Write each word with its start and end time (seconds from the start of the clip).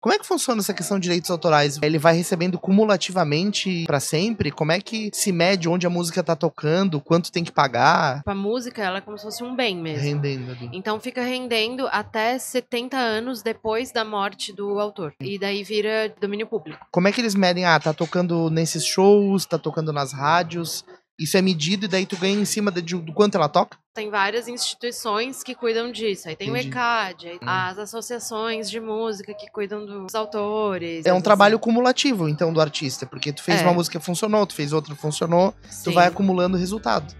Como 0.00 0.14
é 0.14 0.18
que 0.18 0.26
funciona 0.26 0.62
essa 0.62 0.72
questão 0.72 0.98
de 0.98 1.02
direitos 1.02 1.30
autorais? 1.30 1.78
Ele 1.82 1.98
vai 1.98 2.14
recebendo 2.16 2.58
cumulativamente 2.58 3.84
para 3.86 4.00
sempre? 4.00 4.50
Como 4.50 4.72
é 4.72 4.80
que 4.80 5.10
se 5.12 5.30
mede 5.30 5.68
onde 5.68 5.86
a 5.86 5.90
música 5.90 6.22
tá 6.22 6.34
tocando, 6.34 7.02
quanto 7.02 7.30
tem 7.30 7.44
que 7.44 7.52
pagar? 7.52 8.22
A 8.24 8.34
música, 8.34 8.82
ela 8.82 8.96
é 8.96 9.00
como 9.02 9.18
se 9.18 9.24
fosse 9.24 9.44
um 9.44 9.54
bem 9.54 9.76
mesmo. 9.76 10.02
Rendendo 10.02 10.52
ali. 10.52 10.70
Então 10.72 10.98
fica 10.98 11.22
rendendo 11.22 11.86
até 11.92 12.38
70 12.38 12.96
anos 12.96 13.42
depois 13.42 13.92
da 13.92 14.02
morte 14.02 14.54
do 14.54 14.80
autor. 14.80 15.12
E 15.20 15.38
daí 15.38 15.62
vira 15.62 16.10
domínio 16.18 16.46
público. 16.46 16.86
Como 16.90 17.06
é 17.06 17.12
que 17.12 17.20
eles 17.20 17.34
medem? 17.34 17.66
Ah, 17.66 17.78
tá 17.78 17.92
tocando 17.92 18.48
nesses 18.48 18.86
shows, 18.86 19.44
tá 19.44 19.58
tocando 19.58 19.92
nas 19.92 20.14
rádios. 20.14 20.82
Isso 21.20 21.36
é 21.36 21.42
medido 21.42 21.84
e 21.84 21.88
daí 21.88 22.06
tu 22.06 22.16
ganha 22.16 22.40
em 22.40 22.44
cima 22.46 22.70
de, 22.70 22.96
do 22.96 23.12
quanto 23.12 23.34
ela 23.36 23.48
toca? 23.48 23.76
Tem 23.94 24.08
várias 24.08 24.48
instituições 24.48 25.42
que 25.42 25.54
cuidam 25.54 25.92
disso. 25.92 26.28
Aí 26.28 26.34
tem 26.36 26.48
Entendi. 26.48 26.68
o 26.68 26.70
ECAD, 26.70 27.28
Hum. 27.34 27.38
as 27.46 27.78
associações 27.78 28.70
de 28.70 28.80
música 28.80 29.34
que 29.34 29.50
cuidam 29.50 29.84
dos 29.84 30.14
autores. 30.14 31.04
É 31.04 31.12
um 31.12 31.20
trabalho 31.20 31.58
cumulativo, 31.58 32.28
então, 32.28 32.52
do 32.52 32.60
artista. 32.60 33.04
Porque 33.04 33.32
tu 33.32 33.42
fez 33.42 33.60
É. 33.60 33.64
uma 33.64 33.74
música 33.74 34.00
funcionou, 34.00 34.46
tu 34.46 34.54
fez 34.54 34.72
outra 34.72 34.94
funcionou, 34.94 35.52
tu 35.52 35.90
Sim. 35.90 35.92
vai 35.92 36.06
acumulando 36.06 36.56
resultado. 36.56 37.14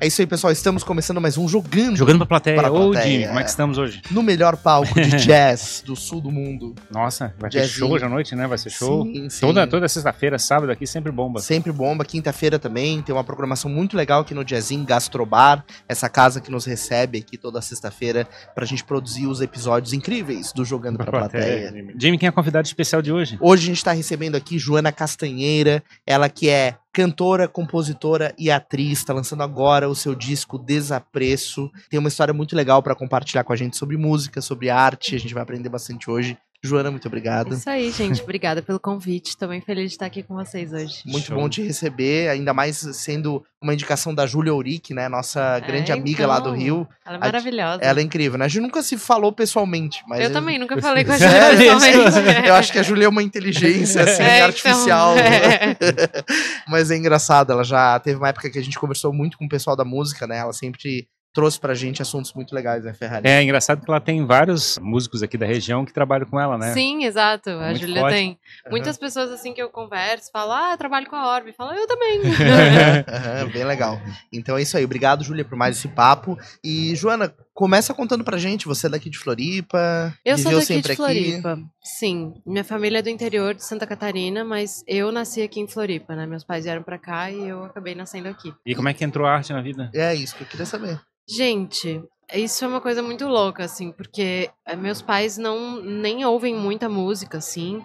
É 0.00 0.06
isso 0.06 0.20
aí, 0.20 0.28
pessoal. 0.28 0.52
Estamos 0.52 0.84
começando 0.84 1.20
mais 1.20 1.36
um 1.36 1.48
Jogando. 1.48 1.96
Jogando 1.96 2.18
pra 2.18 2.26
plateia. 2.26 2.56
Para 2.56 2.70
Ô, 2.70 2.92
plateia, 2.92 3.10
Jimmy, 3.10 3.26
como 3.26 3.40
é 3.40 3.42
que 3.42 3.50
estamos 3.50 3.78
hoje? 3.78 4.00
No 4.12 4.22
melhor 4.22 4.56
palco 4.56 4.94
de 4.94 5.10
jazz 5.26 5.82
do 5.84 5.96
sul 5.96 6.20
do 6.20 6.30
mundo. 6.30 6.72
Nossa, 6.88 7.34
vai 7.36 7.50
ter 7.50 7.58
Jazzinho. 7.58 7.78
show 7.78 7.90
hoje 7.90 8.04
à 8.04 8.08
noite, 8.08 8.36
né? 8.36 8.46
Vai 8.46 8.58
ser 8.58 8.70
show. 8.70 9.04
Sim, 9.04 9.28
sim. 9.28 9.40
Toda, 9.40 9.66
toda 9.66 9.88
sexta-feira, 9.88 10.38
sábado 10.38 10.70
aqui, 10.70 10.86
sempre 10.86 11.10
bomba. 11.10 11.40
Sempre 11.40 11.72
bomba. 11.72 12.04
Quinta-feira 12.04 12.60
também 12.60 13.02
tem 13.02 13.12
uma 13.12 13.24
programação 13.24 13.68
muito 13.68 13.96
legal 13.96 14.20
aqui 14.20 14.34
no 14.34 14.44
Jazzinho 14.44 14.84
Gastrobar, 14.84 15.64
essa 15.88 16.08
casa 16.08 16.40
que 16.40 16.50
nos 16.50 16.64
recebe 16.64 17.18
aqui 17.18 17.36
toda 17.36 17.60
sexta-feira 17.60 18.24
pra 18.54 18.64
gente 18.64 18.84
produzir 18.84 19.26
os 19.26 19.40
episódios 19.40 19.92
incríveis 19.92 20.52
do 20.52 20.64
Jogando 20.64 20.96
pra 20.98 21.10
Plateia. 21.10 21.72
Jimmy, 21.98 22.18
quem 22.18 22.28
é 22.28 22.30
a 22.30 22.32
convidada 22.32 22.64
especial 22.64 23.02
de 23.02 23.10
hoje? 23.10 23.36
Hoje 23.40 23.64
a 23.64 23.66
gente 23.66 23.82
tá 23.82 23.90
recebendo 23.90 24.36
aqui 24.36 24.60
Joana 24.60 24.92
Castanheira, 24.92 25.82
ela 26.06 26.28
que 26.28 26.48
é 26.48 26.76
cantora, 26.98 27.46
compositora 27.46 28.34
e 28.36 28.50
atriz, 28.50 29.04
tá 29.04 29.12
lançando 29.12 29.44
agora 29.44 29.88
o 29.88 29.94
seu 29.94 30.16
disco 30.16 30.58
Desapreço. 30.58 31.70
Tem 31.88 31.96
uma 31.96 32.08
história 32.08 32.34
muito 32.34 32.56
legal 32.56 32.82
pra 32.82 32.92
compartilhar 32.92 33.44
com 33.44 33.52
a 33.52 33.56
gente 33.56 33.76
sobre 33.76 33.96
música, 33.96 34.40
sobre 34.40 34.68
arte, 34.68 35.14
a 35.14 35.18
gente 35.20 35.32
vai 35.32 35.44
aprender 35.44 35.68
bastante 35.68 36.10
hoje. 36.10 36.36
Joana, 36.62 36.90
muito 36.90 37.06
obrigado. 37.06 37.54
Isso 37.54 37.70
aí, 37.70 37.88
gente. 37.92 38.20
Obrigada 38.20 38.60
pelo 38.60 38.80
convite. 38.80 39.36
Também 39.36 39.60
feliz 39.60 39.90
de 39.90 39.94
estar 39.94 40.06
aqui 40.06 40.24
com 40.24 40.34
vocês 40.34 40.72
hoje. 40.72 41.02
Muito 41.06 41.26
Show. 41.26 41.36
bom 41.36 41.48
te 41.48 41.62
receber, 41.62 42.28
ainda 42.28 42.52
mais 42.52 42.78
sendo 42.96 43.44
uma 43.62 43.72
indicação 43.72 44.12
da 44.12 44.26
Júlia 44.26 44.52
Uric, 44.52 44.92
né? 44.92 45.08
Nossa 45.08 45.60
grande 45.60 45.92
É, 45.92 45.94
amiga 45.94 46.26
lá 46.26 46.40
do 46.40 46.48
então. 46.48 46.60
Rio. 46.60 46.88
Ela 47.06 47.14
é 47.14 47.18
A- 47.18 47.20
maravilhosa. 47.20 47.78
Ela 47.80 48.00
é 48.00 48.02
incrível, 48.02 48.36
né? 48.38 48.46
A 48.46 48.48
gente 48.48 48.62
nunca 48.62 48.82
se 48.82 48.98
falou 48.98 49.32
pessoalmente, 49.32 50.02
mas. 50.08 50.20
Eu 50.20 50.32
também 50.32 50.58
nunca 50.58 50.80
falei 50.82 51.04
com 51.04 51.12
a 51.12 51.16
Júlia 51.18 51.56
pessoalmente. 51.56 52.48
Eu 52.48 52.54
acho 52.54 52.72
que 52.72 52.78
a 52.80 52.82
Júlia 52.82 53.04
é 53.04 53.08
uma 53.08 53.22
inteligência, 53.22 54.02
assim, 54.02 54.22
É, 54.22 54.36
então, 54.38 54.46
artificial. 54.48 55.16
é. 55.16 55.76
Mas 56.68 56.90
é 56.90 56.96
engraçado, 56.96 57.52
ela 57.52 57.62
já 57.64 57.98
teve 58.00 58.16
uma 58.18 58.28
época 58.28 58.50
que 58.50 58.58
a 58.58 58.62
gente 58.62 58.78
conversou 58.78 59.12
muito 59.12 59.38
com 59.38 59.44
o 59.44 59.48
pessoal 59.48 59.76
da 59.76 59.84
música, 59.84 60.26
né? 60.26 60.38
Ela 60.38 60.52
sempre 60.52 61.06
trouxe 61.32 61.60
pra 61.60 61.74
gente 61.74 62.02
assuntos 62.02 62.32
muito 62.32 62.54
legais, 62.54 62.84
né, 62.84 62.92
Ferrari? 62.92 63.28
É 63.28 63.42
engraçado 63.42 63.84
que 63.84 63.90
ela 63.90 64.00
tem 64.00 64.24
vários 64.26 64.78
músicos 64.78 65.22
aqui 65.22 65.36
da 65.38 65.46
região 65.46 65.84
que 65.84 65.92
trabalham 65.92 66.26
com 66.26 66.40
ela, 66.40 66.58
né? 66.58 66.72
Sim, 66.72 67.04
exato. 67.04 67.50
A 67.50 67.66
Muito 67.66 67.80
Júlia 67.80 68.00
forte. 68.00 68.14
tem. 68.14 68.38
Muitas 68.70 68.96
pessoas 68.98 69.30
assim 69.30 69.52
que 69.52 69.62
eu 69.62 69.68
converso 69.68 70.30
falam, 70.32 70.56
ah, 70.56 70.70
eu 70.72 70.78
trabalho 70.78 71.06
com 71.06 71.16
a 71.16 71.28
Orbe. 71.34 71.52
Falam, 71.52 71.74
eu 71.74 71.86
também. 71.86 72.20
Aham, 73.08 73.48
bem 73.52 73.64
legal. 73.64 74.00
Então 74.32 74.56
é 74.56 74.62
isso 74.62 74.76
aí. 74.76 74.84
Obrigado, 74.84 75.22
Júlia, 75.24 75.44
por 75.44 75.56
mais 75.56 75.76
esse 75.76 75.88
papo. 75.88 76.38
E, 76.64 76.94
Joana, 76.96 77.32
começa 77.58 77.92
contando 77.92 78.22
pra 78.22 78.38
gente. 78.38 78.68
Você 78.68 78.86
é 78.86 78.90
daqui 78.90 79.10
de 79.10 79.18
Floripa? 79.18 80.14
Eu 80.24 80.38
sou 80.38 80.52
daqui 80.52 80.66
sempre 80.66 80.90
de 80.92 80.96
Floripa. 80.96 81.58
Sim, 81.82 82.34
minha 82.46 82.62
família 82.62 83.00
é 83.00 83.02
do 83.02 83.08
interior 83.08 83.52
de 83.52 83.64
Santa 83.64 83.84
Catarina, 83.84 84.44
mas 84.44 84.84
eu 84.86 85.10
nasci 85.10 85.42
aqui 85.42 85.58
em 85.58 85.66
Floripa, 85.66 86.14
né? 86.14 86.24
Meus 86.24 86.44
pais 86.44 86.62
vieram 86.62 86.84
pra 86.84 86.96
cá 86.98 87.32
e 87.32 87.48
eu 87.48 87.64
acabei 87.64 87.96
nascendo 87.96 88.28
aqui. 88.28 88.54
E 88.64 88.76
como 88.76 88.88
é 88.88 88.94
que 88.94 89.04
entrou 89.04 89.26
a 89.26 89.32
arte 89.32 89.52
na 89.52 89.60
vida? 89.60 89.90
É 89.92 90.14
isso 90.14 90.36
que 90.36 90.44
eu 90.44 90.46
queria 90.46 90.66
saber. 90.66 91.00
Gente, 91.28 92.00
isso 92.32 92.64
é 92.64 92.68
uma 92.68 92.80
coisa 92.80 93.02
muito 93.02 93.26
louca, 93.26 93.64
assim, 93.64 93.90
porque 93.90 94.48
eh, 94.64 94.76
meus 94.76 95.02
pais 95.02 95.36
não 95.36 95.82
nem 95.82 96.24
ouvem 96.24 96.54
muita 96.54 96.88
música, 96.88 97.38
assim. 97.38 97.82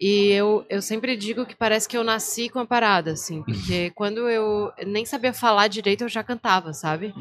E 0.00 0.30
eu, 0.32 0.66
eu 0.68 0.82
sempre 0.82 1.16
digo 1.16 1.46
que 1.46 1.54
parece 1.54 1.88
que 1.88 1.96
eu 1.96 2.02
nasci 2.04 2.48
com 2.48 2.58
a 2.58 2.66
parada, 2.66 3.12
assim, 3.12 3.42
porque 3.42 3.90
quando 3.90 4.28
eu 4.28 4.72
nem 4.86 5.04
sabia 5.06 5.32
falar 5.32 5.68
direito, 5.68 6.02
eu 6.02 6.08
já 6.08 6.22
cantava, 6.22 6.72
sabe? 6.72 7.14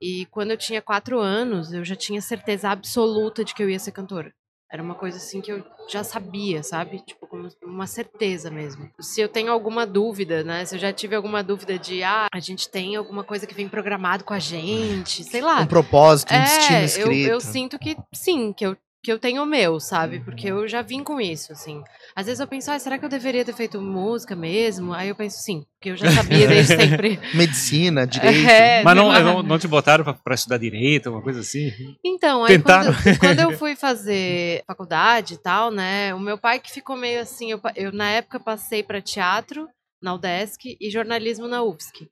E 0.00 0.26
quando 0.26 0.50
eu 0.50 0.56
tinha 0.56 0.82
quatro 0.82 1.18
anos, 1.18 1.72
eu 1.72 1.84
já 1.84 1.96
tinha 1.96 2.20
certeza 2.20 2.68
absoluta 2.68 3.44
de 3.44 3.54
que 3.54 3.62
eu 3.62 3.70
ia 3.70 3.78
ser 3.78 3.92
cantora. 3.92 4.32
Era 4.72 4.84
uma 4.84 4.94
coisa 4.94 5.16
assim 5.16 5.40
que 5.40 5.50
eu 5.50 5.64
já 5.88 6.04
sabia, 6.04 6.62
sabe? 6.62 7.00
Tipo, 7.04 7.26
como 7.26 7.48
uma 7.64 7.88
certeza 7.88 8.50
mesmo. 8.52 8.88
Se 9.00 9.20
eu 9.20 9.28
tenho 9.28 9.50
alguma 9.50 9.84
dúvida, 9.84 10.44
né? 10.44 10.64
Se 10.64 10.76
eu 10.76 10.78
já 10.78 10.92
tive 10.92 11.16
alguma 11.16 11.42
dúvida 11.42 11.76
de, 11.76 12.04
ah, 12.04 12.28
a 12.32 12.38
gente 12.38 12.68
tem 12.68 12.94
alguma 12.94 13.24
coisa 13.24 13.48
que 13.48 13.54
vem 13.54 13.68
programado 13.68 14.22
com 14.22 14.32
a 14.32 14.38
gente, 14.38 15.24
sei 15.24 15.40
lá. 15.40 15.62
Um 15.62 15.66
propósito, 15.66 16.32
um 16.32 16.40
destino 16.40 16.76
É, 16.76 16.82
eu, 16.82 16.84
escrito. 16.84 17.28
eu 17.30 17.40
sinto 17.40 17.78
que 17.80 17.96
sim, 18.14 18.52
que 18.52 18.64
eu, 18.64 18.76
que 19.02 19.10
eu 19.10 19.18
tenho 19.18 19.42
o 19.42 19.46
meu, 19.46 19.80
sabe? 19.80 20.20
Porque 20.20 20.48
eu 20.48 20.68
já 20.68 20.82
vim 20.82 21.02
com 21.02 21.20
isso, 21.20 21.52
assim. 21.52 21.82
Às 22.14 22.26
vezes 22.26 22.40
eu 22.40 22.46
penso, 22.46 22.70
ah, 22.70 22.78
será 22.78 22.98
que 22.98 23.04
eu 23.04 23.08
deveria 23.08 23.44
ter 23.44 23.54
feito 23.54 23.80
música 23.80 24.36
mesmo? 24.36 24.92
Aí 24.92 25.08
eu 25.08 25.14
penso, 25.14 25.38
sim, 25.38 25.64
porque 25.78 25.90
eu 25.90 25.96
já 25.96 26.10
sabia 26.12 26.46
desde 26.46 26.76
sempre. 26.76 27.18
Medicina, 27.34 28.04
direito. 28.06 28.48
É, 28.48 28.82
Mas 28.82 28.96
não, 28.96 29.10
não, 29.12 29.42
não 29.42 29.58
te 29.58 29.66
botaram 29.66 30.04
pra, 30.04 30.12
pra 30.12 30.34
estudar 30.34 30.58
direito, 30.58 31.06
alguma 31.06 31.24
coisa 31.24 31.40
assim? 31.40 31.72
Então, 32.04 32.44
aí 32.44 32.56
Tentaram? 32.56 32.92
quando, 32.92 33.18
quando 33.18 33.38
eu 33.40 33.52
fui 33.58 33.74
fazer 33.74 34.62
faculdade 34.66 35.34
e 35.34 35.38
tal, 35.38 35.70
né? 35.70 36.14
O 36.14 36.20
meu 36.20 36.36
pai 36.36 36.60
que 36.60 36.70
ficou 36.70 36.96
meio 36.96 37.20
assim, 37.20 37.50
eu, 37.50 37.60
eu 37.74 37.92
na 37.92 38.10
época 38.10 38.38
passei 38.38 38.82
para 38.82 39.00
teatro 39.00 39.66
na 40.00 40.14
UDESC 40.14 40.76
e 40.80 40.90
jornalismo 40.90 41.46
na 41.46 41.62
UFSC. 41.62 42.08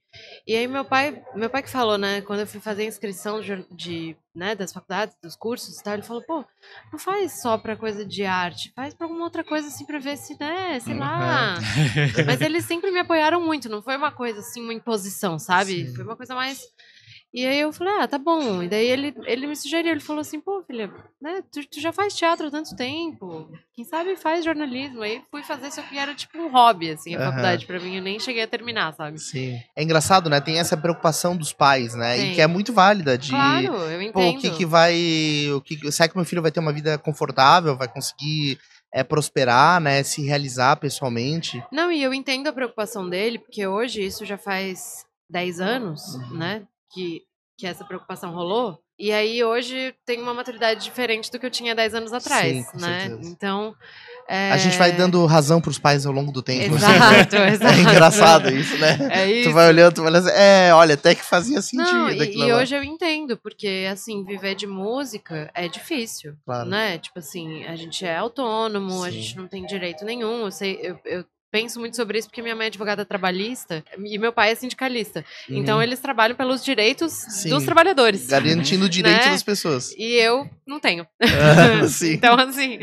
E 0.46 0.56
aí 0.56 0.66
meu 0.66 0.84
pai, 0.84 1.22
meu 1.34 1.48
pai 1.48 1.62
que 1.62 1.70
falou, 1.70 1.96
né, 1.96 2.20
quando 2.22 2.40
eu 2.40 2.46
fui 2.46 2.60
fazer 2.60 2.82
a 2.82 2.86
inscrição 2.86 3.40
de, 3.40 3.64
de, 3.70 4.16
né, 4.34 4.54
das 4.54 4.72
faculdades, 4.72 5.16
dos 5.22 5.36
cursos 5.36 5.78
e 5.78 5.82
tal, 5.82 5.94
ele 5.94 6.02
falou, 6.02 6.22
pô, 6.22 6.44
não 6.92 6.98
faz 6.98 7.40
só 7.40 7.56
pra 7.56 7.76
coisa 7.76 8.04
de 8.04 8.24
arte, 8.24 8.72
faz 8.74 8.94
pra 8.94 9.06
alguma 9.06 9.24
outra 9.24 9.44
coisa 9.44 9.68
assim 9.68 9.86
pra 9.86 9.98
ver 9.98 10.16
se, 10.16 10.38
né, 10.38 10.80
sei 10.80 10.98
lá. 10.98 11.58
Mas 12.26 12.40
eles 12.40 12.64
sempre 12.64 12.90
me 12.90 13.00
apoiaram 13.00 13.40
muito, 13.40 13.68
não 13.68 13.82
foi 13.82 13.96
uma 13.96 14.10
coisa 14.12 14.40
assim, 14.40 14.62
uma 14.62 14.74
imposição, 14.74 15.38
sabe? 15.38 15.86
Sim. 15.86 15.94
Foi 15.94 16.04
uma 16.04 16.16
coisa 16.16 16.34
mais. 16.34 16.60
E 17.32 17.44
aí 17.46 17.60
eu 17.60 17.70
falei, 17.74 17.92
ah, 18.00 18.08
tá 18.08 18.16
bom. 18.18 18.62
E 18.62 18.68
daí 18.68 18.86
ele, 18.86 19.14
ele 19.26 19.46
me 19.46 19.54
sugeriu, 19.54 19.90
ele 19.92 20.00
falou 20.00 20.20
assim, 20.22 20.40
pô, 20.40 20.62
filha, 20.66 20.90
né, 21.20 21.42
tu, 21.52 21.62
tu 21.68 21.78
já 21.78 21.92
faz 21.92 22.14
teatro 22.16 22.46
há 22.46 22.50
tanto 22.50 22.74
tempo, 22.74 23.50
quem 23.74 23.84
sabe 23.84 24.16
faz 24.16 24.44
jornalismo. 24.44 25.02
Aí 25.02 25.22
fui 25.30 25.42
fazer, 25.42 25.70
só 25.70 25.82
que 25.82 25.98
era 25.98 26.14
tipo 26.14 26.38
um 26.38 26.48
hobby, 26.50 26.90
assim, 26.90 27.14
a 27.14 27.18
Aham. 27.18 27.26
faculdade 27.28 27.66
pra 27.66 27.78
mim, 27.80 27.96
eu 27.96 28.02
nem 28.02 28.18
cheguei 28.18 28.42
a 28.42 28.48
terminar, 28.48 28.94
sabe? 28.94 29.18
Sim. 29.18 29.58
É 29.76 29.82
engraçado, 29.82 30.30
né? 30.30 30.40
Tem 30.40 30.58
essa 30.58 30.74
preocupação 30.76 31.36
dos 31.36 31.52
pais, 31.52 31.94
né? 31.94 32.16
E 32.18 32.20
Tem. 32.22 32.34
que 32.34 32.40
é 32.40 32.46
muito 32.46 32.72
válida 32.72 33.18
de. 33.18 33.30
Claro, 33.30 33.74
eu 33.74 34.00
entendo. 34.00 34.12
Pô, 34.14 34.30
o 34.30 34.38
que, 34.38 34.50
que 34.50 34.64
vai. 34.64 34.94
O 35.54 35.60
que, 35.60 35.92
será 35.92 36.08
que 36.08 36.16
meu 36.16 36.24
filho 36.24 36.40
vai 36.42 36.50
ter 36.50 36.60
uma 36.60 36.72
vida 36.72 36.96
confortável? 36.96 37.76
Vai 37.76 37.88
conseguir 37.88 38.58
é, 38.92 39.04
prosperar, 39.04 39.80
né? 39.82 40.02
Se 40.02 40.22
realizar 40.24 40.76
pessoalmente? 40.76 41.62
Não, 41.70 41.92
e 41.92 42.02
eu 42.02 42.14
entendo 42.14 42.46
a 42.48 42.52
preocupação 42.54 43.06
dele, 43.08 43.38
porque 43.38 43.66
hoje 43.66 44.02
isso 44.02 44.24
já 44.24 44.38
faz 44.38 45.04
10 45.28 45.60
anos, 45.60 46.14
Uhum. 46.14 46.38
né? 46.38 46.62
Que, 46.92 47.22
que 47.58 47.66
essa 47.66 47.84
preocupação 47.84 48.32
rolou. 48.32 48.78
E 48.98 49.12
aí 49.12 49.44
hoje 49.44 49.94
tem 50.04 50.20
uma 50.20 50.34
maturidade 50.34 50.82
diferente 50.82 51.30
do 51.30 51.38
que 51.38 51.46
eu 51.46 51.50
tinha 51.50 51.72
10 51.74 51.94
anos 51.94 52.12
atrás, 52.12 52.66
Sim, 52.66 52.80
né? 52.80 53.08
certeza. 53.08 53.30
Então. 53.30 53.74
A 54.28 54.58
gente 54.58 54.76
vai 54.76 54.90
é, 54.90 54.92
dando 54.92 55.24
razão 55.24 55.58
pros 55.58 55.78
pais 55.78 56.04
ao 56.04 56.12
longo 56.12 56.30
do 56.30 56.42
tempo. 56.42 56.74
Exato, 56.74 57.36
exato. 57.48 57.74
É 57.74 57.80
engraçado 57.80 58.50
isso, 58.50 58.76
né? 58.76 58.98
É 59.10 59.30
isso. 59.30 59.48
Tu 59.48 59.54
vai 59.54 59.68
olhando, 59.68 59.94
tu 59.94 60.02
vai 60.02 60.10
olhando 60.10 60.28
assim, 60.28 60.36
é, 60.36 60.74
olha, 60.74 60.94
até 60.94 61.14
que 61.14 61.24
fazia 61.24 61.62
sentido. 61.62 61.90
Não, 61.90 62.10
e, 62.10 62.36
e 62.36 62.52
hoje 62.52 62.76
eu 62.76 62.84
entendo, 62.84 63.38
porque 63.38 63.86
assim, 63.90 64.24
viver 64.24 64.54
de 64.54 64.66
música 64.66 65.50
é 65.54 65.66
difícil, 65.66 66.34
Claro. 66.44 66.68
né? 66.68 66.98
Tipo 66.98 67.20
assim, 67.20 67.64
a 67.64 67.74
gente 67.74 68.04
é 68.04 68.16
autônomo, 68.18 69.02
a 69.02 69.10
Sim. 69.10 69.20
gente 69.20 69.36
não 69.38 69.48
tem 69.48 69.64
direito 69.64 70.04
nenhum. 70.04 70.44
Eu 70.44 70.50
sei, 70.50 70.78
eu, 70.82 70.98
eu 71.06 71.24
penso 71.50 71.80
muito 71.80 71.96
sobre 71.96 72.18
isso 72.18 72.28
porque 72.28 72.42
minha 72.42 72.54
mãe 72.54 72.64
é 72.64 72.68
advogada 72.68 73.04
trabalhista 73.04 73.82
e 74.04 74.18
meu 74.18 74.32
pai 74.32 74.50
é 74.50 74.54
sindicalista. 74.54 75.24
Então 75.48 75.76
Uhum. 75.78 75.82
eles 75.82 75.98
trabalham 76.00 76.36
pelos 76.36 76.64
direitos 76.64 77.12
Sim. 77.12 77.50
dos 77.50 77.64
trabalhadores. 77.64 78.26
Garantindo 78.26 78.84
o 78.84 78.88
direito 78.88 79.24
Né? 79.24 79.30
das 79.30 79.42
pessoas. 79.42 79.92
E 79.96 80.14
eu 80.14 80.48
não 80.66 80.78
tenho. 80.78 81.06
Sim. 81.88 82.12
Então, 82.14 82.34
assim, 82.34 82.78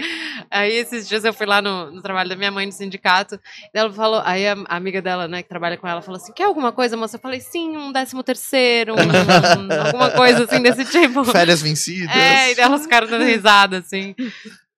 aí 0.49 0.73
esses 0.73 1.07
dias 1.07 1.23
eu 1.23 1.33
fui 1.33 1.45
lá 1.45 1.61
no, 1.61 1.91
no 1.91 2.01
trabalho 2.01 2.29
da 2.29 2.35
minha 2.35 2.51
mãe 2.51 2.65
no 2.65 2.71
sindicato, 2.71 3.39
e 3.73 3.77
ela 3.77 3.91
falou, 3.93 4.21
aí 4.25 4.47
a, 4.47 4.53
a 4.67 4.75
amiga 4.75 5.01
dela, 5.01 5.27
né, 5.27 5.43
que 5.43 5.49
trabalha 5.49 5.77
com 5.77 5.87
ela, 5.87 6.01
falou 6.01 6.19
assim, 6.19 6.33
quer 6.33 6.43
alguma 6.45 6.71
coisa, 6.71 6.97
moça? 6.97 7.17
Eu 7.17 7.21
falei, 7.21 7.39
sim, 7.39 7.77
um 7.77 7.91
décimo 7.91 8.23
terceiro, 8.23 8.95
um- 8.95 9.85
alguma 9.85 10.11
coisa 10.11 10.45
assim 10.45 10.61
desse 10.61 10.85
tipo. 10.89 11.23
Férias 11.25 11.61
vencidas. 11.61 12.15
É, 12.15 12.53
e 12.53 12.59
elas 12.59 12.81
ficaram 12.83 13.07
dando 13.07 13.25
risada, 13.25 13.77
assim. 13.79 14.15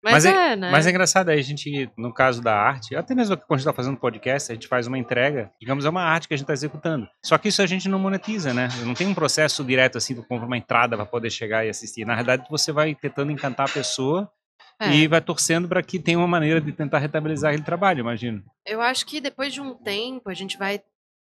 Mas, 0.04 0.24
Mas 0.24 0.26
é, 0.26 0.56
né? 0.56 0.72
Mas 0.72 0.86
é 0.86 0.90
engraçado, 0.92 1.30
aí 1.30 1.40
a 1.40 1.44
gente, 1.44 1.90
no 1.98 2.14
caso 2.14 2.42
da 2.42 2.56
arte, 2.56 2.96
até 2.96 3.16
mesmo 3.16 3.36
quando 3.36 3.52
a 3.52 3.56
gente 3.56 3.62
está 3.62 3.74
fazendo 3.74 3.98
podcast, 3.98 4.52
a 4.52 4.56
gente 4.56 4.68
faz 4.68 4.86
uma 4.88 4.98
entrega, 4.98 5.52
digamos, 5.60 5.86
é 5.86 5.90
uma 5.90 6.04
arte 6.04 6.28
que 6.28 6.34
a 6.34 6.38
gente 6.38 6.44
está 6.44 6.54
executando. 6.54 7.08
Só 7.26 7.38
que 7.38 7.48
isso 7.48 7.62
a 7.62 7.66
gente 7.66 7.90
não 7.90 7.98
monetiza, 8.00 8.54
né? 8.54 8.68
Não 8.86 8.94
tem 8.94 9.08
um 9.08 9.14
processo 9.14 9.64
direto 9.64 9.98
assim, 9.98 10.14
tu 10.16 10.24
compra 10.24 10.46
uma 10.46 10.58
entrada 10.58 10.96
para 10.96 11.06
poder 11.06 11.30
chegar 11.32 11.66
e 11.66 11.70
assistir. 11.70 12.06
Na 12.06 12.16
verdade, 12.16 12.46
você 12.50 12.72
vai 12.72 12.94
tentando 12.96 13.32
encantar 13.32 13.68
a 13.68 13.74
pessoa 13.74 14.32
É. 14.80 14.92
e 14.92 15.08
vai 15.08 15.20
torcendo 15.20 15.68
para 15.68 15.82
que 15.82 15.98
tenha 16.00 16.20
uma 16.20 16.28
maneira 16.28 16.62
de 16.62 16.72
tentar 16.72 17.00
rentabilizar 17.00 17.50
aquele 17.50 17.66
trabalho, 17.66 18.00
imagino. 18.02 18.44
Eu 18.66 18.80
acho 18.82 19.06
que 19.06 19.20
depois 19.20 19.52
de 19.52 19.60
um 19.60 19.74
tempo 19.74 20.30
a 20.30 20.34
gente 20.36 20.58
vai, 20.60 20.80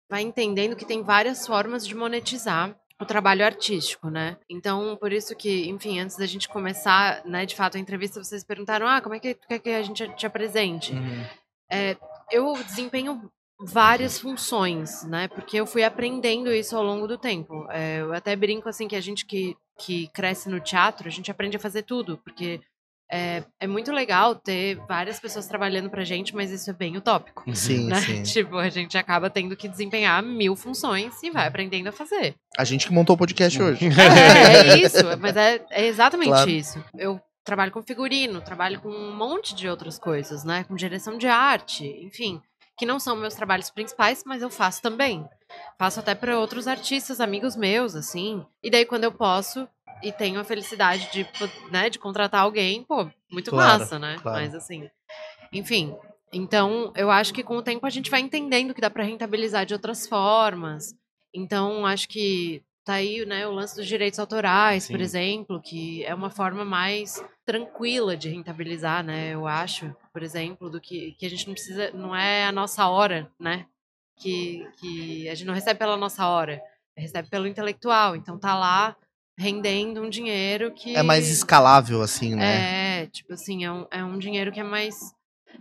vai 0.09 0.21
entendendo 0.21 0.75
que 0.75 0.85
tem 0.85 1.01
várias 1.01 1.47
formas 1.47 1.85
de 1.85 1.95
monetizar 1.95 2.75
o 2.99 3.05
trabalho 3.05 3.45
artístico, 3.45 4.09
né? 4.09 4.38
Então, 4.49 4.97
por 4.97 5.11
isso 5.11 5.35
que, 5.35 5.69
enfim, 5.69 5.99
antes 5.99 6.17
da 6.17 6.25
gente 6.25 6.49
começar, 6.49 7.23
né, 7.25 7.45
de 7.45 7.55
fato, 7.55 7.77
a 7.77 7.79
entrevista, 7.79 8.23
vocês 8.23 8.44
perguntaram, 8.44 8.88
ah, 8.88 9.01
como 9.01 9.15
é 9.15 9.19
que 9.19 9.35
tu 9.35 9.47
quer 9.47 9.59
que 9.59 9.69
a 9.69 9.83
gente 9.83 10.07
te 10.15 10.25
apresente? 10.25 10.94
Uhum. 10.94 11.25
Eu 12.31 12.53
desempenho 12.63 13.29
várias 13.59 14.19
funções, 14.19 15.03
né? 15.03 15.27
Porque 15.27 15.57
eu 15.57 15.65
fui 15.65 15.83
aprendendo 15.83 16.51
isso 16.51 16.75
ao 16.75 16.83
longo 16.83 17.07
do 17.07 17.17
tempo. 17.17 17.65
É, 17.69 18.01
eu 18.01 18.13
até 18.13 18.35
brinco, 18.35 18.69
assim, 18.69 18.88
que 18.88 18.95
a 18.95 19.01
gente 19.01 19.25
que, 19.25 19.57
que 19.77 20.07
cresce 20.09 20.49
no 20.49 20.59
teatro, 20.59 21.07
a 21.07 21.11
gente 21.11 21.31
aprende 21.31 21.57
a 21.57 21.59
fazer 21.59 21.83
tudo, 21.83 22.17
porque 22.23 22.61
é, 23.12 23.44
é 23.59 23.68
muito 23.68 23.92
legal 23.92 24.36
ter 24.36 24.75
várias 24.88 25.19
pessoas 25.19 25.48
trabalhando 25.48 25.89
pra 25.89 26.04
gente, 26.04 26.36
mas 26.36 26.51
isso 26.51 26.69
é 26.69 26.74
bem 26.74 26.98
utópico. 26.98 27.44
Sim, 27.56 27.88
né? 27.88 28.01
sim. 28.01 28.24
Tipo, 28.27 28.57
a 28.57 28.69
gente 28.69 28.98
acaba 28.98 29.30
tendo 29.30 29.56
que 29.56 29.68
desempenhar 29.68 30.21
mil 30.21 30.56
funções 30.56 31.13
e 31.24 31.27
Uhum. 31.27 31.33
vai 31.33 31.48
aprendendo 31.48 31.88
a 31.88 31.92
fazer. 31.92 32.36
A 32.57 32.63
gente 32.63 32.86
que 32.88 32.94
montou 32.94 33.15
o 33.15 33.18
podcast 33.19 33.62
hoje. 33.62 33.88
É, 33.98 34.69
é 34.69 34.77
isso, 34.77 34.98
mas 35.19 35.36
é, 35.38 35.63
é 35.71 35.86
exatamente 35.86 36.30
Claro. 36.30 36.50
isso. 36.50 36.83
Eu 36.98 37.19
trabalho 37.44 37.71
com 37.71 37.81
figurino, 37.81 38.42
trabalho 38.42 38.81
com 38.81 38.89
um 38.89 39.15
monte 39.15 39.56
de 39.56 39.69
outras 39.69 39.98
coisas, 39.98 40.44
né? 40.44 40.65
Com 40.65 40.75
direção 40.75 41.18
de 41.18 41.27
arte, 41.27 41.86
enfim, 42.04 42.42
que 42.77 42.86
não 42.86 43.00
são 43.00 43.15
meus 43.15 43.33
trabalhos 43.36 43.69
principais, 43.69 44.24
mas 44.25 44.42
eu 44.42 44.50
faço 44.50 44.81
também. 44.81 45.25
Faço 45.80 46.00
até 46.01 46.13
para 46.13 46.38
outros 46.38 46.68
artistas, 46.68 47.21
amigos 47.21 47.56
meus, 47.56 47.95
assim. 47.95 48.45
E 48.62 48.69
daí, 48.69 48.86
quando 48.86 49.06
eu 49.06 49.12
posso 49.13 49.65
e 50.01 50.11
tenho 50.11 50.39
a 50.39 50.44
felicidade 50.44 51.09
de, 51.11 51.27
né, 51.71 51.89
de 51.89 51.99
contratar 51.99 52.41
alguém, 52.41 52.83
pô, 52.83 53.09
muito 53.31 53.49
Claro, 53.51 53.79
massa, 53.79 53.99
né? 53.99 54.17
claro. 54.21 54.39
Mas 54.39 54.55
assim, 54.55 54.89
enfim. 55.51 55.95
Então, 56.31 56.91
eu 56.95 57.09
acho 57.09 57.33
que 57.33 57.44
com 57.44 57.57
o 57.57 57.63
tempo 57.63 57.85
a 57.85 57.89
gente 57.89 58.11
vai 58.11 58.19
entendendo 58.19 58.73
que 58.73 58.81
dá 58.81 58.89
para 58.89 59.03
rentabilizar 59.03 59.65
de 59.65 59.73
outras 59.73 60.07
formas. 60.07 60.94
Então, 61.33 61.85
acho 61.85 62.07
que 62.09 62.61
tá 62.83 62.94
aí, 62.94 63.25
né, 63.25 63.45
o 63.45 63.51
lance 63.51 63.75
dos 63.75 63.85
direitos 63.85 64.17
autorais, 64.17 64.88
por 64.88 64.97
Sim. 64.97 65.03
exemplo, 65.03 65.61
que 65.61 66.05
é 66.05 66.15
uma 66.15 66.29
forma 66.29 66.63
mais 66.63 67.21
tranquila 67.45 68.15
de 68.15 68.29
rentabilizar, 68.29 69.03
né, 69.03 69.33
eu 69.33 69.45
acho, 69.45 69.94
por 70.13 70.23
exemplo, 70.23 70.69
do 70.69 70.79
que, 70.79 71.11
que 71.19 71.25
a 71.25 71.29
gente 71.29 71.47
não 71.47 71.53
precisa, 71.53 71.91
não 71.91 72.15
é 72.15 72.45
a 72.45 72.51
nossa 72.51 72.88
hora, 72.88 73.29
né, 73.38 73.65
que, 74.15 74.65
que 74.79 75.27
a 75.27 75.35
gente 75.35 75.45
não 75.45 75.53
recebe 75.53 75.77
pela 75.77 75.97
nossa 75.97 76.27
hora, 76.27 76.61
recebe 76.95 77.29
pelo 77.29 77.45
intelectual, 77.45 78.15
então 78.15 78.39
tá 78.39 78.57
lá 78.57 78.95
rendendo 79.38 80.01
um 80.01 80.10
dinheiro 80.10 80.72
que... 80.72 80.95
É 80.95 81.04
mais 81.04 81.30
escalável, 81.30 82.01
assim, 82.01 82.36
né? 82.36 83.04
É, 83.04 83.07
tipo 83.07 83.34
assim, 83.34 83.63
é 83.66 83.72
um, 83.72 83.86
é 83.92 84.04
um 84.04 84.18
dinheiro 84.18 84.51
que 84.51 84.60
é 84.60 84.63
mais 84.63 84.95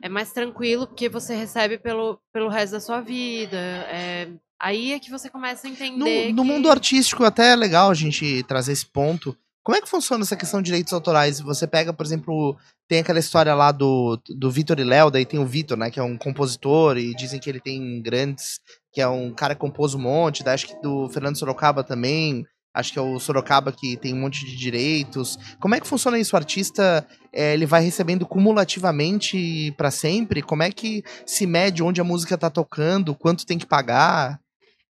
é 0.02 0.08
mais 0.10 0.30
tranquilo 0.32 0.86
porque 0.86 1.08
você 1.08 1.34
recebe 1.34 1.78
pelo, 1.78 2.18
pelo 2.32 2.48
resto 2.48 2.72
da 2.72 2.80
sua 2.80 3.00
vida. 3.00 3.56
é- 3.56 4.28
aí 4.60 4.92
é 4.92 4.98
que 4.98 5.10
você 5.10 5.28
começa 5.30 5.66
a 5.66 5.70
entender. 5.70 6.30
No, 6.30 6.36
no 6.36 6.42
que- 6.42 6.48
mundo 6.48 6.70
artístico, 6.70 7.24
até 7.24 7.52
é 7.52 7.56
legal 7.56 7.90
a 7.90 7.94
gente 7.94 8.42
trazer 8.44 8.72
esse 8.72 8.86
ponto. 8.86 9.36
Como 9.62 9.76
é 9.76 9.80
que 9.80 9.88
funciona 9.88 10.22
essa 10.22 10.36
questão 10.36 10.60
de 10.62 10.66
direitos 10.66 10.92
autorais? 10.92 11.40
Você 11.40 11.66
pega, 11.66 11.92
por 11.92 12.06
exemplo, 12.06 12.56
tem 12.88 13.00
aquela 13.00 13.18
história 13.18 13.52
lá 13.54 13.72
do, 13.72 14.16
do 14.28 14.50
Vitor 14.50 14.78
e 14.78 14.84
Léo, 14.84 15.10
daí 15.10 15.26
tem 15.26 15.40
o 15.40 15.44
Vitor, 15.46 15.76
né, 15.76 15.90
que 15.90 15.98
é 15.98 16.02
um 16.02 16.16
compositor, 16.16 16.96
e 16.98 17.14
dizem 17.14 17.40
que 17.40 17.50
ele 17.50 17.58
tem 17.60 18.00
grandes, 18.00 18.60
que 18.92 19.00
é 19.00 19.08
um 19.08 19.32
cara 19.34 19.54
que 19.54 19.60
compôs 19.60 19.92
um 19.94 19.98
monte, 19.98 20.44
daí 20.44 20.54
acho 20.54 20.68
que 20.68 20.80
do 20.80 21.08
Fernando 21.08 21.36
Sorocaba 21.36 21.82
também, 21.82 22.46
acho 22.76 22.92
que 22.92 22.98
é 22.98 23.02
o 23.02 23.18
Sorocaba 23.18 23.72
que 23.72 23.96
tem 23.96 24.12
um 24.12 24.20
monte 24.20 24.44
de 24.44 24.54
direitos. 24.54 25.38
Como 25.58 25.74
é 25.74 25.80
que 25.80 25.86
funciona 25.86 26.18
isso? 26.18 26.36
O 26.36 26.38
artista, 26.38 27.06
é, 27.32 27.54
ele 27.54 27.64
vai 27.64 27.82
recebendo 27.82 28.26
cumulativamente 28.26 29.72
pra 29.78 29.90
sempre? 29.90 30.42
Como 30.42 30.62
é 30.62 30.70
que 30.70 31.02
se 31.24 31.46
mede 31.46 31.82
onde 31.82 32.02
a 32.02 32.04
música 32.04 32.36
tá 32.36 32.50
tocando, 32.50 33.14
quanto 33.14 33.46
tem 33.46 33.56
que 33.56 33.66
pagar? 33.66 34.38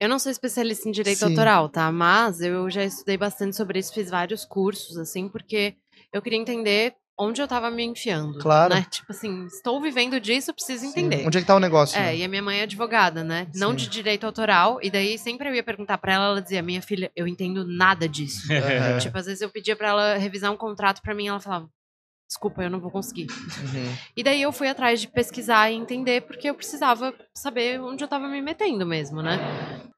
Eu 0.01 0.09
não 0.09 0.19
sou 0.19 0.33
especialista 0.33 0.89
em 0.89 0.93
direito 0.93 1.19
Sim. 1.19 1.27
autoral, 1.27 1.69
tá? 1.69 1.93
Mas 1.93 2.41
eu 2.41 2.71
já 2.71 2.83
estudei 2.83 3.19
bastante 3.19 3.55
sobre 3.55 3.79
isso, 3.79 3.93
fiz 3.93 4.09
vários 4.09 4.45
cursos, 4.47 4.97
assim, 4.97 5.29
porque 5.29 5.75
eu 6.13 6.23
queria 6.23 6.39
entender 6.39 6.95
onde 7.19 7.41
eu 7.41 7.49
tava 7.49 7.71
me 7.71 7.85
enfiando. 7.85 8.39
Claro. 8.39 8.75
Né? 8.75 8.87
Tipo 8.91 9.13
assim, 9.13 9.47
estou 9.47 9.81
vivendo 9.81 10.21
disso, 10.21 10.53
preciso 10.53 10.87
entender. 10.87 11.27
Onde 11.27 11.39
é 11.39 11.41
que 11.41 11.47
tá 11.47 11.55
o 11.55 11.61
negócio? 11.61 11.99
É, 11.99 12.07
né? 12.07 12.17
e 12.17 12.25
a 12.25 12.29
minha 12.29 12.43
mãe 12.43 12.61
é 12.61 12.63
advogada, 12.63 13.23
né? 13.23 13.47
Não 13.55 13.71
Sim. 13.71 13.77
de 13.77 13.89
direito 13.89 14.25
autoral. 14.25 14.79
E 14.83 14.91
daí 14.91 15.17
sempre 15.19 15.49
eu 15.49 15.55
ia 15.55 15.63
perguntar 15.63 15.99
pra 15.99 16.15
ela, 16.15 16.25
ela 16.27 16.43
dizia: 16.43 16.63
Minha 16.63 16.83
filha, 16.83 17.11
eu 17.15 17.27
entendo 17.27 17.67
nada 17.67 18.09
disso. 18.09 18.47
Aham. 18.53 18.99
Tipo, 18.99 19.19
às 19.19 19.27
vezes 19.27 19.41
eu 19.41 19.51
pedia 19.51 19.77
pra 19.77 19.89
ela 19.89 20.17
revisar 20.17 20.53
um 20.53 20.57
contrato 20.57 21.01
pra 21.03 21.15
mim, 21.15 21.29
ela 21.29 21.41
falava: 21.41 21.69
Desculpa, 22.29 22.63
eu 22.63 22.71
não 22.71 22.81
vou 22.81 22.91
conseguir. 22.91 23.27
Uhum. 23.31 23.97
E 24.17 24.23
daí 24.23 24.43
eu 24.43 24.53
fui 24.53 24.69
atrás 24.69 25.01
de 25.01 25.09
pesquisar 25.09 25.71
e 25.71 25.75
entender, 25.75 26.23
porque 26.23 26.49
eu 26.49 26.55
precisava 26.55 27.15
saber 27.37 27.81
onde 27.81 28.03
eu 28.03 28.09
tava 28.09 28.27
me 28.27 28.41
metendo 28.41 28.85
mesmo, 28.85 29.23
né? 29.23 29.39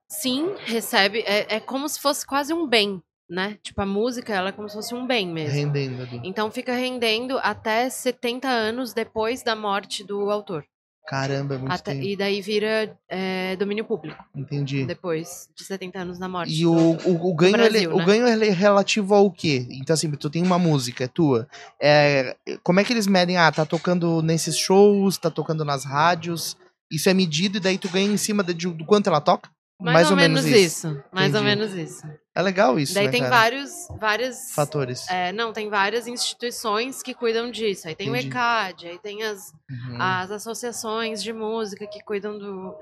Sim, 0.08 0.54
recebe. 0.64 1.20
É, 1.20 1.56
é 1.56 1.60
como 1.60 1.88
se 1.88 2.00
fosse 2.00 2.26
quase 2.26 2.52
um 2.52 2.66
bem, 2.66 3.02
né? 3.28 3.58
Tipo, 3.62 3.82
a 3.82 3.86
música, 3.86 4.32
ela 4.34 4.48
é 4.50 4.52
como 4.52 4.68
se 4.68 4.74
fosse 4.76 4.94
um 4.94 5.06
bem 5.06 5.26
mesmo. 5.28 5.54
Rendendo 5.54 6.02
ali. 6.02 6.20
Então 6.24 6.50
fica 6.50 6.74
rendendo 6.74 7.38
até 7.42 7.88
70 7.90 8.48
anos 8.48 8.92
depois 8.92 9.42
da 9.42 9.56
morte 9.56 10.04
do 10.04 10.30
autor. 10.30 10.64
Caramba, 11.08 11.54
é 11.54 11.58
muito 11.58 11.72
Até- 11.72 11.92
tempo. 11.92 12.04
e 12.04 12.16
daí 12.16 12.40
vira 12.42 12.98
é, 13.08 13.54
domínio 13.54 13.84
público, 13.84 14.24
Entendi. 14.34 14.84
depois 14.84 15.48
de 15.56 15.62
70 15.64 16.00
anos 16.00 16.18
da 16.18 16.28
morte. 16.28 16.52
E 16.52 16.64
do 16.64 16.72
o, 16.72 16.96
o, 17.12 17.30
o 17.30 17.34
ganho, 17.34 17.52
Brasil, 17.52 17.76
ele, 17.82 17.86
o 17.86 17.98
né? 17.98 18.04
ganho 18.04 18.26
ele 18.26 18.48
é 18.48 18.50
relativo 18.50 19.14
ao 19.14 19.30
quê? 19.30 19.68
Então, 19.70 19.94
assim, 19.94 20.10
tu 20.10 20.28
tem 20.28 20.42
uma 20.42 20.58
música, 20.58 21.04
é 21.04 21.06
tua. 21.06 21.46
É, 21.80 22.36
como 22.64 22.80
é 22.80 22.84
que 22.84 22.92
eles 22.92 23.06
medem? 23.06 23.36
Ah, 23.36 23.52
tá 23.52 23.64
tocando 23.64 24.20
nesses 24.20 24.58
shows, 24.58 25.16
tá 25.16 25.30
tocando 25.30 25.64
nas 25.64 25.84
rádios. 25.84 26.56
Isso 26.90 27.08
é 27.08 27.14
medido 27.14 27.58
e 27.58 27.60
daí 27.60 27.78
tu 27.78 27.88
ganha 27.88 28.10
em 28.12 28.16
cima 28.16 28.42
de, 28.42 28.52
de- 28.52 28.66
do 28.72 28.84
quanto 28.84 29.06
ela 29.08 29.20
toca? 29.20 29.48
Mais, 29.78 30.10
ou, 30.10 30.16
menos 30.16 30.44
isso. 30.46 31.02
Mais 31.12 31.34
ou 31.34 31.42
menos 31.42 31.72
isso. 31.74 32.02
É 32.34 32.40
legal 32.42 32.78
isso, 32.78 32.94
daí 32.94 33.06
né, 33.06 33.10
tem 33.10 33.20
cara? 33.22 33.34
vários, 33.34 33.88
várias 34.00 34.52
Fatores. 34.52 35.06
É, 35.08 35.32
não, 35.32 35.52
tem 35.52 35.68
várias 35.68 36.06
instituições 36.06 37.02
que 37.02 37.12
cuidam 37.14 37.50
disso. 37.50 37.86
Aí 37.88 37.94
tem 37.94 38.08
Entendi. 38.08 38.26
o 38.26 38.30
ECAD, 38.30 38.88
aí 38.88 38.98
tem 38.98 39.22
as, 39.22 39.52
Uhum. 39.70 40.00
as 40.00 40.30
associações 40.30 41.22
de 41.22 41.32
música 41.32 41.86
que 41.86 42.00
cuidam 42.02 42.38
do, 42.38 42.74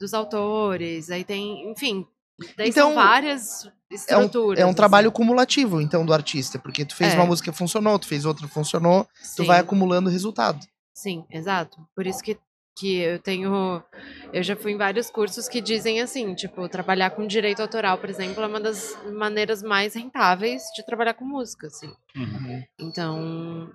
dos 0.00 0.12
autores, 0.12 1.10
aí 1.10 1.24
tem, 1.24 1.70
enfim. 1.70 2.06
Daí 2.56 2.68
Então, 2.70 2.88
são 2.88 2.94
várias 2.94 3.70
estruturas. 3.90 4.60
É 4.60 4.64
um 4.64 4.68
assim. 4.68 4.76
trabalho 4.76 5.12
cumulativo, 5.12 5.80
então, 5.80 6.04
do 6.04 6.12
artista. 6.12 6.58
Porque 6.58 6.84
tu 6.84 6.96
fez 6.96 7.12
É. 7.12 7.16
uma 7.16 7.26
música 7.26 7.52
funcionou, 7.52 7.98
tu 7.98 8.06
fez 8.08 8.24
outra 8.24 8.48
funcionou, 8.48 9.04
tu 9.04 9.42
Sim, 9.42 9.46
vai 9.46 9.60
acumulando 9.60 10.10
resultado. 10.10 10.58
Sim, 10.94 11.24
exato. 11.30 11.78
Por 11.94 12.06
isso 12.06 12.22
que, 12.22 12.36
que 12.76 12.96
eu 12.98 13.18
tenho. 13.18 13.82
Eu 14.32 14.42
já 14.42 14.56
fui 14.56 14.72
em 14.72 14.76
vários 14.78 15.10
cursos 15.10 15.48
que 15.48 15.60
dizem 15.60 16.00
assim, 16.00 16.34
tipo, 16.34 16.68
trabalhar 16.68 17.10
com 17.10 17.26
direito 17.26 17.60
autoral, 17.60 17.98
por 17.98 18.08
exemplo, 18.10 18.42
é 18.42 18.46
uma 18.46 18.60
das 18.60 18.96
maneiras 19.12 19.62
mais 19.62 19.94
rentáveis 19.94 20.62
de 20.74 20.84
trabalhar 20.84 21.14
com 21.14 21.24
música, 21.24 21.66
assim. 21.66 21.92
Uhum. 22.16 22.62
Então, 22.80 23.70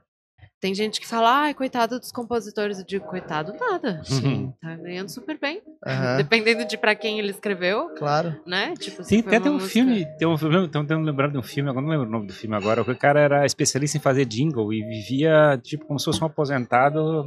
tem 0.60 0.74
gente 0.74 1.00
que 1.00 1.06
fala, 1.08 1.42
ai, 1.44 1.54
coitado 1.54 2.00
dos 2.00 2.12
compositores. 2.12 2.80
Eu 2.80 2.86
digo, 2.86 3.06
coitado 3.06 3.54
nada. 3.60 4.02
Sim. 4.04 4.52
Tá 4.60 4.76
ganhando 4.76 5.10
super 5.10 5.38
bem. 5.40 5.62
Aham, 5.86 6.18
Dependendo 6.18 6.66
de 6.66 6.78
pra 6.78 6.96
quem 6.96 7.20
ele 7.20 7.30
escreveu, 7.30 7.90
claro. 7.96 8.42
né? 8.48 8.74
Tipo, 8.80 9.04
foi 9.04 9.20
até 9.20 9.40
tem 9.40 9.52
um 9.52 9.56
música- 9.56 9.72
filme, 9.72 10.06
tem 10.18 10.28
um 10.28 10.36
filme, 10.38 10.66
estão 10.66 10.82
tentando 10.82 11.06
lembrar 11.06 11.28
de 11.30 11.38
um 11.38 11.44
filme, 11.44 11.70
agora 11.70 11.86
não 11.86 11.92
lembro 11.92 12.08
o 12.08 12.12
nome 12.12 12.26
do 12.28 12.34
filme 12.34 12.56
agora, 12.56 12.82
o 12.82 12.98
cara 12.98 13.20
era 13.20 13.46
especialista 13.46 13.98
em 13.98 14.02
fazer 14.02 14.26
jingle 14.26 14.74
e 14.74 14.84
vivia, 14.84 15.60
tipo, 15.62 15.86
como 15.86 16.00
se 16.00 16.06
fosse 16.06 16.24
um 16.24 16.26
aposentado, 16.28 17.24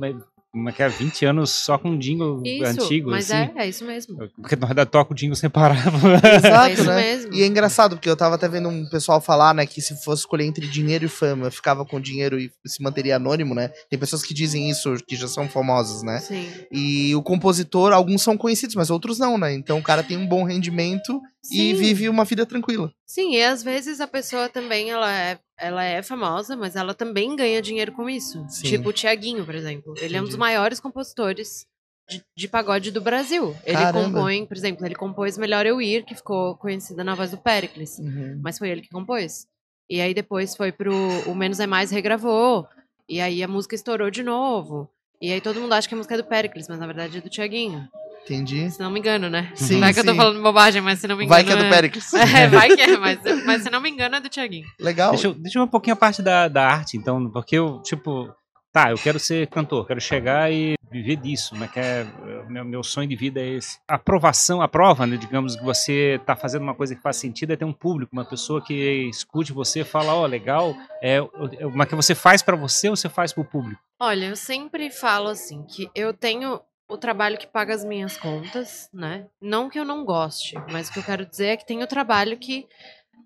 como 0.53 0.69
é 0.69 0.73
que 0.73 0.83
é, 0.83 0.89
20 0.89 1.25
anos 1.27 1.51
só 1.51 1.79
com 1.79 1.97
jingle 1.97 2.43
Isso, 2.45 2.65
antigo, 2.65 3.11
mas 3.11 3.31
assim. 3.31 3.53
é, 3.57 3.63
é 3.63 3.69
isso 3.69 3.85
mesmo. 3.85 4.19
Porque 4.37 4.57
na 4.57 4.67
verdade 4.67 4.91
toca 4.91 5.13
o 5.13 5.15
jingle 5.15 5.37
separado. 5.37 5.81
Exato, 6.37 6.67
é 6.67 6.73
isso 6.73 6.85
né? 6.85 6.97
mesmo. 6.97 7.35
E 7.35 7.43
é 7.43 7.47
engraçado, 7.47 7.97
porque 7.97 8.11
eu 8.11 8.17
tava 8.17 8.35
até 8.35 8.49
vendo 8.49 8.69
um 8.69 8.89
pessoal 8.89 9.21
falar, 9.21 9.55
né, 9.55 9.65
que 9.65 9.81
se 9.81 9.95
fosse 10.03 10.23
escolher 10.23 10.45
entre 10.45 10.67
dinheiro 10.67 11.05
e 11.05 11.09
fama, 11.09 11.51
ficava 11.51 11.85
com 11.85 12.01
dinheiro 12.01 12.39
e 12.39 12.51
se 12.67 12.83
manteria 12.83 13.17
anônimo, 13.17 13.55
né? 13.55 13.69
Tem 13.89 13.99
pessoas 13.99 14.23
que 14.25 14.35
dizem 14.35 14.69
isso, 14.69 14.95
que 15.07 15.15
já 15.15 15.29
são 15.29 15.49
famosas, 15.49 16.03
né? 16.03 16.19
Sim. 16.19 16.49
E 16.73 17.15
o 17.15 17.23
compositor, 17.23 17.93
alguns 17.93 18.23
são 18.23 18.37
conhecidos, 18.37 18.75
mas 18.75 18.91
outros 18.91 19.19
não, 19.19 19.39
né? 19.39 19.55
Então 19.55 19.79
o 19.79 19.83
cara 19.83 20.03
tem 20.03 20.17
um 20.17 20.27
bom 20.27 20.43
rendimento 20.43 21.21
e 21.45 21.57
Sim. 21.57 21.75
vive 21.75 22.09
uma 22.09 22.25
vida 22.25 22.45
tranquila. 22.45 22.93
Sim, 23.07 23.35
e 23.35 23.43
às 23.43 23.63
vezes 23.63 24.01
a 24.01 24.07
pessoa 24.07 24.49
também, 24.49 24.91
ela 24.91 25.11
é, 25.13 25.39
ela 25.59 25.85
é 25.85 26.03
famosa, 26.03 26.57
mas 26.57 26.77
ela 26.77 26.95
também 26.95 27.35
ganha 27.35 27.63
dinheiro 27.63 27.93
com 27.93 28.09
isso. 28.09 28.45
Sim. 28.49 28.69
Tipo 28.69 28.91
o 28.91 28.93
Tiaguinho, 28.93 29.45
por 29.45 29.55
exemplo. 29.55 29.95
Ele 29.99 30.17
é 30.17 30.21
um 30.21 30.25
dos 30.25 30.37
maiores 30.37 30.81
compositores 30.81 31.67
de, 32.09 32.23
de 32.37 32.49
pagode 32.49 32.91
do 32.91 33.01
Brasil. 33.01 33.57
Ele 33.65 33.77
Caramba. 33.77 34.05
compõe, 34.05 34.45
por 34.45 34.57
exemplo, 34.57 34.85
ele 34.85 34.95
compôs 34.95 35.39
Melhor 35.39 35.65
Eu 35.65 35.81
Ir, 35.81 36.05
que 36.05 36.15
ficou 36.15 36.57
conhecida 36.57 37.03
na 37.05 37.15
voz 37.15 37.31
do 37.31 37.39
Pericles. 37.39 37.99
Uhum. 37.99 38.41
Mas 38.43 38.59
foi 38.59 38.69
ele 38.69 38.83
que 38.83 38.91
compôs. 38.91 39.47
E 39.89 40.01
aí 40.01 40.13
depois 40.13 40.55
foi 40.55 40.71
pro 40.71 40.95
O 41.27 41.35
Menos 41.35 41.59
é 41.59 41.67
Mais 41.67 41.91
regravou. 41.91 42.69
E 43.09 43.21
aí 43.21 43.43
a 43.43 43.49
música 43.49 43.75
estourou 43.75 44.11
de 44.11 44.23
novo. 44.23 44.89
E 45.21 45.33
aí 45.33 45.41
todo 45.41 45.61
mundo 45.61 45.73
acha 45.73 45.89
que 45.89 45.95
a 45.95 45.97
música 45.97 46.15
é 46.15 46.19
do 46.19 46.25
Pericles, 46.25 46.69
mas 46.69 46.79
na 46.79 46.87
verdade 46.87 47.19
é 47.19 47.21
do 47.21 47.29
Tiaguinho. 47.29 47.89
Entendi. 48.25 48.71
Se 48.71 48.81
não 48.81 48.91
me 48.91 49.01
engano, 49.01 49.29
né? 49.29 49.51
Sim, 49.55 49.81
vai 49.81 49.93
que 49.93 50.01
eu 50.01 50.05
tô 50.05 50.13
sim. 50.13 50.17
falando 50.17 50.43
bobagem, 50.43 50.81
mas 50.81 50.99
se 50.99 51.09
não 51.09 51.17
me 51.17 51.25
engano. 51.25 51.43
Vai 51.43 51.45
que 51.45 51.53
é 51.53 51.65
do 51.65 51.69
Pericles. 51.69 52.13
É, 52.15 52.49
vai 52.49 52.69
que 52.69 52.81
é, 52.81 52.97
mas, 52.97 53.19
mas 53.45 53.63
se 53.63 53.71
não 53.71 53.81
me 53.81 53.91
engano 53.91 54.17
é 54.17 54.21
do 54.21 54.29
Tiaguinho. 54.29 54.67
Legal. 54.79 55.11
Deixa 55.11 55.27
eu, 55.27 55.35
deixa 55.35 55.59
eu 55.59 55.63
ver 55.63 55.69
um 55.69 55.71
pouquinho 55.71 55.95
a 55.95 55.97
parte 55.97 56.23
da, 56.23 56.49
da 56.49 56.67
arte, 56.67 56.97
então, 56.97 57.29
porque 57.31 57.57
eu, 57.57 57.81
tipo, 57.83 58.33
tá, 58.73 58.91
eu 58.91 58.97
quero 58.97 59.19
ser 59.19 59.47
cantor, 59.49 59.87
quero 59.87 60.01
chegar 60.01 60.53
e 60.53 60.75
viver 60.91 61.17
disso, 61.17 61.55
né? 61.57 61.69
Que 61.73 61.79
é, 61.79 62.07
meu, 62.49 62.65
meu 62.65 62.83
sonho 62.83 63.09
de 63.09 63.17
vida 63.17 63.41
é 63.41 63.49
esse. 63.49 63.79
A 63.89 63.95
aprovação, 63.95 64.61
a 64.61 64.69
prova, 64.69 65.07
né? 65.07 65.17
Digamos 65.17 65.57
que 65.57 65.63
você 65.63 66.17
está 66.21 66.35
fazendo 66.35 66.63
uma 66.63 66.75
coisa 66.75 66.95
que 66.95 67.03
faz 67.03 67.17
sentido 67.17 67.53
é 67.53 67.57
ter 67.57 67.65
um 67.65 67.73
público, 67.73 68.13
uma 68.13 68.25
pessoa 68.25 68.63
que 68.63 69.09
escute 69.09 69.53
você, 69.53 69.85
fala, 69.85 70.15
ó, 70.15 70.23
oh, 70.23 70.27
legal. 70.27 70.75
É, 71.01 71.17
é 71.59 71.67
uma 71.67 71.87
que 71.87 71.95
você 71.95 72.15
faz 72.15 72.43
para 72.43 72.57
você 72.57 72.89
ou 72.89 72.97
você 72.97 73.09
faz 73.09 73.33
para 73.33 73.43
o 73.43 73.45
público? 73.47 73.81
Olha, 73.99 74.27
eu 74.27 74.37
sempre 74.37 74.91
falo 74.91 75.29
assim 75.29 75.63
que 75.63 75.89
eu 75.95 76.13
tenho 76.13 76.61
o 76.91 76.99
trabalho 76.99 77.39
que 77.39 77.47
paga 77.47 77.75
as 77.75 77.85
minhas 77.85 78.17
contas, 78.17 78.91
né? 78.93 79.27
Não 79.41 79.71
que 79.71 79.79
eu 79.79 79.85
não 79.85 80.05
goste, 80.05 80.57
mas 80.71 80.89
o 80.89 80.93
que 80.93 80.99
eu 80.99 81.05
quero 81.05 81.25
dizer 81.25 81.47
é 81.47 81.57
que 81.57 81.67
tem 81.67 81.83
o 81.83 81.87
trabalho 81.87 82.37
que 82.37 82.67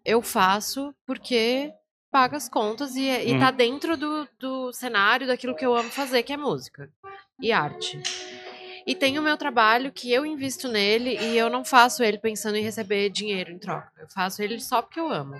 eu 0.04 0.20
faço 0.22 0.94
porque 1.06 1.72
paga 2.10 2.36
as 2.36 2.48
contas 2.48 2.94
e, 2.94 3.08
e 3.08 3.38
tá 3.38 3.50
uhum. 3.50 3.56
dentro 3.56 3.96
do, 3.96 4.28
do 4.38 4.72
cenário 4.72 5.26
daquilo 5.26 5.56
que 5.56 5.66
eu 5.66 5.74
amo 5.74 5.90
fazer, 5.90 6.22
que 6.22 6.32
é 6.32 6.36
música 6.36 6.88
e 7.40 7.50
arte. 7.50 8.00
E 8.86 8.94
tem 8.94 9.18
o 9.18 9.22
meu 9.22 9.36
trabalho 9.36 9.90
que 9.90 10.12
eu 10.12 10.26
invisto 10.26 10.68
nele 10.68 11.16
e 11.18 11.36
eu 11.36 11.48
não 11.48 11.64
faço 11.64 12.02
ele 12.02 12.18
pensando 12.18 12.56
em 12.56 12.62
receber 12.62 13.08
dinheiro 13.08 13.50
em 13.50 13.58
troca. 13.58 13.90
Eu 13.98 14.08
faço 14.08 14.42
ele 14.42 14.60
só 14.60 14.82
porque 14.82 15.00
eu 15.00 15.10
amo. 15.10 15.34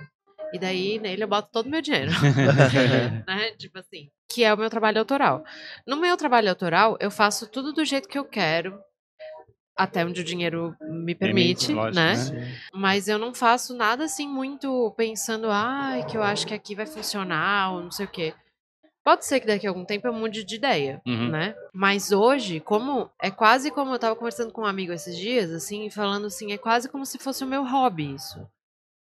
E 0.55 0.59
daí 0.59 0.99
nele 0.99 1.23
eu 1.23 1.27
boto 1.27 1.49
todo 1.51 1.65
o 1.65 1.69
meu 1.69 1.81
dinheiro. 1.81 2.11
né? 3.27 3.51
Tipo 3.57 3.79
assim. 3.79 4.09
Que 4.29 4.43
é 4.43 4.53
o 4.53 4.57
meu 4.57 4.69
trabalho 4.69 4.99
autoral. 4.99 5.43
No 5.85 5.97
meu 5.97 6.15
trabalho 6.15 6.49
autoral, 6.49 6.97
eu 7.01 7.11
faço 7.11 7.47
tudo 7.47 7.73
do 7.73 7.83
jeito 7.83 8.07
que 8.07 8.17
eu 8.17 8.23
quero 8.23 8.79
até 9.77 10.05
onde 10.05 10.21
o 10.21 10.23
dinheiro 10.23 10.73
me 10.81 11.13
permite, 11.13 11.73
lógico, 11.73 11.95
né? 11.95 12.15
né? 12.15 12.57
Mas 12.73 13.09
eu 13.09 13.19
não 13.19 13.33
faço 13.33 13.75
nada 13.75 14.05
assim 14.05 14.25
muito 14.25 14.93
pensando, 14.95 15.49
ai, 15.49 15.99
ah, 15.99 16.05
que 16.05 16.15
eu 16.15 16.23
acho 16.23 16.47
que 16.47 16.53
aqui 16.53 16.73
vai 16.73 16.85
funcionar 16.85 17.73
ou 17.73 17.83
não 17.83 17.91
sei 17.91 18.05
o 18.05 18.09
quê. 18.09 18.33
Pode 19.03 19.25
ser 19.25 19.41
que 19.41 19.45
daqui 19.45 19.67
a 19.67 19.69
algum 19.69 19.83
tempo 19.83 20.07
eu 20.07 20.13
mude 20.13 20.43
de 20.43 20.55
ideia, 20.55 21.01
uhum. 21.05 21.29
né? 21.29 21.53
Mas 21.73 22.11
hoje, 22.11 22.61
como 22.61 23.09
é 23.21 23.29
quase 23.29 23.69
como 23.69 23.93
eu 23.93 23.99
tava 23.99 24.15
conversando 24.15 24.51
com 24.51 24.61
um 24.61 24.65
amigo 24.65 24.93
esses 24.93 25.15
dias, 25.17 25.51
assim, 25.51 25.89
falando 25.89 26.25
assim, 26.25 26.53
é 26.53 26.57
quase 26.57 26.89
como 26.89 27.05
se 27.05 27.19
fosse 27.19 27.43
o 27.43 27.47
meu 27.47 27.63
hobby 27.63 28.15
isso. 28.15 28.47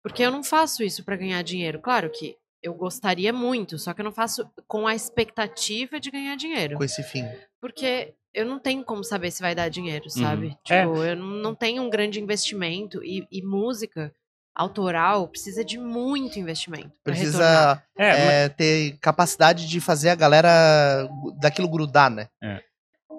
Porque 0.04 0.22
eu 0.22 0.30
não 0.30 0.44
faço 0.44 0.84
isso 0.84 1.04
para 1.04 1.16
ganhar 1.16 1.42
dinheiro. 1.42 1.80
Claro 1.80 2.10
que 2.10 2.38
eu 2.62 2.74
gostaria 2.74 3.34
muito, 3.34 3.80
só 3.80 3.94
que 3.94 4.02
eu 4.02 4.06
não 4.06 4.12
faço 4.12 4.50
com 4.68 4.86
a 4.86 4.94
expectativa 4.94 6.00
de 6.00 6.12
ganhar 6.12 6.36
dinheiro. 6.36 6.78
Com 6.78 6.84
esse 6.84 7.02
fim. 7.02 7.26
Porque 7.60 8.14
eu 8.34 8.46
não 8.46 8.60
tenho 8.60 8.84
como 8.84 9.04
saber 9.04 9.32
se 9.32 9.42
vai 9.42 9.54
dar 9.54 9.70
dinheiro, 9.70 10.06
uhum. 10.06 10.24
sabe? 10.24 10.48
Uhum. 10.48 10.58
Tipo, 10.64 11.04
é. 11.04 11.12
eu 11.12 11.16
não 11.16 11.56
tenho 11.56 11.84
um 11.84 11.90
grande 11.90 12.20
investimento 12.20 13.04
e, 13.04 13.28
e, 13.32 13.42
música 13.42 14.14
autoral 14.56 15.28
precisa 15.28 15.64
de 15.64 15.78
muito 15.78 16.40
investimento. 16.40 16.92
Precisa 17.04 17.84
é, 17.98 18.44
é, 18.44 18.50
ter 18.50 18.98
capacidade 19.00 19.68
de 19.68 19.82
fazer 19.82 20.10
a 20.10 20.16
galera 20.16 21.08
daquilo 21.40 21.70
grudar, 21.70 22.10
né? 22.10 22.30
É. 22.42 22.64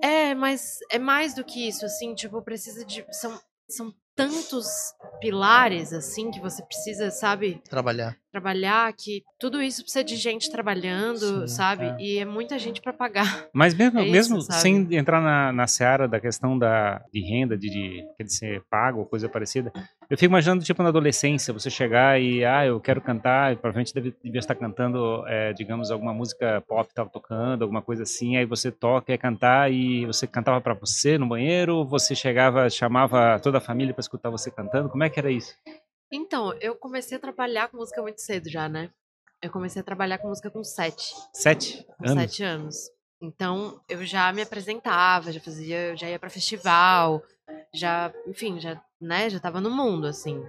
é, 0.02 0.34
mas 0.34 0.78
é 0.90 0.98
mais 0.98 1.34
do 1.34 1.44
que 1.44 1.68
isso, 1.68 1.84
assim, 1.84 2.14
tipo, 2.14 2.40
precisa 2.42 2.84
de. 2.84 3.04
São, 3.10 3.40
são 3.68 3.94
tantos 4.14 4.66
pilares 5.20 5.92
assim 5.92 6.30
que 6.30 6.40
você 6.40 6.62
precisa, 6.62 7.10
sabe? 7.10 7.60
Trabalhar. 7.68 8.16
Trabalhar 8.34 8.92
que 8.92 9.22
tudo 9.38 9.62
isso 9.62 9.82
precisa 9.82 10.02
de 10.02 10.16
gente 10.16 10.50
trabalhando, 10.50 11.42
Sim, 11.42 11.46
sabe? 11.46 11.84
É. 11.84 11.96
E 12.00 12.18
é 12.18 12.24
muita 12.24 12.58
gente 12.58 12.80
para 12.82 12.92
pagar. 12.92 13.46
Mas 13.52 13.72
mesmo, 13.74 14.00
é 14.00 14.10
mesmo 14.10 14.38
isso, 14.38 14.50
sem 14.50 14.88
entrar 14.92 15.20
na, 15.20 15.52
na 15.52 15.68
seara 15.68 16.08
da 16.08 16.18
questão 16.18 16.58
da, 16.58 17.00
de 17.12 17.20
renda, 17.20 17.56
de, 17.56 17.70
de, 17.70 18.04
de 18.18 18.34
ser 18.34 18.60
pago 18.68 18.98
ou 18.98 19.06
coisa 19.06 19.28
parecida, 19.28 19.72
eu 20.10 20.18
fico 20.18 20.32
imaginando, 20.32 20.64
tipo, 20.64 20.82
na 20.82 20.88
adolescência, 20.88 21.54
você 21.54 21.70
chegar 21.70 22.20
e, 22.20 22.44
ah, 22.44 22.66
eu 22.66 22.80
quero 22.80 23.00
cantar, 23.00 23.52
e 23.52 23.56
provavelmente 23.56 23.94
deve, 23.94 24.12
devia 24.20 24.40
estar 24.40 24.56
cantando, 24.56 25.24
é, 25.28 25.52
digamos, 25.52 25.92
alguma 25.92 26.12
música 26.12 26.60
pop 26.66 26.88
estava 26.88 27.08
tocando, 27.08 27.62
alguma 27.62 27.82
coisa 27.82 28.02
assim, 28.02 28.36
aí 28.36 28.44
você 28.44 28.72
toca 28.72 29.12
e 29.12 29.18
cantar 29.18 29.70
e 29.70 30.04
você 30.06 30.26
cantava 30.26 30.60
para 30.60 30.74
você 30.74 31.16
no 31.16 31.28
banheiro, 31.28 31.84
você 31.84 32.16
chegava, 32.16 32.68
chamava 32.68 33.38
toda 33.38 33.58
a 33.58 33.60
família 33.60 33.94
para 33.94 34.00
escutar 34.00 34.28
você 34.28 34.50
cantando, 34.50 34.88
como 34.88 35.04
é 35.04 35.08
que 35.08 35.20
era 35.20 35.30
isso? 35.30 35.54
Então, 36.14 36.56
eu 36.60 36.76
comecei 36.76 37.16
a 37.16 37.20
trabalhar 37.20 37.68
com 37.68 37.76
música 37.76 38.00
muito 38.00 38.20
cedo 38.20 38.48
já, 38.48 38.68
né? 38.68 38.88
Eu 39.42 39.50
comecei 39.50 39.80
a 39.80 39.84
trabalhar 39.84 40.18
com 40.18 40.28
música 40.28 40.48
com 40.48 40.62
sete. 40.62 41.12
Sete? 41.32 41.84
Com 41.98 42.06
anos? 42.08 42.22
sete 42.22 42.42
anos. 42.44 42.76
Então, 43.20 43.80
eu 43.88 44.04
já 44.04 44.32
me 44.32 44.40
apresentava, 44.40 45.32
já 45.32 45.40
fazia, 45.40 45.96
já 45.96 46.08
ia 46.08 46.18
para 46.18 46.30
festival, 46.30 47.20
já, 47.72 48.12
enfim, 48.28 48.60
já, 48.60 48.80
né, 49.00 49.28
já 49.28 49.40
tava 49.40 49.60
no 49.60 49.70
mundo, 49.70 50.06
assim, 50.06 50.40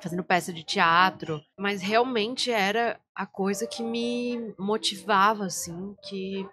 fazendo 0.00 0.24
peça 0.24 0.52
de 0.52 0.64
teatro, 0.64 1.40
mas 1.56 1.80
realmente 1.82 2.50
era 2.50 2.98
a 3.14 3.26
coisa 3.26 3.66
que 3.66 3.82
me 3.84 4.54
motivava, 4.58 5.44
assim, 5.44 5.94
que 6.08 6.48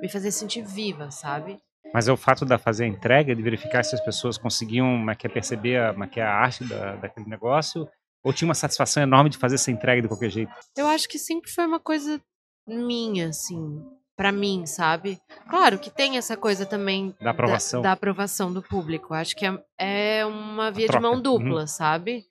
me 0.00 0.08
fazia 0.08 0.30
sentir 0.30 0.62
viva, 0.62 1.10
sabe? 1.10 1.60
Mas 1.92 2.08
é 2.08 2.12
o 2.12 2.16
fato 2.16 2.44
de 2.44 2.56
fazer 2.58 2.84
a 2.84 2.88
entrega, 2.88 3.34
de 3.34 3.42
verificar 3.42 3.84
se 3.84 3.94
as 3.94 4.00
pessoas 4.00 4.38
conseguiam 4.38 5.06
é, 5.10 5.28
perceber 5.28 5.78
a, 5.78 5.94
é 6.16 6.22
a 6.22 6.32
arte 6.32 6.64
da, 6.64 6.96
daquele 6.96 7.28
negócio, 7.28 7.88
ou 8.22 8.32
tinha 8.32 8.46
uma 8.46 8.54
satisfação 8.54 9.02
enorme 9.02 9.30
de 9.30 9.38
fazer 9.38 9.56
essa 9.56 9.70
entrega 9.70 10.02
de 10.02 10.08
qualquer 10.08 10.30
jeito? 10.30 10.52
Eu 10.76 10.86
acho 10.86 11.08
que 11.08 11.18
sempre 11.18 11.50
foi 11.50 11.66
uma 11.66 11.80
coisa 11.80 12.20
minha, 12.66 13.28
assim 13.28 13.82
para 14.20 14.32
mim, 14.32 14.66
sabe? 14.66 15.18
Claro 15.48 15.78
que 15.78 15.88
tem 15.88 16.18
essa 16.18 16.36
coisa 16.36 16.66
também 16.66 17.16
da 17.22 17.30
aprovação, 17.30 17.80
da, 17.80 17.88
da 17.88 17.92
aprovação 17.94 18.52
do 18.52 18.62
público. 18.62 19.14
Acho 19.14 19.34
que 19.34 19.46
é, 19.46 19.64
é 19.78 20.26
uma 20.26 20.70
via 20.70 20.88
de 20.88 21.00
mão 21.00 21.14
uhum. 21.14 21.22
dupla, 21.22 21.60
uhum. 21.62 21.66
sabe? 21.66 22.26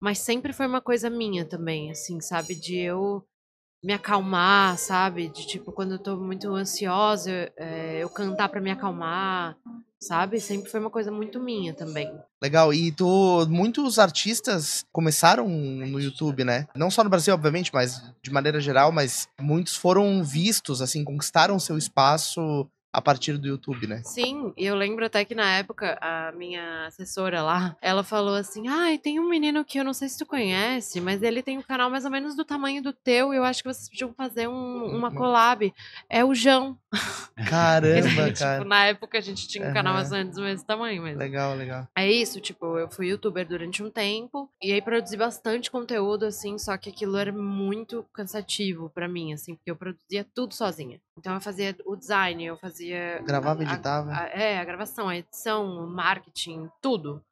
Mas 0.00 0.20
sempre 0.20 0.54
foi 0.54 0.66
uma 0.66 0.80
coisa 0.80 1.10
minha 1.10 1.44
também, 1.44 1.90
assim, 1.90 2.18
sabe? 2.18 2.54
De 2.54 2.78
eu 2.78 3.22
me 3.84 3.92
acalmar, 3.92 4.78
sabe? 4.78 5.28
De 5.28 5.46
tipo, 5.46 5.70
quando 5.70 5.92
eu 5.92 5.98
tô 5.98 6.16
muito 6.16 6.48
ansiosa, 6.54 7.52
é, 7.54 7.98
eu 8.02 8.08
cantar 8.08 8.48
para 8.48 8.60
me 8.60 8.70
acalmar, 8.70 9.56
sabe? 10.00 10.40
Sempre 10.40 10.70
foi 10.70 10.80
uma 10.80 10.88
coisa 10.88 11.12
muito 11.12 11.38
minha 11.38 11.74
também. 11.74 12.10
Legal, 12.42 12.72
e 12.72 12.90
tu, 12.90 13.46
muitos 13.46 13.98
artistas 13.98 14.86
começaram 14.90 15.46
no 15.46 16.00
YouTube, 16.00 16.44
né? 16.44 16.66
Não 16.74 16.90
só 16.90 17.04
no 17.04 17.10
Brasil, 17.10 17.34
obviamente, 17.34 17.70
mas 17.74 18.02
de 18.22 18.32
maneira 18.32 18.58
geral, 18.58 18.90
mas 18.90 19.28
muitos 19.38 19.76
foram 19.76 20.24
vistos, 20.24 20.80
assim, 20.80 21.04
conquistaram 21.04 21.58
seu 21.58 21.76
espaço 21.76 22.66
a 22.94 23.02
partir 23.02 23.36
do 23.36 23.48
YouTube, 23.48 23.88
né? 23.88 24.02
Sim, 24.04 24.52
e 24.56 24.64
eu 24.64 24.76
lembro 24.76 25.04
até 25.04 25.24
que 25.24 25.34
na 25.34 25.50
época 25.56 25.98
a 26.00 26.30
minha 26.30 26.86
assessora 26.86 27.42
lá, 27.42 27.76
ela 27.82 28.04
falou 28.04 28.36
assim: 28.36 28.68
ai, 28.68 28.94
ah, 28.94 28.98
tem 28.98 29.18
um 29.18 29.28
menino 29.28 29.64
que 29.64 29.78
eu 29.78 29.84
não 29.84 29.92
sei 29.92 30.08
se 30.08 30.16
tu 30.16 30.24
conhece, 30.24 31.00
mas 31.00 31.20
ele 31.20 31.42
tem 31.42 31.58
um 31.58 31.62
canal 31.62 31.90
mais 31.90 32.04
ou 32.04 32.10
menos 32.10 32.36
do 32.36 32.44
tamanho 32.44 32.80
do 32.80 32.92
teu, 32.92 33.34
e 33.34 33.36
eu 33.36 33.42
acho 33.42 33.64
que 33.64 33.68
vocês 33.68 33.88
podiam 33.88 34.14
fazer 34.14 34.46
um, 34.46 34.96
uma 34.96 35.10
collab. 35.12 35.74
É 36.08 36.24
o 36.24 36.32
João. 36.36 36.78
Caramba, 37.48 38.26
tipo, 38.26 38.38
cara. 38.38 38.64
Na 38.64 38.86
época 38.86 39.18
a 39.18 39.20
gente 39.20 39.48
tinha 39.48 39.64
um 39.64 39.68
uhum. 39.68 39.74
canal 39.74 39.94
mais 39.94 40.12
ou 40.12 40.18
menos 40.18 40.34
do 40.36 40.42
mesmo 40.42 40.66
tamanho, 40.66 41.02
mas. 41.02 41.16
Legal, 41.16 41.54
legal. 41.54 41.88
É 41.96 42.10
isso, 42.10 42.40
tipo, 42.40 42.78
eu 42.78 42.88
fui 42.88 43.08
youtuber 43.08 43.46
durante 43.46 43.82
um 43.82 43.90
tempo, 43.90 44.48
e 44.62 44.72
aí 44.72 44.80
produzi 44.80 45.16
bastante 45.16 45.70
conteúdo, 45.70 46.26
assim, 46.26 46.58
só 46.58 46.76
que 46.76 46.90
aquilo 46.90 47.16
era 47.16 47.32
muito 47.32 48.04
cansativo 48.12 48.90
para 48.90 49.08
mim, 49.08 49.32
assim, 49.32 49.54
porque 49.56 49.70
eu 49.70 49.76
produzia 49.76 50.24
tudo 50.34 50.54
sozinha. 50.54 51.00
Então 51.18 51.34
eu 51.34 51.40
fazia 51.40 51.76
o 51.84 51.96
design, 51.96 52.44
eu 52.44 52.56
fazia 52.56 52.74
fazia. 52.74 53.22
Gravava, 53.22 53.62
e 53.62 53.66
editava. 53.66 54.10
A, 54.10 54.24
a, 54.24 54.28
é, 54.28 54.58
a 54.58 54.64
gravação, 54.64 55.08
a 55.08 55.16
edição, 55.16 55.84
o 55.84 55.86
marketing, 55.86 56.68
tudo. 56.80 57.22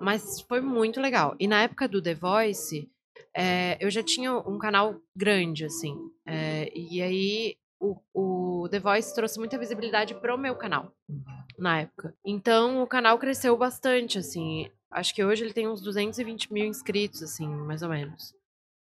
Mas 0.00 0.40
foi 0.42 0.60
muito 0.60 1.00
legal. 1.00 1.34
E 1.38 1.46
na 1.46 1.62
época 1.62 1.88
do 1.88 2.00
The 2.00 2.14
Voice, 2.14 2.88
é, 3.34 3.76
eu 3.80 3.90
já 3.90 4.02
tinha 4.02 4.32
um 4.32 4.58
canal 4.58 5.00
grande, 5.14 5.64
assim. 5.64 5.96
É, 6.26 6.70
e 6.74 7.02
aí 7.02 7.56
o, 7.80 7.96
o, 8.14 8.68
The 8.68 8.80
Voice 8.80 9.14
trouxe 9.14 9.38
muita 9.38 9.58
visibilidade 9.58 10.14
pro 10.14 10.38
meu 10.38 10.54
canal 10.54 10.92
uhum. 11.08 11.22
na 11.58 11.80
época. 11.80 12.14
Então 12.24 12.82
o 12.82 12.86
canal 12.86 13.18
cresceu 13.18 13.56
bastante, 13.56 14.18
assim. 14.18 14.70
Acho 14.90 15.14
que 15.14 15.24
hoje 15.24 15.44
ele 15.44 15.52
tem 15.52 15.68
uns 15.68 15.80
220 15.82 16.52
mil 16.52 16.64
inscritos, 16.64 17.22
assim, 17.22 17.46
mais 17.46 17.82
ou 17.82 17.88
menos. 17.88 18.34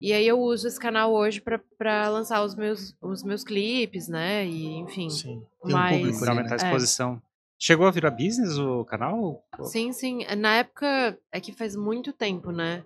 E 0.01 0.13
aí 0.13 0.25
eu 0.25 0.39
uso 0.39 0.67
esse 0.67 0.79
canal 0.79 1.13
hoje 1.13 1.41
para 1.41 2.07
lançar 2.09 2.41
os 2.43 2.55
meus, 2.55 2.95
os 3.01 3.21
meus 3.21 3.43
clipes, 3.43 4.07
né? 4.07 4.45
E 4.45 4.65
enfim. 4.77 5.09
Sim. 5.09 5.45
Tem 5.63 5.73
mas, 5.73 5.95
um 5.95 5.99
público, 5.99 6.25
né? 6.25 6.31
aumentar 6.31 6.53
a 6.53 6.57
exposição. 6.57 7.15
É. 7.15 7.29
Chegou 7.61 7.85
a 7.85 7.91
virar 7.91 8.11
business 8.11 8.57
o 8.57 8.85
canal? 8.85 9.43
Sim, 9.63 9.91
sim. 9.91 10.25
Na 10.37 10.55
época, 10.55 11.19
é 11.29 11.41
que 11.41 11.51
faz 11.51 11.75
muito 11.75 12.13
tempo, 12.13 12.51
né? 12.51 12.85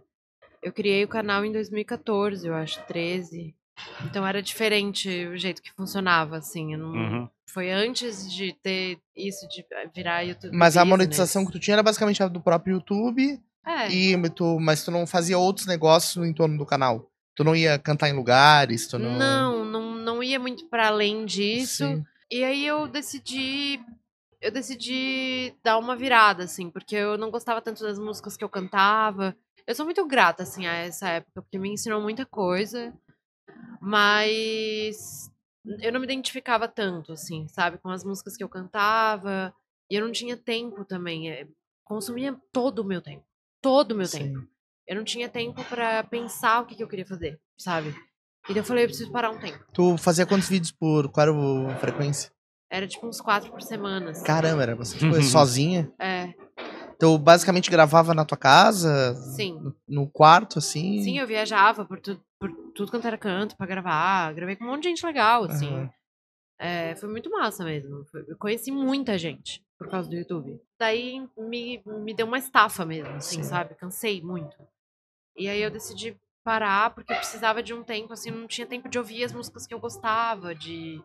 Eu 0.64 0.74
criei 0.74 1.04
o 1.04 1.08
canal 1.08 1.46
em 1.46 1.52
2014, 1.52 2.48
eu 2.48 2.56
acho, 2.56 2.84
13. 2.88 3.54
Então 4.06 4.25
era 4.25 4.42
diferente 4.42 5.10
o 5.27 5.38
jeito 5.38 5.62
que 5.62 5.72
funcionava, 5.72 6.38
assim. 6.38 6.75
Não... 6.75 6.92
Uhum. 6.92 7.30
Foi 7.48 7.72
antes 7.72 8.32
de 8.32 8.53
ter 8.53 9.00
isso 9.15 9.48
de 9.48 9.65
virar 9.94 10.22
YouTube. 10.22 10.56
Mas 10.56 10.74
business. 10.74 10.77
a 10.77 10.86
monetização 10.86 11.46
que 11.46 11.51
tu 11.51 11.60
tinha 11.60 11.75
era 11.75 11.84
basicamente 11.84 12.22
a 12.24 12.27
do 12.27 12.42
próprio 12.42 12.75
YouTube. 12.75 13.39
É. 13.65 13.89
E 13.89 14.30
tu, 14.30 14.60
mas 14.60 14.84
tu 14.84 14.92
não 14.92 15.08
fazia 15.08 15.38
outros 15.38 15.68
negócios 15.68 16.15
no 16.15 16.25
entorno 16.25 16.58
do 16.58 16.65
canal? 16.65 17.10
Tu 17.36 17.44
não 17.44 17.56
ia 17.56 17.80
cantar 17.80 18.10
em 18.10 18.13
lugares? 18.13 18.88
Tu 18.88 19.00
não... 19.00 19.18
não, 19.18 19.65
não, 19.65 19.96
não 19.96 20.24
ia 20.24 20.39
muito 20.39 20.68
para 20.68 20.88
além 20.88 21.25
disso. 21.25 21.86
Sim. 21.86 22.03
E 22.30 22.44
aí 22.44 22.65
eu 22.65 22.88
decidi. 22.88 23.80
Eu 24.42 24.51
decidi 24.51 25.56
dar 25.63 25.77
uma 25.77 25.96
virada, 25.96 26.44
assim, 26.44 26.70
porque 26.70 26.96
eu 26.96 27.18
não 27.18 27.32
gostava 27.32 27.62
tanto 27.62 27.82
das 27.82 27.98
músicas 27.98 28.36
que 28.36 28.44
eu 28.44 28.50
cantava. 28.50 29.36
Eu 29.65 29.74
sou 29.74 29.86
muito 29.86 30.06
grata, 30.06 30.44
assim, 30.44 30.68
a 30.68 30.74
essa 30.74 31.08
época, 31.08 31.42
porque 31.42 31.58
me 31.58 31.70
ensinou 31.70 32.01
muita 32.01 32.25
coisa. 32.25 32.94
Mas 33.81 35.31
eu 35.81 35.91
não 35.91 36.00
me 36.00 36.05
identificava 36.05 36.67
tanto, 36.67 37.12
assim, 37.13 37.48
sabe? 37.48 37.77
Com 37.77 37.89
as 37.89 38.03
músicas 38.03 38.36
que 38.36 38.43
eu 38.43 38.50
cantava. 38.50 39.53
E 39.89 39.95
eu 39.95 40.05
não 40.05 40.12
tinha 40.12 40.38
tempo 40.38 40.86
também. 40.86 41.29
É, 41.29 41.48
consumia 41.83 42.36
todo 42.51 42.79
o 42.79 42.86
meu 42.86 43.01
tempo. 43.01 43.24
Todo 43.62 43.91
o 43.91 43.95
meu 43.95 44.07
Sim. 44.07 44.33
tempo. 44.33 44.48
Eu 44.88 44.98
não 44.98 45.03
tinha 45.03 45.29
tempo 45.29 45.63
para 45.65 46.03
pensar 46.03 46.62
o 46.62 46.65
que, 46.65 46.75
que 46.75 46.83
eu 46.83 46.88
queria 46.88 47.05
fazer, 47.05 47.39
sabe? 47.57 47.89
E 48.50 48.53
daí 48.53 48.57
eu 48.57 48.63
falei, 48.63 48.83
eu 48.83 48.89
preciso 48.89 49.12
parar 49.12 49.29
um 49.29 49.39
tempo. 49.39 49.63
Tu 49.74 49.98
fazia 49.98 50.25
quantos 50.25 50.50
vídeos 50.50 50.72
por. 50.72 51.10
Qual 51.10 51.27
era 51.27 51.74
a 51.74 51.77
frequência? 51.77 52.31
Era 52.69 52.88
tipo 52.88 53.07
uns 53.07 53.22
quatro 53.22 53.51
por 53.51 53.62
semana. 53.62 54.12
Assim. 54.12 54.25
Caramba, 54.25 54.63
era 54.63 54.75
bastante 54.75 55.07
coisa. 55.07 55.22
Sozinha? 55.29 55.91
É. 55.98 56.33
Então, 56.96 57.18
basicamente 57.18 57.72
gravava 57.72 58.14
na 58.14 58.26
tua 58.26 58.38
casa? 58.38 59.16
Sim. 59.36 59.60
No, 59.60 59.76
no 59.88 60.08
quarto, 60.08 60.60
assim? 60.60 61.02
Sim, 61.02 61.20
eu 61.20 61.28
viajava 61.28 61.86
por, 61.86 62.00
tu, 62.00 62.20
por 62.40 62.52
tudo 62.74 62.92
quanto 62.92 63.08
era 63.08 63.18
canto 63.18 63.56
pra 63.56 63.66
gravar. 63.66 64.34
Gravei 64.34 64.56
com 64.56 64.64
um 64.64 64.68
monte 64.68 64.84
de 64.84 64.90
gente 64.90 65.06
legal, 65.06 65.46
assim. 65.46 65.68
Uhum. 65.68 65.90
É, 66.60 66.96
foi 66.96 67.10
muito 67.10 67.30
massa 67.30 67.64
mesmo. 67.64 68.06
Eu 68.28 68.38
conheci 68.38 68.72
muita 68.72 69.18
gente 69.18 69.64
por 69.78 69.90
causa 69.90 70.10
do 70.10 70.16
YouTube. 70.16 70.62
Daí 70.80 71.28
me, 71.38 71.82
me 71.86 72.14
deu 72.14 72.26
uma 72.26 72.38
estafa 72.38 72.86
mesmo, 72.86 73.16
assim, 73.16 73.38
Sim. 73.38 73.44
sabe? 73.44 73.76
Cansei 73.76 74.22
muito. 74.22 74.56
E 75.36 75.50
aí 75.50 75.62
eu 75.62 75.72
decidi 75.72 76.16
parar 76.44 76.94
porque 76.94 77.12
eu 77.12 77.18
precisava 77.18 77.64
de 77.64 77.74
um 77.74 77.84
tempo, 77.84 78.14
assim, 78.14 78.32
não 78.32 78.48
tinha 78.48 78.68
tempo 78.68 78.88
de 78.88 78.98
ouvir 78.98 79.24
as 79.24 79.34
músicas 79.34 79.66
que 79.66 79.74
eu 79.74 79.80
gostava, 79.80 80.54
de 80.54 81.02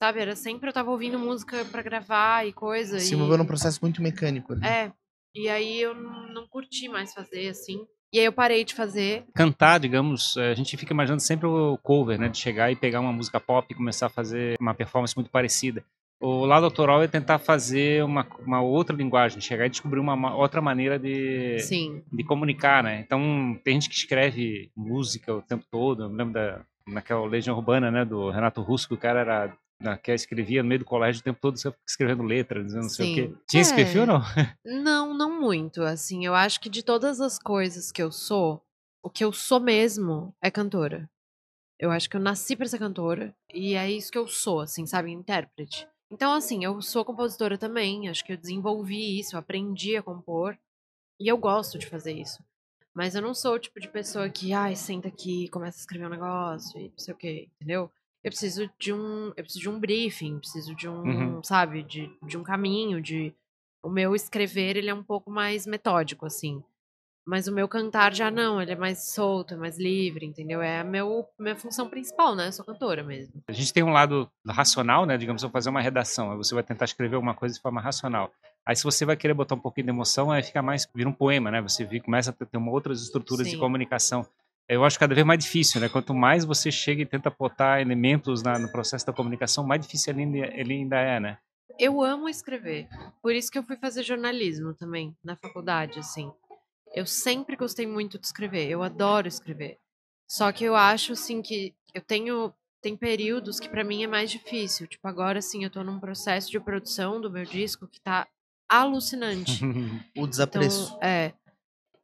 Sabe, 0.00 0.20
era 0.20 0.36
sempre 0.36 0.68
eu 0.68 0.72
tava 0.72 0.92
ouvindo 0.92 1.18
música 1.18 1.64
para 1.64 1.82
gravar 1.82 2.46
e 2.46 2.52
coisa. 2.52 3.00
Se 3.00 3.14
e... 3.14 3.16
moveu 3.16 3.36
num 3.36 3.44
processo 3.44 3.80
muito 3.82 4.00
mecânico. 4.00 4.54
Né? 4.54 4.84
É. 4.84 4.92
E 5.38 5.48
aí 5.48 5.80
eu 5.80 5.94
não, 5.94 6.28
não 6.32 6.48
curti 6.48 6.88
mais 6.88 7.14
fazer, 7.14 7.48
assim. 7.48 7.86
E 8.12 8.18
aí 8.18 8.24
eu 8.24 8.32
parei 8.32 8.64
de 8.64 8.74
fazer. 8.74 9.24
Cantar, 9.34 9.78
digamos, 9.78 10.36
eh, 10.36 10.50
a 10.50 10.54
gente 10.54 10.76
fica 10.76 10.92
imaginando 10.92 11.22
sempre 11.22 11.46
o 11.46 11.78
cover, 11.78 12.18
né? 12.18 12.28
De 12.28 12.38
chegar 12.38 12.72
e 12.72 12.76
pegar 12.76 13.00
uma 13.00 13.12
música 13.12 13.38
pop 13.38 13.66
e 13.70 13.76
começar 13.76 14.06
a 14.06 14.10
fazer 14.10 14.56
uma 14.60 14.74
performance 14.74 15.14
muito 15.14 15.30
parecida. 15.30 15.84
O 16.20 16.44
lado 16.44 16.64
autoral 16.64 17.00
é 17.02 17.06
tentar 17.06 17.38
fazer 17.38 18.02
uma, 18.02 18.26
uma 18.44 18.60
outra 18.60 18.96
linguagem, 18.96 19.40
chegar 19.40 19.66
e 19.66 19.70
descobrir 19.70 20.00
uma, 20.00 20.34
outra 20.34 20.60
maneira 20.60 20.98
de, 20.98 21.60
Sim. 21.60 22.02
de 22.12 22.24
comunicar, 22.24 22.82
né? 22.82 23.00
Então, 23.00 23.56
tem 23.62 23.74
gente 23.74 23.88
que 23.88 23.94
escreve 23.94 24.72
música 24.76 25.32
o 25.32 25.40
tempo 25.42 25.64
todo. 25.70 26.02
Eu 26.02 26.10
me 26.10 26.16
lembro 26.16 26.32
da, 26.32 26.62
naquela 26.84 27.24
Legião 27.24 27.56
Urbana, 27.56 27.90
né? 27.92 28.04
Do 28.04 28.30
Renato 28.30 28.62
Russo, 28.62 28.88
que 28.88 28.94
o 28.94 28.98
cara 28.98 29.20
era 29.20 29.56
que 30.02 30.12
escrevia 30.12 30.62
no 30.62 30.68
meio 30.68 30.80
do 30.80 30.84
colégio 30.84 31.20
o 31.20 31.24
tempo 31.24 31.38
todo 31.40 31.56
escrevendo 31.86 32.22
letras, 32.22 32.66
dizendo 32.66 32.82
não 32.82 32.88
sei 32.88 33.12
o 33.12 33.14
quê. 33.14 33.34
Tinha 33.48 33.60
é. 33.60 33.62
esse 33.62 33.74
perfil 33.74 34.02
ou 34.02 34.06
não? 34.06 34.20
Não, 34.64 35.14
não 35.14 35.40
muito. 35.40 35.82
Assim, 35.82 36.24
eu 36.24 36.34
acho 36.34 36.60
que 36.60 36.68
de 36.68 36.82
todas 36.82 37.20
as 37.20 37.38
coisas 37.38 37.92
que 37.92 38.02
eu 38.02 38.10
sou, 38.10 38.62
o 39.02 39.08
que 39.08 39.24
eu 39.24 39.32
sou 39.32 39.60
mesmo 39.60 40.34
é 40.42 40.50
cantora. 40.50 41.08
Eu 41.78 41.92
acho 41.92 42.10
que 42.10 42.16
eu 42.16 42.20
nasci 42.20 42.56
para 42.56 42.66
ser 42.66 42.78
cantora 42.78 43.34
e 43.54 43.74
é 43.74 43.88
isso 43.88 44.10
que 44.10 44.18
eu 44.18 44.26
sou, 44.26 44.60
assim, 44.60 44.84
sabe, 44.84 45.12
intérprete. 45.12 45.86
Então, 46.10 46.32
assim, 46.32 46.64
eu 46.64 46.80
sou 46.82 47.04
compositora 47.04 47.56
também. 47.56 48.08
Acho 48.08 48.24
que 48.24 48.32
eu 48.32 48.36
desenvolvi 48.36 49.20
isso, 49.20 49.36
eu 49.36 49.40
aprendi 49.40 49.96
a 49.96 50.02
compor 50.02 50.58
e 51.20 51.28
eu 51.28 51.36
gosto 51.36 51.78
de 51.78 51.86
fazer 51.86 52.12
isso. 52.12 52.42
Mas 52.94 53.14
eu 53.14 53.22
não 53.22 53.32
sou 53.32 53.54
o 53.54 53.58
tipo 53.58 53.78
de 53.78 53.88
pessoa 53.88 54.28
que, 54.28 54.52
ai, 54.52 54.74
senta 54.74 55.06
aqui, 55.06 55.48
começa 55.48 55.78
a 55.78 55.80
escrever 55.80 56.06
um 56.06 56.10
negócio 56.10 56.80
e 56.80 56.88
não 56.88 56.98
sei 56.98 57.14
o 57.14 57.16
quê, 57.16 57.48
entendeu? 57.54 57.92
Eu 58.28 58.30
preciso 58.30 58.70
de 58.78 58.92
um, 58.92 59.28
eu 59.28 59.42
preciso 59.42 59.60
de 59.60 59.68
um 59.68 59.80
briefing, 59.80 60.38
preciso 60.38 60.74
de 60.74 60.88
um, 60.88 61.02
uhum. 61.02 61.42
sabe, 61.42 61.82
de, 61.82 62.10
de 62.22 62.36
um 62.36 62.42
caminho, 62.42 63.00
de 63.00 63.34
o 63.82 63.88
meu 63.88 64.14
escrever, 64.14 64.76
ele 64.76 64.90
é 64.90 64.94
um 64.94 65.02
pouco 65.02 65.30
mais 65.30 65.66
metódico 65.66 66.26
assim. 66.26 66.62
Mas 67.26 67.46
o 67.46 67.52
meu 67.52 67.68
cantar 67.68 68.14
já 68.14 68.30
não, 68.30 68.60
ele 68.60 68.72
é 68.72 68.76
mais 68.76 69.10
solto, 69.12 69.52
é 69.52 69.56
mais 69.56 69.78
livre, 69.78 70.24
entendeu? 70.24 70.62
É 70.62 70.80
a 70.80 70.84
meu, 70.84 71.26
minha 71.38 71.54
função 71.54 71.86
principal, 71.86 72.34
né? 72.34 72.48
Eu 72.48 72.52
sou 72.52 72.64
cantora 72.64 73.02
mesmo. 73.02 73.42
A 73.46 73.52
gente 73.52 73.72
tem 73.72 73.82
um 73.82 73.92
lado 73.92 74.30
racional, 74.46 75.04
né? 75.04 75.16
Digamos, 75.18 75.42
eu 75.42 75.50
fazer 75.50 75.68
uma 75.68 75.82
redação, 75.82 76.30
aí 76.30 76.36
você 76.38 76.54
vai 76.54 76.62
tentar 76.62 76.86
escrever 76.86 77.16
alguma 77.16 77.34
coisa 77.34 77.54
de 77.54 77.60
forma 77.60 77.82
racional. 77.82 78.32
Aí 78.64 78.74
se 78.74 78.82
você 78.82 79.04
vai 79.04 79.16
querer 79.16 79.34
botar 79.34 79.54
um 79.54 79.60
pouquinho 79.60 79.86
de 79.86 79.90
emoção, 79.90 80.30
aí 80.30 80.42
fica 80.42 80.62
mais, 80.62 80.88
vira 80.94 81.08
um 81.08 81.12
poema, 81.12 81.50
né? 81.50 81.60
Você 81.60 81.86
começa 82.00 82.30
a 82.30 82.46
ter 82.46 82.56
uma 82.56 82.72
outras 82.72 83.02
estruturas 83.02 83.46
Sim. 83.46 83.54
de 83.54 83.58
comunicação 83.58 84.26
eu 84.68 84.84
acho 84.84 84.98
cada 84.98 85.14
vez 85.14 85.26
mais 85.26 85.42
difícil, 85.42 85.80
né? 85.80 85.88
Quanto 85.88 86.14
mais 86.14 86.44
você 86.44 86.70
chega 86.70 87.02
e 87.02 87.06
tenta 87.06 87.30
botar 87.30 87.80
elementos 87.80 88.42
na, 88.42 88.58
no 88.58 88.70
processo 88.70 89.06
da 89.06 89.12
comunicação, 89.12 89.66
mais 89.66 89.80
difícil 89.80 90.12
ele 90.12 90.22
ainda, 90.22 90.38
ele 90.54 90.74
ainda 90.74 90.96
é, 90.96 91.18
né? 91.18 91.38
Eu 91.78 92.02
amo 92.02 92.28
escrever. 92.28 92.88
Por 93.22 93.34
isso 93.34 93.50
que 93.50 93.58
eu 93.58 93.62
fui 93.62 93.76
fazer 93.76 94.02
jornalismo 94.02 94.74
também, 94.74 95.16
na 95.24 95.36
faculdade, 95.36 95.98
assim. 96.00 96.30
Eu 96.94 97.06
sempre 97.06 97.56
gostei 97.56 97.86
muito 97.86 98.18
de 98.18 98.26
escrever. 98.26 98.68
Eu 98.68 98.82
adoro 98.82 99.28
escrever. 99.28 99.78
Só 100.28 100.52
que 100.52 100.64
eu 100.64 100.74
acho, 100.74 101.12
assim, 101.12 101.40
que 101.40 101.74
eu 101.94 102.02
tenho... 102.02 102.52
Tem 102.80 102.96
períodos 102.96 103.58
que 103.58 103.68
para 103.68 103.82
mim 103.82 104.04
é 104.04 104.06
mais 104.06 104.30
difícil. 104.30 104.86
Tipo, 104.86 105.08
agora, 105.08 105.40
assim, 105.40 105.64
eu 105.64 105.70
tô 105.70 105.82
num 105.82 105.98
processo 105.98 106.48
de 106.48 106.60
produção 106.60 107.20
do 107.20 107.30
meu 107.30 107.44
disco 107.44 107.88
que 107.88 108.00
tá 108.00 108.26
alucinante. 108.68 109.60
o 110.16 110.26
desapreço. 110.26 110.94
Então, 110.96 111.08
é. 111.08 111.32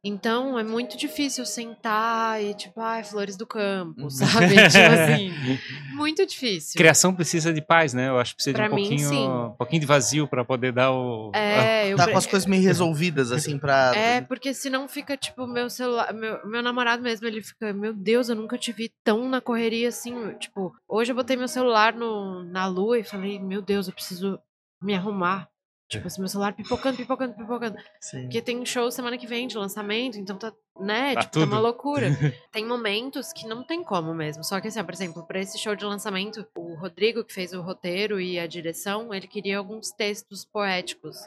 Então 0.07 0.59
é 0.59 0.63
muito 0.63 0.95
difícil 0.95 1.43
sentar 1.47 2.39
e, 2.39 2.53
tipo, 2.53 2.79
ai, 2.79 3.03
flores 3.03 3.35
do 3.35 3.47
campo, 3.47 4.03
uhum. 4.03 4.09
sabe? 4.11 4.49
tipo 4.69 4.93
assim. 4.93 5.33
Muito 5.95 6.25
difícil. 6.25 6.77
Criação 6.77 7.15
precisa 7.15 7.53
de 7.53 7.61
paz, 7.61 7.93
né? 7.93 8.09
Eu 8.09 8.19
acho 8.19 8.33
que 8.33 8.35
precisa 8.35 8.55
pra 8.55 8.67
de 8.67 8.73
um 8.73 8.75
mim, 8.75 8.87
pouquinho, 8.89 9.09
sim. 9.09 9.27
um 9.27 9.51
pouquinho 9.51 9.79
de 9.79 9.87
vazio 9.87 10.27
para 10.27 10.43
poder 10.45 10.73
dar 10.73 10.91
o. 10.91 11.31
É, 11.33 11.91
eu... 11.91 11.97
Dar 11.97 12.11
com 12.11 12.17
as 12.17 12.27
coisas 12.27 12.45
meio 12.45 12.61
resolvidas, 12.61 13.31
assim, 13.31 13.57
pra. 13.57 13.93
É, 13.95 14.21
porque 14.21 14.53
senão 14.53 14.87
fica, 14.87 15.17
tipo, 15.17 15.47
meu 15.47 15.69
celular. 15.69 16.13
Meu, 16.13 16.45
meu 16.45 16.61
namorado 16.61 17.01
mesmo, 17.01 17.25
ele 17.25 17.41
fica, 17.41 17.73
meu 17.73 17.93
Deus, 17.93 18.29
eu 18.29 18.35
nunca 18.35 18.57
te 18.57 18.71
vi 18.71 18.91
tão 19.03 19.27
na 19.27 19.41
correria 19.41 19.87
assim. 19.87 20.33
Tipo, 20.33 20.75
hoje 20.87 21.11
eu 21.13 21.15
botei 21.15 21.35
meu 21.35 21.47
celular 21.47 21.95
no, 21.95 22.43
na 22.43 22.67
lua 22.67 22.99
e 22.99 23.03
falei, 23.03 23.39
meu 23.39 23.61
Deus, 23.61 23.87
eu 23.87 23.93
preciso 23.93 24.37
me 24.81 24.93
arrumar 24.93 25.49
Tipo 25.87 26.07
assim, 26.07 26.19
meu 26.19 26.27
celular 26.27 26.53
pipocando, 26.53 26.97
pipocando, 26.97 27.35
pipocando. 27.35 27.77
Sim. 27.99 28.23
Porque 28.23 28.41
tem 28.41 28.65
show 28.65 28.89
semana 28.89 29.19
que 29.19 29.27
vem 29.27 29.47
de 29.47 29.55
lançamento, 29.55 30.17
então 30.17 30.35
tá, 30.35 30.51
né? 30.79 31.13
Tá 31.13 31.21
tipo, 31.21 31.33
tudo. 31.33 31.49
tá 31.49 31.55
uma 31.55 31.61
loucura. 31.61 32.07
tem 32.51 32.65
momentos 32.65 33.31
que 33.31 33.47
não 33.47 33.63
tem 33.63 33.83
como 33.83 34.11
mesmo. 34.13 34.43
Só 34.43 34.59
que 34.59 34.67
assim, 34.67 34.83
por 34.83 34.93
exemplo, 34.93 35.23
pra 35.27 35.39
esse 35.39 35.59
show 35.59 35.75
de 35.75 35.85
lançamento, 35.85 36.45
o 36.55 36.73
Rodrigo, 36.73 37.23
que 37.23 37.31
fez 37.31 37.53
o 37.53 37.61
roteiro 37.61 38.19
e 38.19 38.39
a 38.39 38.47
direção, 38.47 39.13
ele 39.13 39.27
queria 39.27 39.59
alguns 39.59 39.91
textos 39.91 40.43
poéticos. 40.43 41.17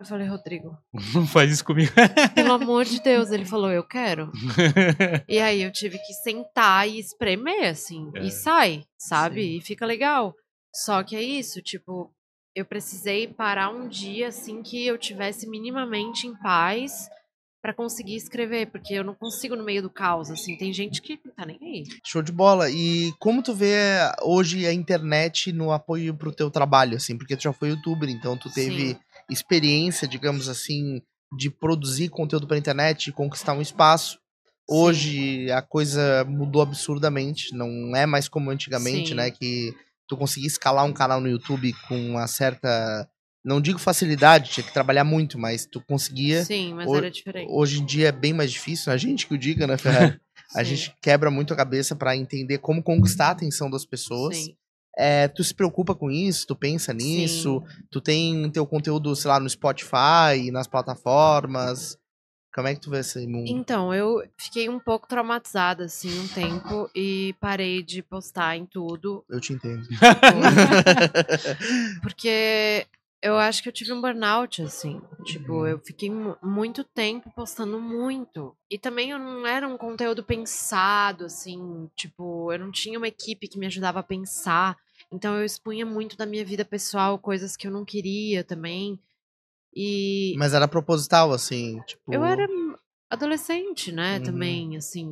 Eu 0.00 0.04
falei, 0.04 0.26
Rodrigo. 0.26 0.76
Não 1.14 1.24
faz 1.24 1.52
isso 1.52 1.64
comigo. 1.64 1.92
Pelo 2.34 2.54
amor 2.54 2.84
de 2.84 3.00
Deus, 3.00 3.30
ele 3.30 3.44
falou, 3.44 3.70
eu 3.70 3.84
quero. 3.84 4.32
e 5.28 5.38
aí 5.38 5.62
eu 5.62 5.70
tive 5.70 5.96
que 5.98 6.12
sentar 6.14 6.88
e 6.88 6.98
espremer, 6.98 7.68
assim. 7.70 8.10
É. 8.16 8.24
E 8.24 8.32
sai, 8.32 8.82
sabe? 8.98 9.42
Sim. 9.42 9.56
E 9.58 9.60
fica 9.60 9.86
legal. 9.86 10.34
Só 10.74 11.04
que 11.04 11.14
é 11.14 11.22
isso, 11.22 11.62
tipo, 11.62 12.12
eu 12.54 12.64
precisei 12.64 13.26
parar 13.26 13.70
um 13.70 13.88
dia 13.88 14.28
assim 14.28 14.62
que 14.62 14.86
eu 14.86 14.98
tivesse 14.98 15.48
minimamente 15.48 16.26
em 16.26 16.34
paz 16.34 17.08
para 17.62 17.72
conseguir 17.72 18.16
escrever, 18.16 18.66
porque 18.66 18.92
eu 18.92 19.04
não 19.04 19.14
consigo 19.14 19.54
no 19.54 19.62
meio 19.62 19.82
do 19.82 19.88
caos, 19.88 20.32
assim, 20.32 20.56
tem 20.56 20.72
gente 20.72 21.00
que 21.00 21.20
não 21.24 21.32
tá 21.32 21.46
nem 21.46 21.58
aí. 21.62 21.84
Show 22.04 22.20
de 22.20 22.32
bola. 22.32 22.68
E 22.68 23.12
como 23.20 23.40
tu 23.40 23.54
vê 23.54 23.98
hoje 24.20 24.66
a 24.66 24.72
internet 24.72 25.52
no 25.52 25.70
apoio 25.70 26.12
pro 26.12 26.32
teu 26.32 26.50
trabalho, 26.50 26.96
assim, 26.96 27.16
porque 27.16 27.36
tu 27.36 27.44
já 27.44 27.52
foi 27.52 27.68
youtuber, 27.68 28.10
então 28.10 28.36
tu 28.36 28.52
teve 28.52 28.94
Sim. 28.94 29.00
experiência, 29.30 30.08
digamos 30.08 30.48
assim, 30.48 31.00
de 31.38 31.50
produzir 31.50 32.08
conteúdo 32.08 32.48
pra 32.48 32.58
internet, 32.58 33.06
de 33.06 33.12
conquistar 33.12 33.52
um 33.52 33.62
espaço. 33.62 34.18
Hoje 34.68 35.46
Sim. 35.46 35.50
a 35.52 35.62
coisa 35.62 36.24
mudou 36.24 36.62
absurdamente, 36.62 37.54
não 37.54 37.94
é 37.94 38.06
mais 38.06 38.28
como 38.28 38.50
antigamente, 38.50 39.10
Sim. 39.10 39.14
né, 39.14 39.30
que 39.30 39.72
tu 40.12 40.16
conseguir 40.16 40.46
escalar 40.46 40.84
um 40.84 40.92
canal 40.92 41.20
no 41.20 41.28
YouTube 41.28 41.72
com 41.88 41.96
uma 42.10 42.26
certa. 42.26 43.08
Não 43.42 43.60
digo 43.60 43.78
facilidade, 43.78 44.50
tinha 44.50 44.62
que 44.62 44.72
trabalhar 44.72 45.02
muito, 45.02 45.38
mas 45.38 45.66
tu 45.66 45.80
conseguia. 45.80 46.44
Sim, 46.44 46.74
mas 46.74 46.86
o, 46.86 46.94
era 46.94 47.10
diferente. 47.10 47.50
Hoje 47.50 47.80
em 47.80 47.84
dia 47.84 48.08
é 48.08 48.12
bem 48.12 48.32
mais 48.32 48.52
difícil, 48.52 48.92
a 48.92 48.96
gente 48.96 49.26
que 49.26 49.34
o 49.34 49.38
diga, 49.38 49.66
né, 49.66 49.76
Ferrari? 49.76 50.20
a 50.54 50.62
gente 50.62 50.94
quebra 51.00 51.30
muito 51.30 51.52
a 51.52 51.56
cabeça 51.56 51.96
para 51.96 52.14
entender 52.14 52.58
como 52.58 52.82
conquistar 52.82 53.28
a 53.28 53.30
atenção 53.30 53.70
das 53.70 53.84
pessoas. 53.86 54.36
Sim. 54.36 54.56
É, 54.96 55.26
tu 55.26 55.42
se 55.42 55.54
preocupa 55.54 55.94
com 55.94 56.10
isso? 56.10 56.46
Tu 56.46 56.54
pensa 56.54 56.92
nisso? 56.92 57.64
Sim. 57.66 57.82
Tu 57.90 58.00
tem 58.00 58.50
teu 58.50 58.66
conteúdo, 58.66 59.16
sei 59.16 59.30
lá, 59.30 59.40
no 59.40 59.48
Spotify, 59.48 60.50
nas 60.52 60.68
plataformas? 60.68 61.96
Como 62.54 62.68
é 62.68 62.74
que 62.74 62.80
tu 62.80 62.90
vê 62.90 63.00
esse 63.00 63.26
mundo? 63.26 63.48
Então, 63.48 63.94
eu 63.94 64.22
fiquei 64.36 64.68
um 64.68 64.78
pouco 64.78 65.08
traumatizada, 65.08 65.84
assim, 65.84 66.20
um 66.20 66.28
tempo 66.28 66.90
e 66.94 67.34
parei 67.40 67.82
de 67.82 68.02
postar 68.02 68.56
em 68.56 68.66
tudo. 68.66 69.24
Eu 69.28 69.40
te 69.40 69.54
entendo. 69.54 69.86
Porque 72.02 72.86
eu 73.22 73.38
acho 73.38 73.62
que 73.62 73.68
eu 73.68 73.72
tive 73.72 73.92
um 73.92 74.00
burnout, 74.00 74.60
assim. 74.60 75.00
Tipo, 75.24 75.60
uhum. 75.60 75.66
eu 75.66 75.78
fiquei 75.78 76.10
muito 76.42 76.82
tempo 76.82 77.32
postando 77.34 77.80
muito. 77.80 78.54
E 78.68 78.76
também 78.76 79.10
eu 79.10 79.18
não 79.18 79.46
era 79.46 79.66
um 79.66 79.78
conteúdo 79.78 80.22
pensado, 80.22 81.26
assim. 81.26 81.88
Tipo, 81.96 82.52
eu 82.52 82.58
não 82.58 82.70
tinha 82.70 82.98
uma 82.98 83.08
equipe 83.08 83.48
que 83.48 83.58
me 83.58 83.66
ajudava 83.66 84.00
a 84.00 84.02
pensar. 84.02 84.76
Então 85.10 85.36
eu 85.36 85.44
expunha 85.44 85.86
muito 85.86 86.16
da 86.16 86.26
minha 86.26 86.44
vida 86.44 86.64
pessoal, 86.64 87.18
coisas 87.18 87.56
que 87.56 87.66
eu 87.66 87.70
não 87.70 87.84
queria 87.84 88.42
também. 88.42 88.98
E. 89.74 90.34
Mas 90.38 90.54
era 90.54 90.68
proposital, 90.68 91.32
assim, 91.32 91.80
tipo. 91.86 92.12
Eu 92.12 92.24
era 92.24 92.46
adolescente, 93.10 93.92
né, 93.92 94.18
uhum. 94.18 94.22
também, 94.24 94.76
assim. 94.76 95.08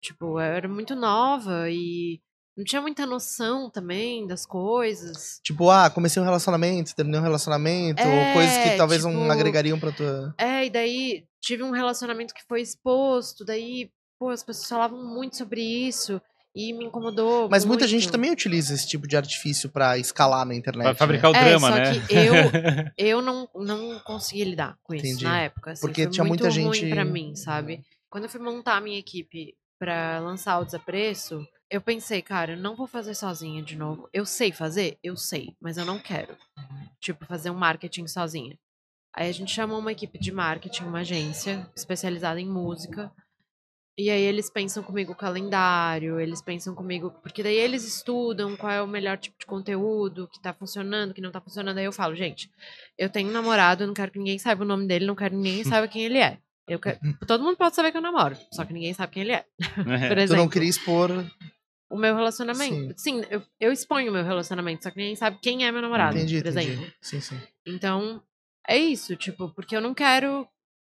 Tipo, 0.00 0.38
eu 0.38 0.40
era 0.40 0.68
muito 0.68 0.94
nova 0.94 1.68
e 1.70 2.20
não 2.56 2.64
tinha 2.64 2.80
muita 2.80 3.04
noção 3.04 3.68
também 3.68 4.26
das 4.26 4.46
coisas. 4.46 5.40
Tipo, 5.42 5.70
ah, 5.70 5.90
comecei 5.90 6.22
um 6.22 6.24
relacionamento, 6.24 6.94
terminei 6.94 7.20
um 7.20 7.24
relacionamento, 7.24 8.00
É, 8.02 8.28
ou 8.28 8.34
coisas 8.34 8.56
que 8.58 8.76
talvez 8.76 9.04
não 9.04 9.12
tipo- 9.12 9.32
agregariam 9.32 9.78
pra 9.78 9.92
tua. 9.92 10.34
É, 10.38 10.64
e 10.66 10.70
daí 10.70 11.24
tive 11.40 11.62
um 11.62 11.70
relacionamento 11.72 12.32
que 12.32 12.44
foi 12.48 12.60
exposto, 12.62 13.44
daí, 13.44 13.90
pô, 14.18 14.30
as 14.30 14.42
pessoas 14.42 14.68
falavam 14.68 15.04
muito 15.04 15.36
sobre 15.36 15.60
isso 15.60 16.20
e 16.54 16.72
me 16.72 16.84
incomodou. 16.84 17.48
Mas 17.50 17.64
muita 17.64 17.84
muito. 17.84 17.90
gente 17.90 18.10
também 18.12 18.30
utiliza 18.30 18.72
esse 18.74 18.86
tipo 18.86 19.08
de 19.08 19.16
artifício 19.16 19.68
pra 19.68 19.98
escalar 19.98 20.46
na 20.46 20.54
internet. 20.54 20.84
Pra 20.84 20.94
fabricar 20.94 21.30
o 21.32 21.36
É, 21.36 21.44
drama, 21.44 21.68
só 21.68 21.74
né? 21.74 22.00
que 22.06 22.14
eu- 22.14 22.34
Eu 22.96 23.22
não, 23.22 23.48
não 23.54 23.98
consegui 24.00 24.44
lidar 24.44 24.78
com 24.82 24.94
isso 24.94 25.04
Entendi. 25.06 25.24
na 25.24 25.40
época. 25.42 25.72
assim, 25.72 25.80
Porque 25.80 26.02
foi 26.04 26.12
tinha 26.12 26.24
muito 26.24 26.44
muita 26.44 26.60
ruim 26.60 26.72
gente- 26.74 26.90
pra 26.94 27.04
mim, 27.04 27.34
sabe? 27.34 27.84
Quando 28.08 28.24
eu 28.24 28.30
fui 28.30 28.40
montar 28.40 28.76
a 28.76 28.80
minha 28.80 28.98
equipe 28.98 29.54
pra 29.78 30.20
lançar 30.20 30.60
o 30.60 30.64
Desapreço, 30.64 31.44
eu 31.68 31.80
pensei, 31.80 32.22
cara, 32.22 32.52
eu 32.52 32.56
não 32.56 32.76
vou 32.76 32.86
fazer 32.86 33.14
sozinha 33.14 33.60
de 33.62 33.74
novo. 33.76 34.08
Eu 34.12 34.24
sei 34.24 34.52
fazer? 34.52 34.96
Eu 35.02 35.16
sei, 35.16 35.56
mas 35.60 35.76
eu 35.76 35.84
não 35.84 35.98
quero. 35.98 36.36
Tipo, 37.00 37.26
fazer 37.26 37.50
um 37.50 37.54
marketing 37.56 38.06
sozinha. 38.06 38.56
Aí 39.16 39.28
a 39.28 39.32
gente 39.32 39.52
chamou 39.52 39.78
uma 39.78 39.92
equipe 39.92 40.18
de 40.18 40.30
marketing, 40.32 40.84
uma 40.84 41.00
agência 41.00 41.68
especializada 41.76 42.40
em 42.40 42.48
música. 42.48 43.10
E 43.96 44.10
aí 44.10 44.22
eles 44.22 44.50
pensam 44.50 44.82
comigo 44.82 45.12
o 45.12 45.16
calendário, 45.16 46.18
eles 46.18 46.42
pensam 46.42 46.74
comigo. 46.74 47.12
Porque 47.22 47.42
daí 47.44 47.54
eles 47.56 47.84
estudam 47.84 48.56
qual 48.56 48.72
é 48.72 48.82
o 48.82 48.88
melhor 48.88 49.16
tipo 49.16 49.38
de 49.38 49.46
conteúdo, 49.46 50.28
que 50.28 50.40
tá 50.42 50.52
funcionando, 50.52 51.14
que 51.14 51.20
não 51.20 51.30
tá 51.30 51.40
funcionando. 51.40 51.78
Aí 51.78 51.84
eu 51.84 51.92
falo, 51.92 52.14
gente, 52.16 52.50
eu 52.98 53.08
tenho 53.08 53.28
um 53.28 53.32
namorado, 53.32 53.84
eu 53.84 53.86
não 53.86 53.94
quero 53.94 54.10
que 54.10 54.18
ninguém 54.18 54.38
saiba 54.38 54.64
o 54.64 54.66
nome 54.66 54.86
dele, 54.88 55.06
não 55.06 55.14
quero 55.14 55.30
que 55.30 55.36
ninguém 55.36 55.62
saiba 55.64 55.86
quem 55.86 56.02
ele 56.04 56.18
é. 56.18 56.38
Eu 56.66 56.80
quero... 56.80 56.98
Todo 57.26 57.44
mundo 57.44 57.56
pode 57.56 57.76
saber 57.76 57.92
que 57.92 57.98
eu 57.98 58.02
namoro, 58.02 58.36
só 58.50 58.64
que 58.64 58.72
ninguém 58.72 58.92
sabe 58.94 59.12
quem 59.12 59.22
ele 59.22 59.32
é. 59.32 59.44
Por 59.76 60.16
Tu 60.16 60.20
exemplo, 60.20 60.36
não 60.42 60.48
queria 60.48 60.70
expor. 60.70 61.10
o 61.90 61.96
meu 61.96 62.16
relacionamento. 62.16 62.94
Sim, 62.96 63.22
eu, 63.30 63.42
eu 63.60 63.70
exponho 63.70 64.10
o 64.10 64.14
meu 64.14 64.24
relacionamento, 64.24 64.82
só 64.82 64.90
que 64.90 64.96
ninguém 64.96 65.14
sabe 65.14 65.38
quem 65.40 65.66
é 65.66 65.70
meu 65.70 65.82
namorado, 65.82 66.16
entendi, 66.16 66.42
por 66.42 66.50
entendi. 66.50 66.72
exemplo. 66.72 66.92
Sim, 67.02 67.20
sim. 67.20 67.38
Então, 67.66 68.22
é 68.66 68.76
isso, 68.78 69.14
tipo, 69.14 69.50
porque 69.50 69.76
eu 69.76 69.80
não 69.80 69.94
quero. 69.94 70.48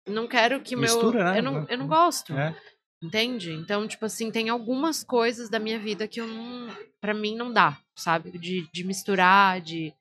Não 0.09 0.27
quero 0.27 0.61
que 0.63 0.75
o 0.75 0.79
meu. 0.79 0.91
Mistura, 0.91 1.33
né? 1.33 1.39
Eu 1.39 1.43
não, 1.43 1.67
eu 1.69 1.77
não 1.79 1.87
gosto. 1.87 2.33
É. 2.33 2.57
Entende? 3.03 3.53
Então, 3.53 3.87
tipo 3.87 4.05
assim, 4.05 4.31
tem 4.31 4.49
algumas 4.49 5.05
coisas 5.05 5.49
da 5.49 5.59
minha 5.59 5.79
vida 5.79 6.09
que 6.09 6.21
eu 6.21 6.27
não. 6.27 6.69
Pra 7.01 7.15
mim 7.15 7.37
não 7.37 7.53
dá, 7.53 7.79
sabe? 7.97 8.37
De, 8.39 8.69
de 8.73 8.85
misturar, 8.85 9.61
de. 9.61 9.93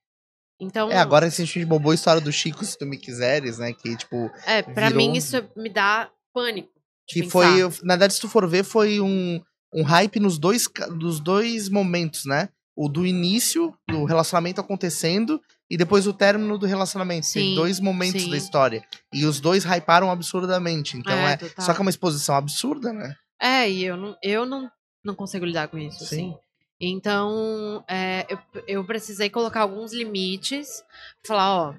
Então. 0.59 0.91
É, 0.91 0.97
agora 0.97 1.27
esse 1.27 1.45
gente 1.45 1.63
bobou 1.65 1.91
a 1.91 1.95
história 1.95 2.19
do 2.19 2.31
Chico, 2.31 2.65
se 2.65 2.75
tu 2.77 2.85
me 2.87 2.97
quiseres, 2.97 3.59
né? 3.59 3.71
Que, 3.71 3.95
tipo, 3.95 4.31
É, 4.45 4.63
pra 4.63 4.89
virou- 4.89 4.97
mim 4.97 5.15
isso 5.15 5.37
me 5.55 5.69
dá 5.69 6.09
pânico. 6.33 6.71
de 7.07 7.13
que 7.13 7.19
pensar. 7.21 7.31
foi. 7.31 7.59
Na 7.83 7.93
verdade, 7.93 8.15
se 8.15 8.21
tu 8.21 8.27
for 8.27 8.47
ver, 8.49 8.63
foi 8.63 8.99
um, 8.99 9.39
um 9.71 9.83
hype 9.83 10.19
nos 10.19 10.39
dois, 10.39 10.67
dos 10.97 11.19
dois 11.19 11.69
momentos, 11.69 12.25
né? 12.25 12.49
O 12.77 12.87
do 12.87 13.07
início, 13.07 13.73
do 13.89 14.05
relacionamento 14.05 14.61
acontecendo, 14.61 15.41
e 15.69 15.75
depois 15.75 16.05
o 16.05 16.13
término 16.13 16.57
do 16.57 16.67
relacionamento. 16.67 17.27
Tem 17.33 17.49
Sim, 17.49 17.55
dois 17.55 17.79
momentos 17.79 18.21
sim. 18.21 18.29
da 18.29 18.37
história. 18.37 18.85
E 19.11 19.25
os 19.25 19.39
dois 19.39 19.65
hyparam 19.65 20.11
absurdamente. 20.11 20.95
Então 20.95 21.13
é. 21.13 21.33
É, 21.33 21.37
total. 21.37 21.65
Só 21.65 21.73
que 21.73 21.79
é 21.79 21.81
uma 21.81 21.89
exposição 21.89 22.35
absurda, 22.35 22.93
né? 22.93 23.15
É, 23.41 23.69
e 23.69 23.83
eu 23.83 23.97
não, 23.97 24.15
eu 24.21 24.45
não, 24.45 24.69
não 25.03 25.15
consigo 25.15 25.43
lidar 25.43 25.67
com 25.69 25.77
isso, 25.77 26.05
Sim. 26.05 26.05
assim. 26.05 26.37
Então, 26.79 27.83
é, 27.87 28.27
eu, 28.29 28.39
eu 28.67 28.85
precisei 28.85 29.29
colocar 29.29 29.61
alguns 29.61 29.91
limites. 29.91 30.83
Falar, 31.25 31.51
ó, 31.51 31.75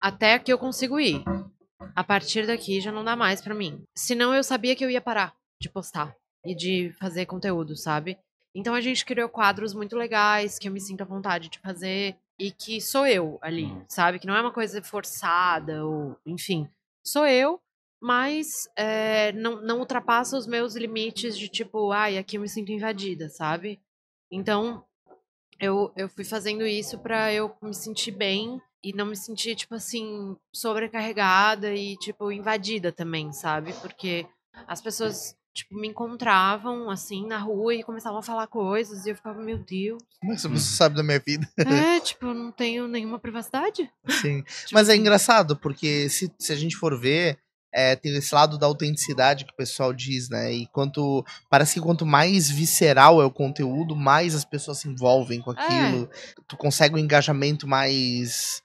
até 0.00 0.34
aqui 0.34 0.52
eu 0.52 0.58
consigo 0.58 1.00
ir. 1.00 1.22
A 1.96 2.04
partir 2.04 2.46
daqui 2.46 2.80
já 2.80 2.92
não 2.92 3.04
dá 3.04 3.16
mais 3.16 3.40
pra 3.40 3.54
mim. 3.54 3.82
Senão 3.96 4.32
eu 4.32 4.44
sabia 4.44 4.76
que 4.76 4.84
eu 4.84 4.90
ia 4.90 5.00
parar 5.00 5.34
de 5.60 5.68
postar 5.68 6.14
e 6.44 6.54
de 6.54 6.92
fazer 6.98 7.26
conteúdo, 7.26 7.76
sabe? 7.76 8.16
Então 8.54 8.74
a 8.74 8.80
gente 8.80 9.04
criou 9.04 9.28
quadros 9.28 9.72
muito 9.74 9.96
legais 9.96 10.58
que 10.58 10.68
eu 10.68 10.72
me 10.72 10.80
sinto 10.80 11.02
à 11.02 11.06
vontade 11.06 11.48
de 11.48 11.58
fazer 11.58 12.16
e 12.38 12.50
que 12.50 12.80
sou 12.80 13.06
eu 13.06 13.38
ali, 13.40 13.64
Uhum. 13.64 13.84
sabe? 13.88 14.18
Que 14.18 14.26
não 14.26 14.36
é 14.36 14.40
uma 14.40 14.52
coisa 14.52 14.82
forçada 14.82 15.84
ou, 15.86 16.16
enfim, 16.26 16.68
sou 17.04 17.26
eu, 17.26 17.60
mas 18.00 18.68
é, 18.76 19.32
não, 19.32 19.62
não 19.62 19.78
ultrapassa 19.78 20.36
os 20.36 20.46
meus 20.46 20.74
limites 20.74 21.38
de 21.38 21.48
tipo, 21.48 21.92
ai, 21.92 22.18
aqui 22.18 22.36
eu 22.36 22.40
me 22.40 22.48
sinto 22.48 22.72
invadida, 22.72 23.28
sabe? 23.28 23.80
Então 24.30 24.84
eu, 25.60 25.92
eu 25.96 26.08
fui 26.08 26.24
fazendo 26.24 26.66
isso 26.66 26.98
pra 26.98 27.32
eu 27.32 27.54
me 27.62 27.72
sentir 27.72 28.10
bem 28.10 28.60
e 28.82 28.92
não 28.92 29.06
me 29.06 29.16
sentir, 29.16 29.54
tipo 29.54 29.76
assim, 29.76 30.36
sobrecarregada 30.52 31.72
e, 31.72 31.96
tipo, 31.98 32.32
invadida 32.32 32.90
também, 32.90 33.32
sabe? 33.32 33.72
Porque 33.74 34.26
as 34.66 34.82
pessoas, 34.82 35.36
tipo, 35.52 35.74
me 35.74 35.88
encontravam, 35.88 36.90
assim, 36.90 37.26
na 37.26 37.38
rua 37.38 37.74
e 37.74 37.82
começavam 37.82 38.18
a 38.18 38.22
falar 38.22 38.46
coisas 38.46 39.04
e 39.04 39.10
eu 39.10 39.16
ficava, 39.16 39.42
meu 39.42 39.58
Deus. 39.58 40.02
Mas 40.22 40.42
você 40.42 40.76
sabe 40.76 40.96
da 40.96 41.02
minha 41.02 41.18
vida. 41.18 41.48
É, 41.58 42.00
tipo, 42.00 42.26
eu 42.26 42.34
não 42.34 42.50
tenho 42.50 42.88
nenhuma 42.88 43.18
privacidade. 43.18 43.90
Sim. 44.08 44.42
Tipo 44.62 44.74
Mas 44.74 44.88
é 44.88 44.92
assim, 44.92 45.00
engraçado, 45.00 45.56
porque 45.56 46.08
se, 46.08 46.32
se 46.38 46.52
a 46.52 46.56
gente 46.56 46.76
for 46.76 46.98
ver, 46.98 47.38
é, 47.72 47.96
tem 47.96 48.14
esse 48.16 48.34
lado 48.34 48.58
da 48.58 48.66
autenticidade 48.66 49.44
que 49.44 49.52
o 49.52 49.56
pessoal 49.56 49.92
diz, 49.92 50.28
né? 50.28 50.52
E 50.52 50.66
quanto. 50.66 51.24
Parece 51.48 51.74
que 51.74 51.80
quanto 51.80 52.04
mais 52.04 52.50
visceral 52.50 53.20
é 53.22 53.24
o 53.24 53.30
conteúdo, 53.30 53.96
mais 53.96 54.34
as 54.34 54.44
pessoas 54.44 54.78
se 54.78 54.88
envolvem 54.88 55.40
com 55.40 55.50
aquilo. 55.50 56.08
Tu 56.46 56.56
consegue 56.56 56.94
um 56.94 56.98
engajamento 56.98 57.66
mais 57.66 58.62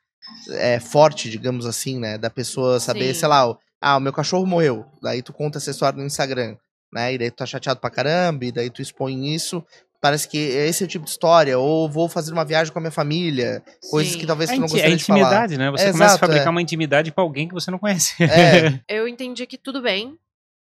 é, 0.52 0.80
forte, 0.80 1.30
digamos 1.30 1.66
assim, 1.66 1.98
né? 1.98 2.18
Da 2.18 2.30
pessoa 2.30 2.80
saber, 2.80 3.14
Sim. 3.14 3.22
sei 3.22 3.28
lá, 3.30 3.58
ah, 3.82 3.98
o 3.98 4.02
meu 4.02 4.12
cachorro 4.12 4.46
morreu. 4.46 4.86
Daí 5.02 5.22
tu 5.22 5.32
conta 5.32 5.58
essa 5.58 5.72
história 5.72 5.98
no 5.98 6.06
Instagram, 6.06 6.58
né? 6.92 7.14
E 7.14 7.18
daí 7.18 7.32
tu 7.32 7.38
tá 7.38 7.46
chateado 7.46 7.80
pra 7.80 7.90
caramba, 7.90 8.46
e 8.46 8.52
daí 8.52 8.70
tu 8.70 8.82
expõe 8.82 9.34
isso. 9.34 9.64
Parece 10.00 10.28
que 10.30 10.38
esse 10.38 10.84
é 10.84 10.86
o 10.86 10.90
tipo 10.90 11.06
de 11.06 11.12
história. 11.12 11.58
Ou 11.58 11.90
vou 11.90 12.08
fazer 12.08 12.32
uma 12.32 12.46
viagem 12.46 12.72
com 12.72 12.78
a 12.78 12.82
minha 12.82 12.92
família. 12.92 13.64
Coisas 13.90 14.14
sim. 14.14 14.20
que 14.20 14.28
talvez 14.28 14.50
É, 14.50 14.54
tu 14.54 14.60
não 14.62 14.68
gostaria 14.68 14.94
é 14.94 14.96
de 14.96 15.04
falar. 15.04 15.20
intimidade, 15.20 15.58
né? 15.58 15.72
Você 15.72 15.86
É, 15.86 15.92
começa 15.92 16.04
a 16.04 16.08
exato, 16.08 16.20
fabricar 16.20 16.48
é. 16.48 16.50
uma 16.52 16.62
intimidade 16.62 17.12
com 17.12 17.20
alguém 17.22 17.48
que 17.48 17.54
você 17.56 17.72
não 17.72 17.80
conhece. 17.80 18.14
É. 18.24 18.80
Eu 18.88 19.08
entendi 19.08 19.46
que 19.48 19.58
tudo 19.58 19.82
bem 19.82 20.16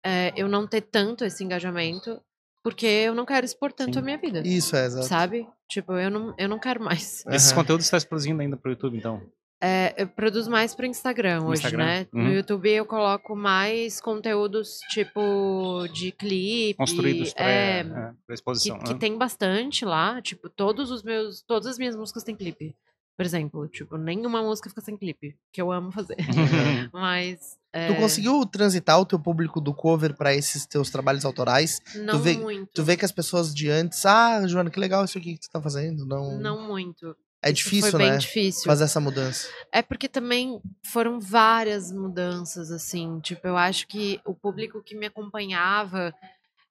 é, 0.06 0.32
eu 0.36 0.46
não 0.48 0.66
ter 0.68 0.82
tanto 0.82 1.24
esse 1.24 1.42
engajamento, 1.42 2.20
porque 2.62 2.86
eu 2.86 3.14
não 3.14 3.24
quero 3.26 3.44
expor 3.44 3.72
tanto 3.72 3.94
Sim. 3.94 3.98
a 3.98 4.02
minha 4.02 4.18
vida. 4.18 4.40
Isso, 4.46 4.76
é, 4.76 4.84
exato. 4.86 5.06
Sabe? 5.06 5.46
Tipo, 5.68 5.94
eu 5.94 6.10
não, 6.10 6.34
eu 6.38 6.48
não 6.48 6.58
quero 6.58 6.80
mais. 6.82 7.24
Esses 7.28 7.48
Aham. 7.48 7.56
conteúdos 7.60 7.86
você 7.86 7.96
está 7.96 8.08
produzindo 8.08 8.40
ainda 8.40 8.56
pro 8.56 8.70
YouTube, 8.70 8.96
então. 8.98 9.20
É, 9.66 9.94
eu 9.96 10.06
produzo 10.08 10.50
mais 10.50 10.74
pro 10.74 10.84
Instagram 10.84 11.40
No 11.40 11.46
hoje, 11.48 11.62
Instagram? 11.62 11.84
né? 11.84 12.06
Uhum. 12.12 12.24
No 12.24 12.32
YouTube 12.34 12.68
eu 12.70 12.84
coloco 12.84 13.34
mais 13.34 14.00
conteúdos 14.00 14.78
tipo 14.90 15.86
de 15.92 16.12
clipe. 16.12 16.74
Construídos 16.76 17.32
para 17.32 17.46
é, 17.46 17.80
a 17.82 18.12
exposição. 18.34 18.78
que, 18.78 18.84
que 18.84 18.92
né? 18.92 18.98
tem 18.98 19.16
bastante 19.16 19.84
lá. 19.84 20.20
Tipo, 20.20 20.48
todos 20.50 20.90
os 20.90 21.02
meus. 21.02 21.40
Todas 21.42 21.66
as 21.66 21.78
minhas 21.78 21.96
músicas 21.96 22.22
têm 22.22 22.36
clipe. 22.36 22.74
Por 23.16 23.24
exemplo, 23.24 23.68
tipo, 23.68 23.96
nenhuma 23.96 24.42
música 24.42 24.68
fica 24.68 24.80
sem 24.80 24.96
clipe. 24.96 25.36
Que 25.52 25.62
eu 25.62 25.70
amo 25.72 25.90
fazer. 25.92 26.16
Mas. 26.92 27.56
é, 27.72 27.86
Tu 27.86 27.94
conseguiu 27.94 28.44
transitar 28.44 29.00
o 29.00 29.06
teu 29.06 29.18
público 29.18 29.60
do 29.60 29.72
cover 29.72 30.14
pra 30.14 30.34
esses 30.34 30.66
teus 30.66 30.90
trabalhos 30.90 31.24
autorais? 31.24 31.80
Não 31.94 32.18
vê- 32.18 32.36
muito. 32.36 32.70
Tu 32.74 32.82
vê 32.82 32.96
que 32.96 33.04
as 33.04 33.12
pessoas 33.12 33.54
de 33.54 33.70
antes, 33.70 34.04
ah, 34.04 34.46
Joana, 34.46 34.68
que 34.68 34.80
legal 34.80 35.04
isso 35.04 35.16
aqui 35.16 35.34
que 35.34 35.40
tu 35.40 35.50
tá 35.50 35.62
fazendo. 35.62 36.04
Não, 36.04 36.38
Não 36.38 36.66
muito. 36.66 37.16
É 37.44 37.52
difícil, 37.52 37.90
foi 37.90 37.98
bem 37.98 38.10
né? 38.12 38.16
difícil. 38.16 38.64
Fazer 38.64 38.84
essa 38.84 39.00
mudança. 39.00 39.48
É 39.70 39.82
porque 39.82 40.08
também 40.08 40.60
foram 40.86 41.20
várias 41.20 41.92
mudanças, 41.92 42.70
assim. 42.70 43.20
Tipo, 43.20 43.46
eu 43.48 43.56
acho 43.56 43.86
que 43.86 44.20
o 44.24 44.34
público 44.34 44.82
que 44.82 44.96
me 44.96 45.06
acompanhava 45.06 46.14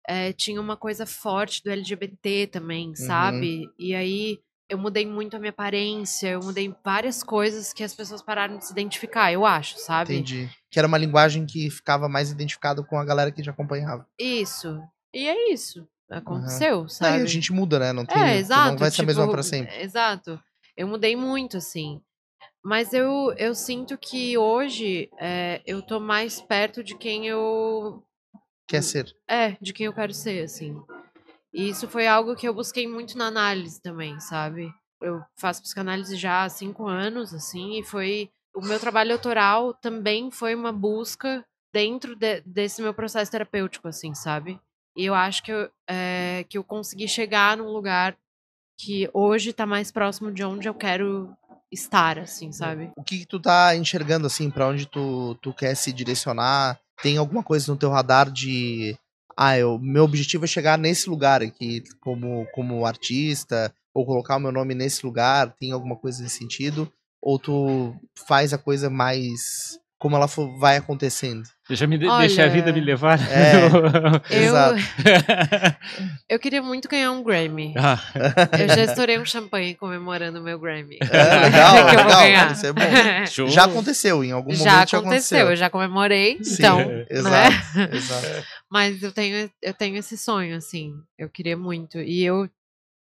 eh, 0.08 0.34
tinha 0.34 0.60
uma 0.60 0.76
coisa 0.76 1.06
forte 1.06 1.64
do 1.64 1.70
LGBT 1.72 2.48
também, 2.48 2.96
sabe? 2.96 3.70
E 3.78 3.94
aí 3.94 4.40
eu 4.70 4.78
mudei 4.78 5.06
muito 5.06 5.36
a 5.36 5.40
minha 5.40 5.52
aparência, 5.52 6.30
eu 6.30 6.40
mudei 6.40 6.74
várias 6.84 7.22
coisas 7.22 7.72
que 7.72 7.84
as 7.84 7.94
pessoas 7.94 8.22
pararam 8.24 8.58
de 8.58 8.66
se 8.66 8.72
identificar, 8.72 9.32
eu 9.32 9.46
acho, 9.46 9.78
sabe? 9.78 10.16
Entendi. 10.16 10.50
Que 10.72 10.80
era 10.80 10.88
uma 10.88 10.98
linguagem 10.98 11.46
que 11.46 11.70
ficava 11.70 12.10
mais 12.10 12.32
identificada 12.32 12.82
com 12.84 12.98
a 12.98 13.06
galera 13.06 13.32
que 13.32 13.44
te 13.44 13.50
acompanhava. 13.50 14.08
Isso. 14.20 14.82
E 15.14 15.28
é 15.28 15.54
isso. 15.54 15.88
Aconteceu, 16.10 16.88
sabe? 16.90 17.18
Aí 17.18 17.22
a 17.22 17.26
gente 17.26 17.52
muda, 17.54 17.80
né? 17.80 17.94
Não 17.94 18.06
tem, 18.06 18.22
É, 18.22 18.38
exato. 18.38 18.72
não 18.72 18.78
vai 18.78 18.92
ser 18.92 19.02
a 19.02 19.06
mesma 19.06 19.24
tipo, 19.24 19.34
pra 19.34 19.44
sempre. 19.44 19.82
Exato. 19.82 20.40
Eu 20.76 20.88
mudei 20.88 21.16
muito, 21.16 21.58
assim. 21.58 22.02
Mas 22.64 22.94
eu, 22.94 23.34
eu 23.38 23.54
sinto 23.54 23.98
que 23.98 24.38
hoje 24.38 25.10
é, 25.20 25.62
eu 25.66 25.82
tô 25.82 26.00
mais 26.00 26.42
perto 26.42 26.84
de 26.84 26.98
quem 26.98 27.28
eu. 27.28 28.04
Quer 28.68 28.82
ser. 28.84 29.16
É, 29.28 29.52
de 29.62 29.74
quem 29.74 29.86
eu 29.86 29.94
quero 29.94 30.14
ser, 30.14 30.44
assim. 30.44 30.82
E 31.54 31.70
isso 31.70 31.88
foi 31.88 32.08
algo 32.08 32.36
que 32.36 32.48
eu 32.48 32.54
busquei 32.54 32.88
muito 32.88 33.18
na 33.18 33.28
análise 33.28 33.82
também, 33.82 34.20
sabe? 34.20 34.74
Eu 35.02 35.22
faço 35.38 35.62
psicanálise 35.62 36.16
já 36.16 36.44
há 36.44 36.50
cinco 36.50 36.88
anos, 36.88 37.34
assim, 37.34 37.80
e 37.80 37.84
foi. 37.84 38.30
O 38.56 38.62
meu 38.62 38.80
trabalho 38.80 39.14
autoral 39.14 39.74
também 39.74 40.30
foi 40.32 40.56
uma 40.56 40.72
busca 40.72 41.44
dentro 41.74 42.16
de- 42.16 42.42
desse 42.42 42.82
meu 42.82 42.94
processo 42.94 43.32
terapêutico, 43.32 43.88
assim, 43.88 44.14
sabe? 44.14 44.60
E 44.96 45.06
eu 45.06 45.16
acho 45.16 45.42
que 45.44 45.52
eu, 45.52 45.70
é, 45.90 46.46
que 46.48 46.58
eu 46.58 46.64
consegui 46.64 47.08
chegar 47.08 47.58
num 47.58 47.70
lugar 47.72 48.16
que 48.78 49.10
hoje 49.14 49.54
tá 49.54 49.66
mais 49.66 49.92
próximo 49.92 50.32
de 50.32 50.44
onde 50.44 50.68
eu 50.68 50.74
quero 50.74 51.36
estar, 51.72 52.20
assim, 52.20 52.52
sabe? 52.52 52.92
O 52.96 53.04
que, 53.04 53.20
que 53.20 53.26
tu 53.26 53.40
tá 53.40 53.76
enxergando, 53.76 54.28
assim, 54.28 54.50
pra 54.50 54.68
onde 54.68 54.86
tu, 54.86 55.36
tu 55.42 55.54
quer 55.54 55.76
se 55.76 55.92
direcionar? 55.92 56.80
Tem 57.02 57.18
alguma 57.18 57.44
coisa 57.44 57.72
no 57.72 57.78
teu 57.78 57.90
radar 57.90 58.30
de 58.30 58.96
ah, 59.36 59.58
eu, 59.58 59.80
meu 59.80 60.04
objetivo 60.04 60.46
é 60.46 60.48
chegar 60.48 60.78
nesse 60.78 61.10
lugar 61.10 61.42
aqui 61.42 61.84
como, 62.00 62.48
como 62.54 62.86
artista, 62.86 63.74
ou 63.94 64.06
colocar 64.06 64.38
o 64.38 64.40
meu 64.40 64.52
nome 64.52 64.74
nesse 64.74 65.06
lugar, 65.06 65.56
tem 65.60 65.72
alguma 65.72 65.96
coisa 65.96 66.22
nesse 66.22 66.38
sentido? 66.38 66.92
Ou 67.22 67.40
tu 67.40 67.96
faz 68.28 68.54
a 68.54 68.58
coisa 68.58 68.90
mais 68.90 69.80
como 70.04 70.18
ela 70.18 70.28
for, 70.28 70.60
vai 70.60 70.76
acontecendo? 70.76 71.44
Deixa, 71.66 71.88
me, 71.88 71.96
Olha, 72.06 72.28
deixa 72.28 72.44
a 72.44 72.48
vida 72.50 72.74
me 72.74 72.82
levar. 72.82 73.18
É, 73.32 73.54
eu, 74.30 74.54
eu 76.28 76.40
queria 76.40 76.62
muito 76.62 76.90
ganhar 76.90 77.10
um 77.14 77.24
Grammy. 77.24 77.74
Ah. 77.78 77.98
Eu 78.60 78.68
já 78.68 78.84
estourei 78.84 79.18
um 79.18 79.24
champanhe 79.24 79.74
comemorando 79.74 80.42
o 80.42 80.44
meu 80.44 80.60
Grammy. 80.60 80.98
É, 81.00 81.46
legal, 81.46 81.76
legal. 82.22 82.52
Isso 82.52 82.66
é 82.68 82.74
bom. 82.74 83.48
Já 83.48 83.64
aconteceu, 83.64 84.26
em 84.26 84.34
algum 84.34 84.54
já 84.54 84.58
momento 84.58 84.74
aconteceu, 84.74 84.92
já 84.92 84.98
aconteceu. 84.98 85.50
Eu 85.50 85.56
já 85.56 85.70
comemorei, 85.70 86.38
Sim, 86.44 86.54
então. 86.56 86.82
É, 86.82 87.08
exato, 87.10 87.78
né? 87.78 87.90
exato. 87.94 88.48
Mas 88.70 89.02
eu 89.02 89.14
tenho, 89.14 89.50
eu 89.62 89.74
tenho 89.74 89.96
esse 89.96 90.18
sonho, 90.18 90.58
assim. 90.58 90.96
Eu 91.18 91.30
queria 91.30 91.56
muito. 91.56 91.98
E 91.98 92.26
eu 92.26 92.50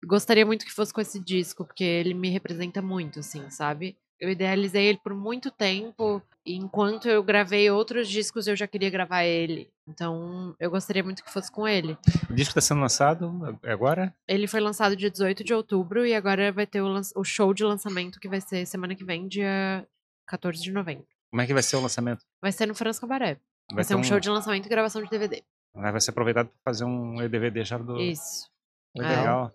gostaria 0.07 0.47
muito 0.47 0.65
que 0.65 0.73
fosse 0.73 0.95
com 0.95 1.01
esse 1.01 1.19
disco, 1.19 1.65
porque 1.65 1.83
ele 1.83 2.15
me 2.15 2.31
representa 2.31 2.81
muito, 2.81 3.19
assim, 3.19 3.51
sabe? 3.51 3.97
Eu 4.21 4.31
idealizei 4.31 4.85
ele 4.85 5.01
por 5.03 5.17
muito 5.17 5.51
tempo. 5.51 6.23
Enquanto 6.45 7.09
eu 7.09 7.23
gravei 7.23 7.71
outros 7.71 8.09
discos, 8.09 8.47
eu 8.47 8.57
já 8.57 8.67
queria 8.67 8.91
gravar 8.91 9.25
ele. 9.25 9.71
Então, 9.87 10.55
eu 10.59 10.71
gostaria 10.71 11.03
muito 11.03 11.23
que 11.23 11.33
fosse 11.33 11.51
com 11.51 11.67
ele. 11.67 11.97
O 12.29 12.35
disco 12.35 12.51
está 12.51 12.61
sendo 12.61 12.81
lançado 12.81 13.59
agora? 13.65 14.15
Ele 14.27 14.49
foi 14.49 14.61
lançado 14.61 14.97
dia 14.97 15.11
18 15.11 15.45
de 15.45 15.55
outubro 15.55 16.05
e 16.05 16.15
agora 16.15 16.51
vai 16.51 16.67
ter 16.67 16.81
o, 16.81 17.01
o 17.17 17.25
show 17.25 17.55
de 17.55 17.65
lançamento 17.65 18.19
que 18.19 18.29
vai 18.29 18.41
ser 18.41 18.67
semana 18.67 18.95
que 18.95 19.05
vem, 19.05 19.29
dia 19.29 19.87
14 20.27 20.61
de 20.61 20.73
novembro. 20.73 21.07
Como 21.31 21.41
é 21.41 21.47
que 21.47 21.55
vai 21.55 21.63
ser 21.63 21.77
o 21.77 21.81
lançamento? 21.81 22.25
Vai 22.41 22.53
ser 22.53 22.67
no 22.67 22.75
Franz 22.75 22.99
Cabaré. 22.99 23.39
Vai, 23.71 23.77
vai 23.77 23.85
ser 23.85 23.95
um, 23.95 24.01
um 24.01 24.05
show 24.05 24.19
de 24.19 24.29
lançamento 24.29 24.67
e 24.67 24.69
gravação 24.69 25.03
de 25.03 25.09
DVD. 25.09 25.43
Vai 25.75 26.01
ser 26.01 26.11
aproveitado 26.11 26.49
para 26.49 26.73
fazer 26.73 26.85
um 26.85 27.17
DVD 27.29 27.65
já 27.65 27.79
do. 27.79 27.99
Isso. 27.99 28.51
Legal. 28.95 29.55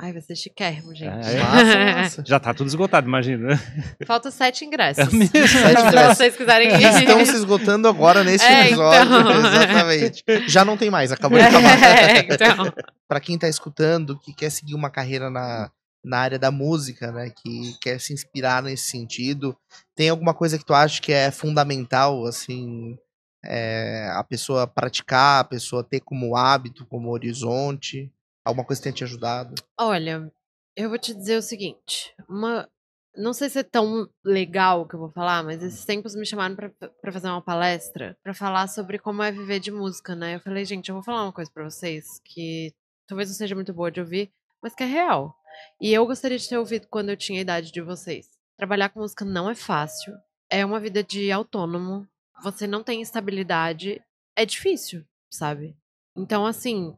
É. 0.00 0.06
Ai, 0.06 0.12
vai 0.12 0.22
ser 0.22 0.36
chiquérrimo, 0.36 0.94
gente. 0.94 1.28
É, 1.28 1.42
massa, 1.42 1.78
massa. 1.78 2.22
Já 2.26 2.38
tá 2.38 2.54
tudo 2.54 2.68
esgotado, 2.68 3.08
imagina. 3.08 3.60
Falta 4.06 4.30
sete 4.30 4.64
ingressos. 4.64 5.04
É 5.04 5.10
sete 5.46 5.82
ingressos. 5.82 6.10
Se 6.10 6.16
vocês 6.16 6.36
quiserem 6.36 6.68
ir. 6.68 6.98
Estão 7.02 7.24
se 7.26 7.34
esgotando 7.34 7.88
agora 7.88 8.22
nesse 8.22 8.44
é, 8.44 8.66
episódio. 8.66 9.18
Então. 9.18 9.38
Exatamente. 9.38 10.24
Já 10.46 10.64
não 10.64 10.76
tem 10.76 10.90
mais, 10.90 11.10
acabou 11.10 11.38
de 11.38 11.44
acabar. 11.44 11.78
É, 11.88 12.20
então. 12.20 12.72
pra 13.08 13.20
quem 13.20 13.38
tá 13.38 13.48
escutando, 13.48 14.18
que 14.18 14.32
quer 14.32 14.50
seguir 14.50 14.74
uma 14.74 14.90
carreira 14.90 15.30
na, 15.30 15.70
na 16.04 16.18
área 16.18 16.38
da 16.38 16.50
música, 16.50 17.10
né? 17.10 17.30
Que 17.30 17.76
quer 17.80 18.00
se 18.00 18.12
inspirar 18.12 18.62
nesse 18.62 18.90
sentido. 18.90 19.56
Tem 19.96 20.08
alguma 20.08 20.32
coisa 20.32 20.58
que 20.58 20.64
tu 20.64 20.74
acha 20.74 21.00
que 21.00 21.12
é 21.12 21.30
fundamental, 21.30 22.24
assim, 22.24 22.96
é, 23.44 24.10
a 24.12 24.22
pessoa 24.22 24.66
praticar, 24.66 25.40
a 25.40 25.44
pessoa 25.44 25.82
ter 25.82 26.00
como 26.00 26.36
hábito, 26.36 26.86
como 26.86 27.10
horizonte? 27.10 28.12
Alguma 28.48 28.64
coisa 28.64 28.80
que 28.80 28.84
tenha 28.84 28.94
te 28.94 29.04
ajudado? 29.04 29.54
Olha, 29.78 30.32
eu 30.74 30.88
vou 30.88 30.98
te 30.98 31.12
dizer 31.12 31.36
o 31.36 31.42
seguinte. 31.42 32.14
Uma, 32.26 32.66
não 33.14 33.34
sei 33.34 33.50
se 33.50 33.58
é 33.58 33.62
tão 33.62 34.08
legal 34.24 34.80
o 34.80 34.88
que 34.88 34.94
eu 34.94 35.00
vou 35.00 35.10
falar, 35.10 35.44
mas 35.44 35.62
esses 35.62 35.84
tempos 35.84 36.14
me 36.14 36.24
chamaram 36.24 36.56
para 36.56 37.12
fazer 37.12 37.28
uma 37.28 37.42
palestra 37.42 38.16
para 38.22 38.32
falar 38.32 38.66
sobre 38.68 38.98
como 38.98 39.22
é 39.22 39.30
viver 39.30 39.60
de 39.60 39.70
música, 39.70 40.16
né? 40.16 40.36
Eu 40.36 40.40
falei, 40.40 40.64
gente, 40.64 40.88
eu 40.88 40.94
vou 40.94 41.04
falar 41.04 41.24
uma 41.24 41.32
coisa 41.32 41.50
para 41.52 41.62
vocês 41.62 42.22
que 42.24 42.72
talvez 43.06 43.28
não 43.28 43.36
seja 43.36 43.54
muito 43.54 43.74
boa 43.74 43.90
de 43.90 44.00
ouvir, 44.00 44.32
mas 44.62 44.74
que 44.74 44.82
é 44.82 44.86
real. 44.86 45.36
E 45.78 45.92
eu 45.92 46.06
gostaria 46.06 46.38
de 46.38 46.48
ter 46.48 46.56
ouvido 46.56 46.86
quando 46.88 47.10
eu 47.10 47.18
tinha 47.18 47.40
a 47.40 47.42
idade 47.42 47.70
de 47.70 47.82
vocês. 47.82 48.30
Trabalhar 48.56 48.88
com 48.88 49.00
música 49.00 49.26
não 49.26 49.50
é 49.50 49.54
fácil. 49.54 50.14
É 50.48 50.64
uma 50.64 50.80
vida 50.80 51.04
de 51.04 51.30
autônomo. 51.30 52.08
Você 52.42 52.66
não 52.66 52.82
tem 52.82 53.02
estabilidade. 53.02 54.00
É 54.34 54.46
difícil, 54.46 55.04
sabe? 55.30 55.76
Então, 56.16 56.46
assim, 56.46 56.96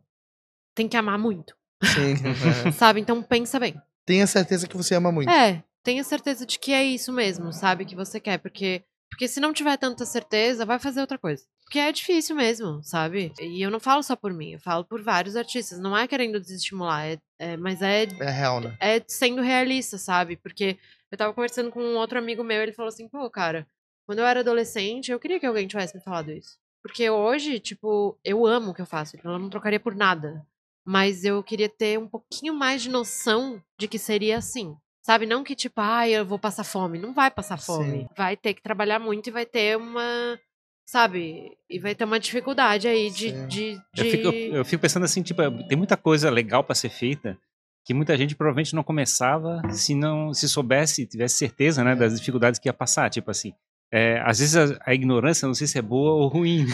tem 0.80 0.88
que 0.88 0.96
amar 0.96 1.18
muito. 1.18 1.54
Sim. 1.84 2.14
sabe? 2.72 3.00
Então 3.00 3.22
pensa 3.22 3.60
bem. 3.60 3.80
Tenha 4.06 4.26
certeza 4.26 4.66
que 4.66 4.76
você 4.76 4.94
ama 4.94 5.12
muito. 5.12 5.30
É, 5.30 5.62
tenha 5.82 6.02
certeza 6.02 6.46
de 6.46 6.58
que 6.58 6.72
é 6.72 6.82
isso 6.82 7.12
mesmo, 7.12 7.52
sabe? 7.52 7.84
Que 7.84 7.94
você 7.94 8.18
quer. 8.18 8.38
Porque, 8.38 8.82
porque 9.10 9.28
se 9.28 9.40
não 9.40 9.52
tiver 9.52 9.76
tanta 9.76 10.06
certeza, 10.06 10.64
vai 10.64 10.78
fazer 10.78 11.02
outra 11.02 11.18
coisa. 11.18 11.44
Porque 11.64 11.78
é 11.78 11.92
difícil 11.92 12.34
mesmo, 12.34 12.82
sabe? 12.82 13.30
E 13.38 13.62
eu 13.62 13.70
não 13.70 13.78
falo 13.78 14.02
só 14.02 14.16
por 14.16 14.32
mim, 14.32 14.52
eu 14.54 14.58
falo 14.58 14.84
por 14.84 15.02
vários 15.02 15.36
artistas. 15.36 15.78
Não 15.78 15.96
é 15.96 16.08
querendo 16.08 16.40
desestimular, 16.40 17.06
é, 17.06 17.18
é, 17.38 17.56
mas 17.58 17.82
é. 17.82 18.04
É 18.04 18.30
real, 18.30 18.60
né? 18.60 18.74
É 18.80 19.02
sendo 19.06 19.42
realista, 19.42 19.98
sabe? 19.98 20.36
Porque 20.36 20.78
eu 21.12 21.18
tava 21.18 21.34
conversando 21.34 21.70
com 21.70 21.80
um 21.80 21.96
outro 21.96 22.18
amigo 22.18 22.42
meu, 22.42 22.62
ele 22.62 22.72
falou 22.72 22.88
assim: 22.88 23.06
pô, 23.06 23.28
cara, 23.28 23.66
quando 24.06 24.20
eu 24.20 24.26
era 24.26 24.40
adolescente, 24.40 25.12
eu 25.12 25.20
queria 25.20 25.38
que 25.38 25.46
alguém 25.46 25.68
tivesse 25.68 25.94
me 25.94 26.02
falado 26.02 26.32
isso. 26.32 26.58
Porque 26.82 27.08
hoje, 27.10 27.60
tipo, 27.60 28.18
eu 28.24 28.46
amo 28.46 28.70
o 28.70 28.74
que 28.74 28.80
eu 28.80 28.86
faço, 28.86 29.14
então 29.16 29.32
eu 29.32 29.38
não 29.38 29.50
trocaria 29.50 29.78
por 29.78 29.94
nada 29.94 30.44
mas 30.84 31.24
eu 31.24 31.42
queria 31.42 31.68
ter 31.68 31.98
um 31.98 32.08
pouquinho 32.08 32.54
mais 32.54 32.82
de 32.82 32.88
noção 32.88 33.62
de 33.78 33.88
que 33.88 33.98
seria 33.98 34.38
assim. 34.38 34.74
Sabe? 35.02 35.26
Não 35.26 35.42
que 35.42 35.54
tipo, 35.54 35.80
ah, 35.80 36.08
eu 36.08 36.24
vou 36.24 36.38
passar 36.38 36.64
fome. 36.64 36.98
Não 36.98 37.12
vai 37.12 37.30
passar 37.30 37.56
fome. 37.56 38.02
Sim. 38.02 38.08
Vai 38.16 38.36
ter 38.36 38.54
que 38.54 38.62
trabalhar 38.62 38.98
muito 38.98 39.28
e 39.28 39.32
vai 39.32 39.46
ter 39.46 39.76
uma. 39.76 40.38
Sabe? 40.86 41.56
E 41.68 41.78
vai 41.78 41.94
ter 41.94 42.04
uma 42.04 42.20
dificuldade 42.20 42.86
aí 42.86 43.10
de. 43.10 43.32
de, 43.46 43.80
de... 43.94 44.02
Eu, 44.02 44.10
fico, 44.10 44.28
eu, 44.28 44.64
fico, 44.64 44.82
pensando 44.82 45.04
assim, 45.04 45.22
tipo, 45.22 45.42
tem 45.68 45.78
muita 45.78 45.96
coisa 45.96 46.28
legal 46.30 46.62
para 46.62 46.74
ser 46.74 46.90
feita 46.90 47.38
que 47.84 47.94
muita 47.94 48.16
gente 48.16 48.36
provavelmente 48.36 48.74
não 48.74 48.82
começava 48.82 49.62
se 49.70 49.94
não 49.94 50.34
se 50.34 50.48
soubesse, 50.48 51.06
tivesse 51.06 51.36
certeza, 51.36 51.82
né, 51.82 51.96
das 51.96 52.18
dificuldades 52.18 52.60
que 52.60 52.68
ia 52.68 52.72
passar, 52.72 53.08
tipo 53.08 53.30
assim. 53.30 53.54
É, 53.92 54.20
às 54.24 54.38
vezes 54.38 54.56
a, 54.56 54.78
a, 54.86 54.94
ignorância, 54.94 55.46
não 55.46 55.54
sei 55.54 55.66
se 55.66 55.78
é 55.78 55.82
boa 55.82 56.12
ou 56.12 56.28
ruim. 56.28 56.64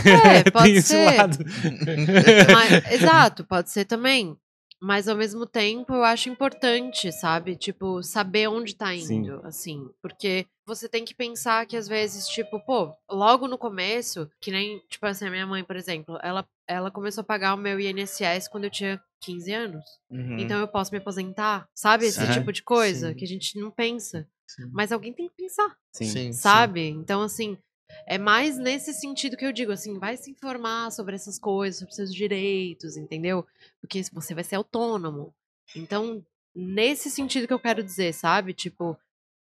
É, 0.45 0.49
pode 0.53 0.83
ser. 0.83 1.07
Mas, 2.53 2.93
exato, 2.93 3.45
pode 3.45 3.71
ser 3.71 3.87
também. 3.87 4.37
Mas 4.81 5.09
ao 5.09 5.17
mesmo 5.17 5.47
tempo 5.47 5.95
eu 5.95 6.05
acho 6.05 6.29
importante, 6.29 7.11
sabe? 7.11 7.57
Tipo, 7.57 8.03
saber 8.03 8.49
onde 8.49 8.77
tá 8.77 8.95
indo, 8.95 9.07
Sim. 9.07 9.41
assim. 9.45 9.91
Porque 10.03 10.47
você 10.67 10.89
tem 10.89 11.05
que 11.05 11.15
pensar 11.15 11.65
que 11.67 11.77
às 11.77 11.89
vezes, 11.89 12.27
tipo, 12.29 12.61
pô, 12.61 12.93
logo 13.11 13.49
no 13.49 13.57
começo, 13.57 14.31
que 14.41 14.51
nem, 14.51 14.81
tipo 14.91 15.07
assim, 15.07 15.27
a 15.27 15.31
minha 15.31 15.47
mãe, 15.47 15.65
por 15.65 15.77
exemplo, 15.77 16.19
ela, 16.23 16.47
ela 16.69 16.91
começou 16.91 17.23
a 17.23 17.25
pagar 17.25 17.55
o 17.55 17.59
meu 17.59 17.81
INSS 17.81 18.49
quando 18.51 18.65
eu 18.65 18.71
tinha 18.71 19.01
15 19.23 19.53
anos. 19.53 19.85
Uhum. 20.11 20.39
Então 20.39 20.61
eu 20.61 20.69
posso 20.69 20.93
me 20.93 20.99
aposentar, 20.99 21.67
sabe? 21.75 22.05
Esse 22.05 22.31
tipo 22.33 22.53
de 22.53 22.63
coisa 22.63 23.09
Sim. 23.09 23.15
que 23.15 23.25
a 23.25 23.29
gente 23.29 23.59
não 23.59 23.71
pensa. 23.71 24.29
Sim. 24.47 24.71
Mas 24.73 24.93
alguém 24.93 25.13
tem 25.13 25.29
que 25.29 25.35
pensar. 25.35 25.77
Sim. 25.93 26.33
Sabe? 26.33 26.81
Sim. 26.81 26.99
Então, 26.99 27.23
assim, 27.23 27.59
é 28.07 28.19
mais 28.19 28.59
nesse 28.59 28.93
sentido 28.93 29.37
que 29.37 29.45
eu 29.45 29.53
digo, 29.53 29.73
assim, 29.73 29.99
vai 29.99 30.17
se 30.17 30.31
informar 30.31 30.91
sobre 30.91 31.15
essas 31.15 31.39
coisas, 31.39 31.79
sobre 31.79 31.95
seus 31.95 32.15
direitos, 32.15 32.97
entendeu? 32.97 33.47
Porque 33.81 34.03
você 34.13 34.35
vai 34.35 34.45
ser 34.45 34.57
autônomo. 34.57 35.35
Então, 35.75 36.25
nesse 36.55 37.11
sentido 37.11 37.47
que 37.47 37.53
eu 37.53 37.61
quero 37.61 37.83
dizer, 37.83 38.13
sabe? 38.13 38.55
Tipo, 38.55 38.97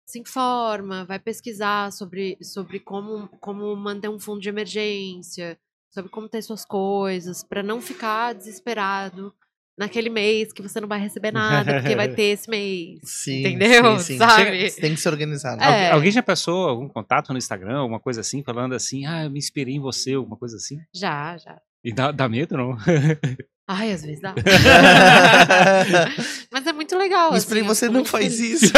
se 0.05 0.19
informa, 0.19 1.05
vai 1.05 1.19
pesquisar 1.19 1.91
sobre, 1.91 2.37
sobre 2.41 2.79
como, 2.79 3.27
como 3.39 3.75
manter 3.75 4.09
um 4.09 4.19
fundo 4.19 4.41
de 4.41 4.49
emergência, 4.49 5.57
sobre 5.91 6.09
como 6.11 6.29
ter 6.29 6.41
suas 6.41 6.65
coisas, 6.65 7.43
para 7.43 7.63
não 7.63 7.81
ficar 7.81 8.33
desesperado 8.33 9.33
naquele 9.77 10.09
mês 10.09 10.53
que 10.53 10.61
você 10.61 10.79
não 10.79 10.87
vai 10.87 10.99
receber 10.99 11.31
nada, 11.31 11.79
porque 11.79 11.95
vai 11.95 12.07
ter 12.07 12.23
esse 12.23 12.49
mês. 12.49 12.99
Sim, 13.03 13.39
entendeu? 13.39 13.99
Sim, 13.99 14.13
sim. 14.13 14.17
Sabe? 14.17 14.71
Tem 14.71 14.93
que 14.93 15.01
se 15.01 15.09
organizar. 15.09 15.57
Né? 15.57 15.87
É. 15.87 15.91
Alguém 15.91 16.11
já 16.11 16.21
passou 16.21 16.69
algum 16.69 16.87
contato 16.87 17.31
no 17.31 17.37
Instagram, 17.37 17.77
alguma 17.77 17.99
coisa 17.99 18.21
assim, 18.21 18.43
falando 18.43 18.73
assim, 18.73 19.05
ah, 19.05 19.23
eu 19.23 19.29
me 19.29 19.39
inspirei 19.39 19.75
em 19.75 19.79
você, 19.79 20.13
alguma 20.13 20.37
coisa 20.37 20.57
assim? 20.57 20.79
Já, 20.93 21.37
já. 21.37 21.59
E 21.83 21.91
dá, 21.91 22.11
dá 22.11 22.29
medo, 22.29 22.55
não? 22.55 22.77
Ai, 23.65 23.93
às 23.93 24.03
vezes 24.03 24.21
dá. 24.21 24.35
Mas 26.51 26.67
é 26.67 26.73
muito 26.73 26.97
legal. 26.97 27.31
Mas 27.31 27.49
assim, 27.49 27.63
você 27.63 27.87
não 27.87 28.03
faz 28.03 28.35
feliz. 28.35 28.61
isso. 28.61 28.73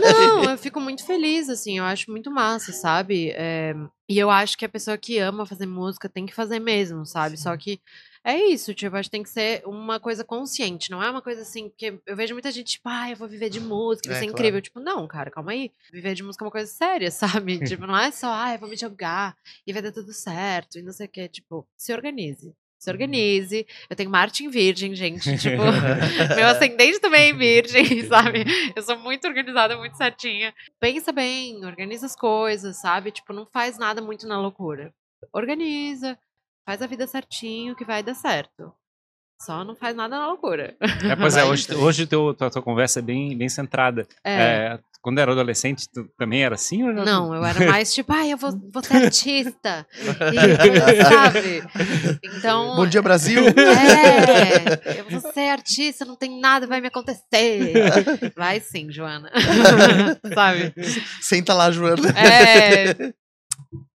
não, 0.00 0.50
eu 0.50 0.58
fico 0.58 0.80
muito 0.80 1.04
feliz, 1.04 1.48
assim, 1.48 1.78
eu 1.78 1.84
acho 1.84 2.08
muito 2.08 2.30
massa, 2.30 2.72
sabe? 2.72 3.32
É, 3.34 3.74
e 4.08 4.16
eu 4.16 4.30
acho 4.30 4.56
que 4.56 4.64
a 4.64 4.68
pessoa 4.68 4.96
que 4.96 5.18
ama 5.18 5.44
fazer 5.44 5.66
música 5.66 6.08
tem 6.08 6.24
que 6.24 6.34
fazer 6.34 6.60
mesmo, 6.60 7.04
sabe? 7.04 7.36
Sim. 7.36 7.42
Só 7.42 7.56
que 7.56 7.80
é 8.24 8.36
isso, 8.36 8.72
tipo, 8.74 8.96
acho 8.96 9.08
que 9.08 9.12
tem 9.12 9.22
que 9.22 9.30
ser 9.30 9.62
uma 9.66 9.98
coisa 9.98 10.24
consciente, 10.24 10.90
não 10.90 11.02
é 11.02 11.10
uma 11.10 11.22
coisa 11.22 11.42
assim, 11.42 11.68
porque 11.68 11.98
eu 12.06 12.16
vejo 12.16 12.34
muita 12.34 12.50
gente, 12.50 12.72
tipo, 12.72 12.88
ah, 12.88 13.10
eu 13.10 13.16
vou 13.16 13.28
viver 13.28 13.50
de 13.50 13.60
música, 13.60 14.08
vai 14.08 14.18
é, 14.18 14.20
ser 14.20 14.26
claro. 14.26 14.38
incrível. 14.38 14.62
Tipo, 14.62 14.80
não, 14.80 15.06
cara, 15.08 15.30
calma 15.30 15.52
aí. 15.52 15.70
Viver 15.92 16.14
de 16.14 16.22
música 16.22 16.44
é 16.44 16.46
uma 16.46 16.52
coisa 16.52 16.70
séria, 16.70 17.10
sabe? 17.12 17.58
tipo, 17.64 17.86
não 17.86 17.96
é 17.96 18.10
só, 18.10 18.32
ah, 18.32 18.54
eu 18.54 18.58
vou 18.58 18.68
me 18.68 18.76
jogar 18.76 19.36
e 19.66 19.72
vai 19.72 19.82
dar 19.82 19.92
tudo 19.92 20.12
certo 20.12 20.78
e 20.78 20.82
não 20.82 20.92
sei 20.92 21.06
o 21.06 21.10
que. 21.10 21.28
Tipo, 21.28 21.66
se 21.76 21.92
organize 21.92 22.54
se 22.82 22.90
uhum. 22.90 22.94
organize. 22.94 23.66
Eu 23.88 23.94
tenho 23.94 24.10
Marte 24.10 24.44
em 24.44 24.50
Virgem, 24.50 24.94
gente. 24.94 25.22
Tipo, 25.38 25.62
meu 26.34 26.46
ascendente 26.46 26.98
também 26.98 27.30
é 27.30 27.32
Virgem, 27.32 28.02
sabe? 28.06 28.44
Eu 28.74 28.82
sou 28.82 28.98
muito 28.98 29.26
organizada, 29.26 29.76
muito 29.76 29.96
certinha. 29.96 30.52
Pensa 30.80 31.12
bem, 31.12 31.64
organiza 31.64 32.06
as 32.06 32.16
coisas, 32.16 32.80
sabe? 32.80 33.12
Tipo, 33.12 33.32
não 33.32 33.46
faz 33.46 33.78
nada 33.78 34.02
muito 34.02 34.26
na 34.26 34.40
loucura. 34.40 34.92
Organiza, 35.32 36.18
Faz 36.64 36.80
a 36.80 36.86
vida 36.86 37.06
certinho 37.06 37.74
que 37.74 37.84
vai 37.84 38.02
dar 38.02 38.14
certo. 38.14 38.72
Só 39.40 39.64
não 39.64 39.74
faz 39.74 39.96
nada 39.96 40.16
na 40.16 40.28
loucura. 40.28 40.76
É, 40.80 41.16
pois 41.16 41.34
é, 41.36 41.44
hoje, 41.44 41.74
hoje 41.74 42.06
teu, 42.06 42.32
tua, 42.32 42.48
tua 42.48 42.62
conversa 42.62 43.00
é 43.00 43.02
bem, 43.02 43.36
bem 43.36 43.48
centrada. 43.48 44.06
É. 44.22 44.32
É, 44.32 44.78
quando 45.00 45.18
era 45.18 45.32
adolescente, 45.32 45.88
tu 45.92 46.08
também 46.16 46.44
era 46.44 46.54
assim? 46.54 46.84
Ou 46.84 46.92
Não, 46.92 47.34
eu 47.34 47.44
era 47.44 47.66
mais 47.66 47.90
tipo, 47.92 48.12
ai, 48.12 48.32
eu 48.32 48.36
vou, 48.36 48.52
vou 48.72 48.84
ser 48.84 49.04
artista. 49.04 49.84
E, 50.32 51.02
sabe? 51.02 51.62
Então. 52.22 52.76
Bom 52.76 52.86
dia, 52.86 53.02
Brasil! 53.02 53.42
É, 53.48 55.00
eu 55.00 55.10
vou 55.10 55.32
ser 55.32 55.48
artista, 55.48 56.04
não 56.04 56.14
tem 56.14 56.40
nada 56.40 56.68
vai 56.68 56.80
me 56.80 56.86
acontecer. 56.86 57.72
Vai 58.36 58.60
sim, 58.60 58.92
Joana. 58.92 59.30
sabe? 60.32 60.72
Senta 61.20 61.52
lá, 61.52 61.72
Joana. 61.72 62.08
É. 62.10 63.12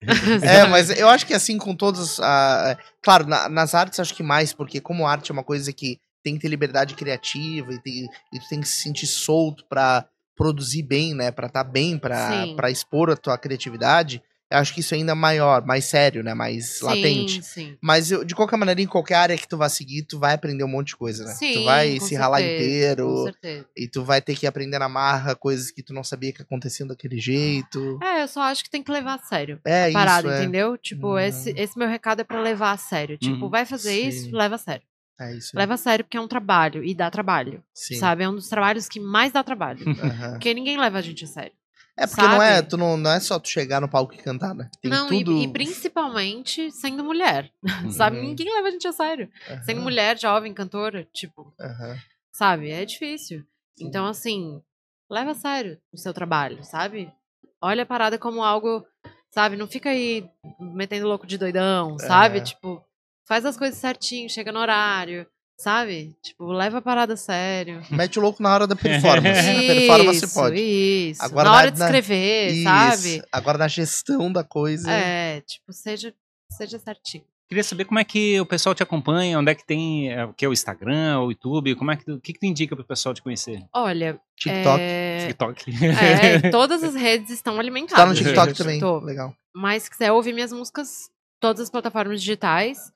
É, 0.42 0.66
mas 0.66 0.90
eu 0.90 1.08
acho 1.08 1.26
que 1.26 1.34
assim, 1.34 1.58
com 1.58 1.74
todos. 1.74 2.18
ah, 2.20 2.76
claro, 3.02 3.26
na- 3.26 3.48
nas 3.48 3.74
artes 3.74 4.00
acho 4.00 4.14
que 4.14 4.22
mais, 4.22 4.52
porque 4.52 4.80
como 4.80 5.06
arte 5.06 5.30
é 5.30 5.32
uma 5.32 5.44
coisa 5.44 5.72
que 5.72 5.98
tem 6.24 6.34
que 6.34 6.40
ter 6.40 6.48
liberdade 6.48 6.94
criativa 6.94 7.72
e, 7.72 7.80
tem, 7.82 8.04
e 8.32 8.38
tu 8.38 8.48
tem 8.48 8.60
que 8.60 8.68
se 8.68 8.82
sentir 8.82 9.06
solto 9.06 9.64
pra 9.68 10.04
produzir 10.36 10.82
bem, 10.82 11.14
né? 11.14 11.30
Pra 11.30 11.46
estar 11.46 11.64
bem, 11.64 11.98
pra, 11.98 12.30
Sim. 12.30 12.56
pra 12.56 12.70
expor 12.70 13.10
a 13.10 13.16
tua 13.16 13.36
criatividade. 13.38 14.22
Eu 14.52 14.58
acho 14.58 14.72
que 14.74 14.80
isso 14.80 14.94
é 14.94 14.98
ainda 14.98 15.14
maior, 15.14 15.64
mais 15.64 15.84
sério, 15.86 16.22
né? 16.22 16.34
Mais 16.34 16.80
latente. 16.80 17.34
Sim, 17.34 17.42
sim. 17.42 17.76
Mas 17.80 18.10
eu- 18.10 18.24
de 18.24 18.34
qualquer 18.34 18.56
maneira, 18.56 18.80
em 18.80 18.86
qualquer 18.86 19.14
área 19.16 19.36
que 19.36 19.48
tu 19.48 19.56
vá 19.56 19.68
seguir, 19.68 20.02
tu 20.04 20.18
vai 20.18 20.34
aprender 20.34 20.62
um 20.64 20.68
monte 20.68 20.88
de 20.88 20.96
coisa, 20.96 21.24
né? 21.24 21.32
tu 21.32 21.38
Sim, 21.38 21.64
vai 21.64 21.98
com 21.98 22.04
se 22.06 22.14
ralar 22.14 22.38
certeza, 22.38 22.64
inteiro. 22.64 23.06
Com 23.08 23.24
certeza. 23.24 23.66
E 23.76 23.88
tu 23.88 24.04
vai 24.04 24.20
ter 24.20 24.36
que 24.36 24.46
aprender 24.46 24.78
na 24.78 24.88
marra 24.88 25.34
coisas 25.34 25.70
que 25.70 25.82
tu 25.82 25.92
não 25.92 26.04
sabia 26.04 26.32
que 26.32 26.42
aconteciam 26.42 26.86
daquele 26.86 27.18
jeito. 27.18 27.98
É, 28.02 28.22
eu 28.22 28.28
só 28.28 28.42
acho 28.42 28.62
que 28.64 28.70
tem 28.70 28.82
que 28.82 28.90
levar 28.92 29.14
a 29.14 29.18
sério. 29.18 29.58
É, 29.64 29.88
a 29.88 29.92
parada, 29.92 30.28
isso, 30.28 30.36
é. 30.36 30.42
entendeu? 30.42 30.76
Tipo, 30.78 31.08
Uhum. 31.12 31.18
esse, 31.18 31.50
esse 31.56 31.78
meu 31.78 31.88
recado 31.88 32.20
é 32.20 32.24
pra 32.24 32.40
levar 32.40 32.72
a 32.72 32.76
sério. 32.76 33.16
Tipo, 33.18 33.44
Uhum. 33.46 33.50
vai 33.50 33.64
fazer 33.66 33.90
Sim. 33.94 34.08
isso, 34.08 34.36
leva 34.36 34.54
a 34.56 34.58
sério. 34.58 34.82
É 35.20 35.34
isso. 35.36 35.50
Leva 35.54 35.74
a 35.74 35.76
sério 35.76 36.04
porque 36.04 36.16
é 36.16 36.20
um 36.20 36.26
trabalho 36.26 36.82
e 36.82 36.94
dá 36.94 37.10
trabalho. 37.10 37.62
Sim. 37.72 37.94
Sabe? 37.96 38.24
É 38.24 38.28
um 38.28 38.34
dos 38.34 38.48
trabalhos 38.48 38.88
que 38.88 38.98
mais 38.98 39.32
dá 39.32 39.42
trabalho. 39.44 39.78
Porque 40.32 40.52
ninguém 40.52 40.76
leva 40.78 40.98
a 40.98 41.02
gente 41.02 41.24
a 41.24 41.28
sério. 41.28 41.52
É 41.96 42.06
porque 42.06 42.26
não 42.26 42.42
é, 42.42 42.56
Sabe? 42.56 42.68
tu 42.68 42.76
não, 42.76 42.96
não 42.96 43.10
é 43.12 43.20
só 43.20 43.38
tu 43.38 43.48
chegar 43.48 43.80
no 43.80 43.88
palco 43.88 44.14
e 44.14 44.18
cantar, 44.18 44.54
né? 44.54 44.70
Tem 44.80 44.90
não, 44.90 45.06
e- 45.12 45.22
tudo. 45.24 45.32
e, 45.42 45.48
principalmente 45.52 46.70
sendo 46.72 47.04
mulher. 47.04 47.52
Sabe? 47.96 48.18
Uhum. 48.18 48.28
Ninguém 48.28 48.52
leva 48.54 48.68
a 48.68 48.70
gente 48.70 48.88
a 48.88 48.92
sério. 48.92 49.30
Aham, 49.48 49.62
Sendo 49.62 49.80
mulher, 49.82 50.18
jovem, 50.18 50.54
cantora, 50.54 51.06
tipo, 51.12 51.54
aham. 51.60 51.96
sabe? 52.32 52.70
É 52.70 52.84
difícil. 52.84 53.44
Sim. 53.76 53.86
Então, 53.86 54.06
assim, 54.06 54.62
leva 55.10 55.32
a 55.32 55.34
sério 55.34 55.78
o 55.92 55.98
seu 55.98 56.12
trabalho, 56.14 56.64
sabe? 56.64 57.12
Olha 57.60 57.82
a 57.82 57.86
parada 57.86 58.18
como 58.18 58.42
algo, 58.42 58.84
sabe? 59.30 59.56
Não 59.56 59.68
fica 59.68 59.90
aí 59.90 60.28
metendo 60.58 61.06
louco 61.06 61.26
de 61.26 61.36
doidão, 61.38 61.98
sabe? 61.98 62.38
É. 62.38 62.40
Tipo, 62.42 62.82
faz 63.28 63.44
as 63.44 63.56
coisas 63.56 63.78
certinho, 63.78 64.28
chega 64.30 64.50
no 64.50 64.58
horário, 64.60 65.26
sabe? 65.62 66.14
Tipo, 66.22 66.52
leva 66.52 66.78
a 66.78 66.82
parada 66.82 67.14
a 67.14 67.16
sério. 67.16 67.82
Mete 67.90 68.18
o 68.18 68.22
louco 68.22 68.42
na 68.42 68.52
hora 68.52 68.66
da 68.66 68.74
performance. 68.74 69.42
Na 69.52 69.60
performance 69.74 70.24
Isso, 70.24 70.34
pode. 70.34 70.60
Isso. 70.60 71.22
Agora 71.22 71.48
na 71.48 71.56
hora 71.56 71.64
na- 71.66 71.70
de 71.70 71.80
escrever, 71.82 72.52
Isso. 72.52 72.62
sabe? 72.64 73.22
Agora 73.30 73.58
na 73.58 73.68
gestão 73.68 74.32
da 74.32 74.42
coisa. 74.42 74.90
É, 74.90 75.40
tipo, 75.42 75.72
seja, 75.72 76.12
seja 76.50 76.78
certinho. 76.78 77.24
Queria 77.48 77.62
saber 77.62 77.84
como 77.84 77.98
é 77.98 78.04
que 78.04 78.40
o 78.40 78.46
pessoal 78.46 78.74
te 78.74 78.82
acompanha, 78.82 79.38
onde 79.38 79.52
é 79.52 79.54
que 79.54 79.64
tem, 79.66 80.10
é, 80.10 80.24
o 80.24 80.32
que 80.32 80.42
é 80.44 80.48
o 80.48 80.54
Instagram, 80.54 81.20
o 81.20 81.30
YouTube, 81.30 81.74
como 81.74 81.90
é 81.90 81.96
que, 81.96 82.10
o 82.10 82.18
que 82.18 82.32
que 82.32 82.40
tu 82.40 82.46
indica 82.46 82.74
pro 82.74 82.84
pessoal 82.84 83.14
te 83.14 83.20
conhecer? 83.20 83.62
Olha, 83.74 84.18
TikTok. 84.38 84.80
é... 84.80 85.26
TikTok. 85.26 85.64
é, 85.84 86.48
todas 86.50 86.82
as 86.82 86.94
redes 86.94 87.30
estão 87.30 87.60
alimentadas. 87.60 88.02
Tá 88.02 88.06
no 88.08 88.14
TikTok 88.14 88.54
também. 88.54 88.80
Tô. 88.80 89.00
Legal. 89.00 89.34
Mas 89.54 89.82
se 89.82 89.90
quiser 89.90 90.10
ouvir 90.12 90.32
minhas 90.32 90.50
músicas, 90.50 91.10
todas 91.38 91.60
as 91.60 91.68
plataformas 91.68 92.20
digitais 92.20 92.90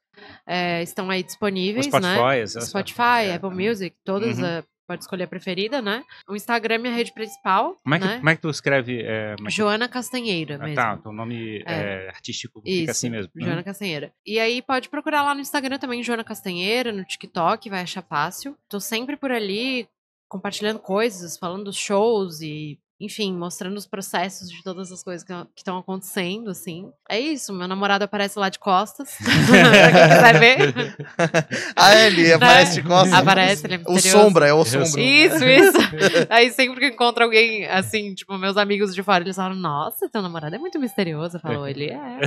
é, 0.46 0.82
estão 0.82 1.10
aí 1.10 1.20
O 1.20 1.24
disponíveis, 1.24 1.86
Spotify, 1.86 2.12
né? 2.12 2.46
Spotify, 2.46 3.24
é. 3.26 3.34
Apple 3.34 3.50
Music, 3.50 3.96
todas, 4.04 4.38
Uhum. 4.38 4.44
é, 4.46 4.64
pode 4.88 5.02
escolher 5.02 5.24
a 5.24 5.26
preferida, 5.28 5.82
né? 5.82 6.04
O 6.28 6.36
Instagram 6.36 6.76
é 6.76 6.78
minha 6.78 6.94
rede 6.94 7.12
principal, 7.12 7.76
Como 7.82 7.94
é 7.94 7.98
que, 7.98 8.04
né? 8.04 8.16
como 8.18 8.30
é 8.30 8.36
que 8.36 8.42
tu 8.42 8.48
escreve? 8.50 9.02
é, 9.02 9.34
como 9.36 9.48
é 9.48 9.50
Joana 9.50 9.88
Castanheira 9.88 10.54
Ah, 10.54 10.58
mesmo. 10.58 10.74
tá, 10.76 10.96
teu 10.98 11.12
nome 11.12 11.62
é. 11.66 12.08
Artístico 12.08 12.62
Isso, 12.64 12.78
fica 12.80 12.92
assim 12.92 13.10
mesmo. 13.10 13.32
Joana 13.34 13.56
Uhum. 13.56 13.62
Castanheira. 13.64 14.12
E 14.24 14.38
aí 14.38 14.62
pode 14.62 14.88
procurar 14.88 15.22
lá 15.22 15.34
no 15.34 15.40
Instagram 15.40 15.78
também, 15.78 16.02
Joana 16.04 16.22
Castanheira, 16.22 16.92
no 16.92 17.04
TikTok, 17.04 17.68
vai 17.68 17.80
achar 17.80 18.02
fácil. 18.02 18.56
Tô 18.68 18.78
sempre 18.78 19.16
por 19.16 19.32
ali 19.32 19.88
compartilhando 20.28 20.78
coisas, 20.80 21.36
falando 21.36 21.64
dos 21.64 21.76
shows 21.76 22.40
e, 22.40 22.78
enfim, 22.98 23.36
mostrando 23.36 23.76
os 23.76 23.86
processos 23.86 24.50
de 24.50 24.62
todas 24.62 24.90
as 24.90 25.02
coisas 25.02 25.22
que 25.22 25.32
estão 25.54 25.76
acontecendo, 25.76 26.50
assim. 26.50 26.90
É 27.08 27.20
isso, 27.20 27.52
meu 27.52 27.68
namorado 27.68 28.04
aparece 28.04 28.38
lá 28.38 28.48
de 28.48 28.58
costas. 28.58 29.16
pra 29.20 29.92
quem 29.92 30.08
quiser 30.08 30.38
ver. 30.40 30.96
Ah, 31.76 31.94
ele 31.94 32.32
aparece 32.32 32.74
de 32.74 32.82
costas. 32.82 33.12
Aparece, 33.12 33.66
ele 33.66 33.74
é 33.74 33.80
O 33.86 33.98
sombra, 34.00 34.46
é 34.46 34.52
o 34.52 34.64
sombra. 34.64 35.00
Isso, 35.00 35.44
isso. 35.44 35.78
Aí 36.30 36.50
sempre 36.50 36.78
que 36.80 36.86
eu 36.86 36.90
encontro 36.90 37.24
alguém, 37.24 37.66
assim, 37.66 38.14
tipo, 38.14 38.36
meus 38.38 38.56
amigos 38.56 38.94
de 38.94 39.02
fora, 39.02 39.22
eles 39.22 39.36
falam, 39.36 39.56
nossa, 39.56 40.08
teu 40.08 40.22
namorado 40.22 40.54
é 40.54 40.58
muito 40.58 40.78
misterioso. 40.78 41.36
Eu 41.36 41.40
falo, 41.40 41.66
ele 41.66 41.90
é. 41.90 42.18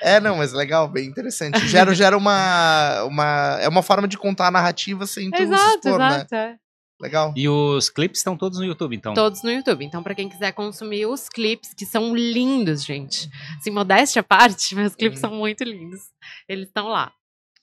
É, 0.00 0.20
não, 0.20 0.36
mas 0.36 0.52
legal, 0.52 0.88
bem 0.88 1.06
interessante. 1.06 1.66
Gera, 1.68 1.94
gera 1.94 2.16
uma, 2.16 3.04
uma. 3.04 3.58
É 3.60 3.68
uma 3.68 3.82
forma 3.82 4.08
de 4.08 4.16
contar 4.18 4.48
a 4.48 4.50
narrativa 4.50 5.06
sem 5.06 5.30
tu 5.30 5.36
se 5.36 5.42
exato, 5.44 5.76
expor, 5.76 5.98
né? 5.98 6.06
exato. 6.08 6.34
é. 6.34 6.61
Legal. 7.02 7.34
E 7.36 7.48
os 7.48 7.90
clipes 7.90 8.20
estão 8.20 8.36
todos 8.36 8.58
no 8.58 8.64
YouTube, 8.64 8.94
então. 8.94 9.12
Todos 9.12 9.42
no 9.42 9.50
YouTube. 9.50 9.84
Então, 9.84 10.02
pra 10.02 10.14
quem 10.14 10.28
quiser 10.28 10.52
consumir 10.52 11.04
os 11.06 11.28
clipes, 11.28 11.74
que 11.74 11.84
são 11.84 12.14
lindos, 12.14 12.84
gente. 12.84 13.28
Assim, 13.58 13.70
modéstia 13.70 14.20
à 14.20 14.22
parte, 14.22 14.74
meus 14.76 14.94
clipes 14.94 15.18
Hum. 15.18 15.28
são 15.28 15.34
muito 15.34 15.64
lindos. 15.64 16.00
Eles 16.48 16.68
estão 16.68 16.86
lá. 16.88 17.12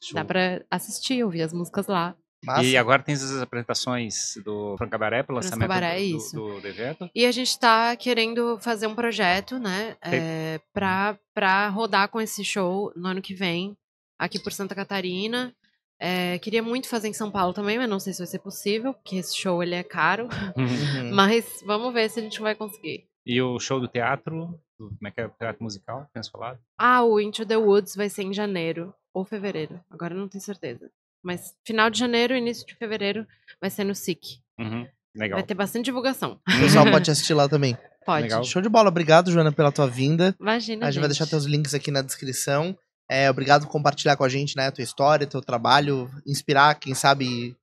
Show. 0.04 0.15
Dá 0.15 0.25
pra 0.25 0.62
assistir, 0.69 1.23
ouvir 1.23 1.41
as 1.41 1.54
músicas 1.54 1.88
lá. 1.88 2.15
Massa. 2.43 2.63
E 2.63 2.78
agora 2.78 3.04
tem 3.04 3.15
as 3.15 3.41
apresentações 3.41 4.15
do 4.45 4.75
Franco 4.78 4.91
Cabaré 4.91 5.23
pro 5.23 5.36
Franco 5.36 5.43
lançamento 5.45 5.67
Cabaré, 5.67 5.97
do, 5.97 6.04
isso. 6.17 6.36
do, 6.38 6.62
do 6.62 6.67
evento. 6.67 7.10
E 7.13 7.25
a 7.25 7.32
gente 7.34 7.60
tá 7.60 7.93
querendo 7.97 8.58
fazer 8.60 8.88
um 8.88 8.95
projeto, 8.95 9.60
né? 9.60 9.95
Tem- 10.02 10.19
É, 10.21 10.62
pra, 10.73 11.17
pra 11.34 11.67
rodar 11.67 12.08
com 12.08 12.19
esse 12.21 12.43
show 12.45 12.93
no 12.95 13.10
ano 13.10 13.21
que 13.21 13.34
vem, 13.34 13.75
aqui 14.17 14.39
por 14.39 14.54
Santa 14.54 14.73
Catarina. 14.73 15.54
É, 15.99 16.39
queria 16.39 16.63
muito 16.63 16.88
fazer 16.88 17.07
em 17.09 17.13
São 17.13 17.29
Paulo 17.29 17.53
também, 17.53 17.77
mas 17.77 17.89
não 17.89 17.99
sei 17.99 18.13
se 18.13 18.19
vai 18.19 18.27
ser 18.27 18.39
possível, 18.39 18.93
porque 18.93 19.17
esse 19.17 19.35
show 19.38 19.62
ele 19.62 19.75
é 19.75 19.83
caro. 19.83 20.29
Uhum. 20.55 20.65
Mas 21.13 21.62
vamos 21.65 21.93
ver 21.93 22.09
se 22.09 22.19
a 22.19 22.23
gente 22.23 22.39
vai 22.39 22.55
conseguir. 22.55 23.05
E 23.25 23.41
o 23.41 23.59
show 23.59 23.79
do 23.81 23.88
teatro, 23.88 24.57
do- 24.79 24.88
como 24.95 25.07
é 25.07 25.12
que 25.12 25.19
é 25.19 25.25
o 25.25 25.29
teatro 25.29 25.62
musical, 25.62 26.07
penso 26.13 26.31
falado? 26.31 26.57
Ah, 26.77 27.03
o 27.03 27.19
Into 27.19 27.45
the 27.45 27.57
Woods 27.57 27.95
vai 27.95 28.09
ser 28.09 28.23
em 28.23 28.33
janeiro 28.33 28.93
ou 29.13 29.25
fevereiro. 29.25 29.79
Agora 29.89 30.13
eu 30.13 30.19
não 30.19 30.29
tenho 30.29 30.41
certeza. 30.43 30.89
Mas 31.21 31.53
final 31.65 31.89
de 31.89 31.99
janeiro, 31.99 32.33
início 32.33 32.65
de 32.65 32.75
fevereiro, 32.75 33.27
vai 33.59 33.69
ser 33.69 33.83
no 33.83 33.93
SIC. 33.93 34.39
Uhum. 34.57 34.88
Legal. 35.15 35.38
Vai 35.39 35.45
ter 35.45 35.53
bastante 35.53 35.85
divulgação. 35.85 36.39
O 36.47 36.59
pessoal 36.62 36.85
pode 36.89 37.09
assistir 37.12 37.33
lá 37.33 37.49
também. 37.49 37.77
Pode. 38.05 38.23
Legal. 38.23 38.43
Show 38.45 38.62
de 38.62 38.69
bola. 38.69 38.88
Obrigado, 38.88 39.29
Joana, 39.31 39.51
pela 39.51 39.71
tua 39.71 39.85
vinda. 39.88 40.33
Imagina. 40.39 40.88
A 40.88 40.91
gente 40.91 41.01
vai 41.01 41.09
deixar 41.09 41.27
teus 41.27 41.43
links 41.43 41.73
aqui 41.73 41.91
na 41.91 42.01
descrição. 42.01 42.75
É, 43.10 43.30
obrigado 43.30 43.65
por 43.65 43.72
compartilhar 43.72 44.15
com 44.15 44.24
a 44.24 44.30
gente 44.30 44.56
né, 44.56 44.67
a 44.67 44.72
tua 44.72 44.84
história, 44.84 45.26
teu 45.26 45.41
trabalho, 45.41 46.10
inspirar, 46.28 46.76
quem 46.76 46.93
sabe, 46.93 47.56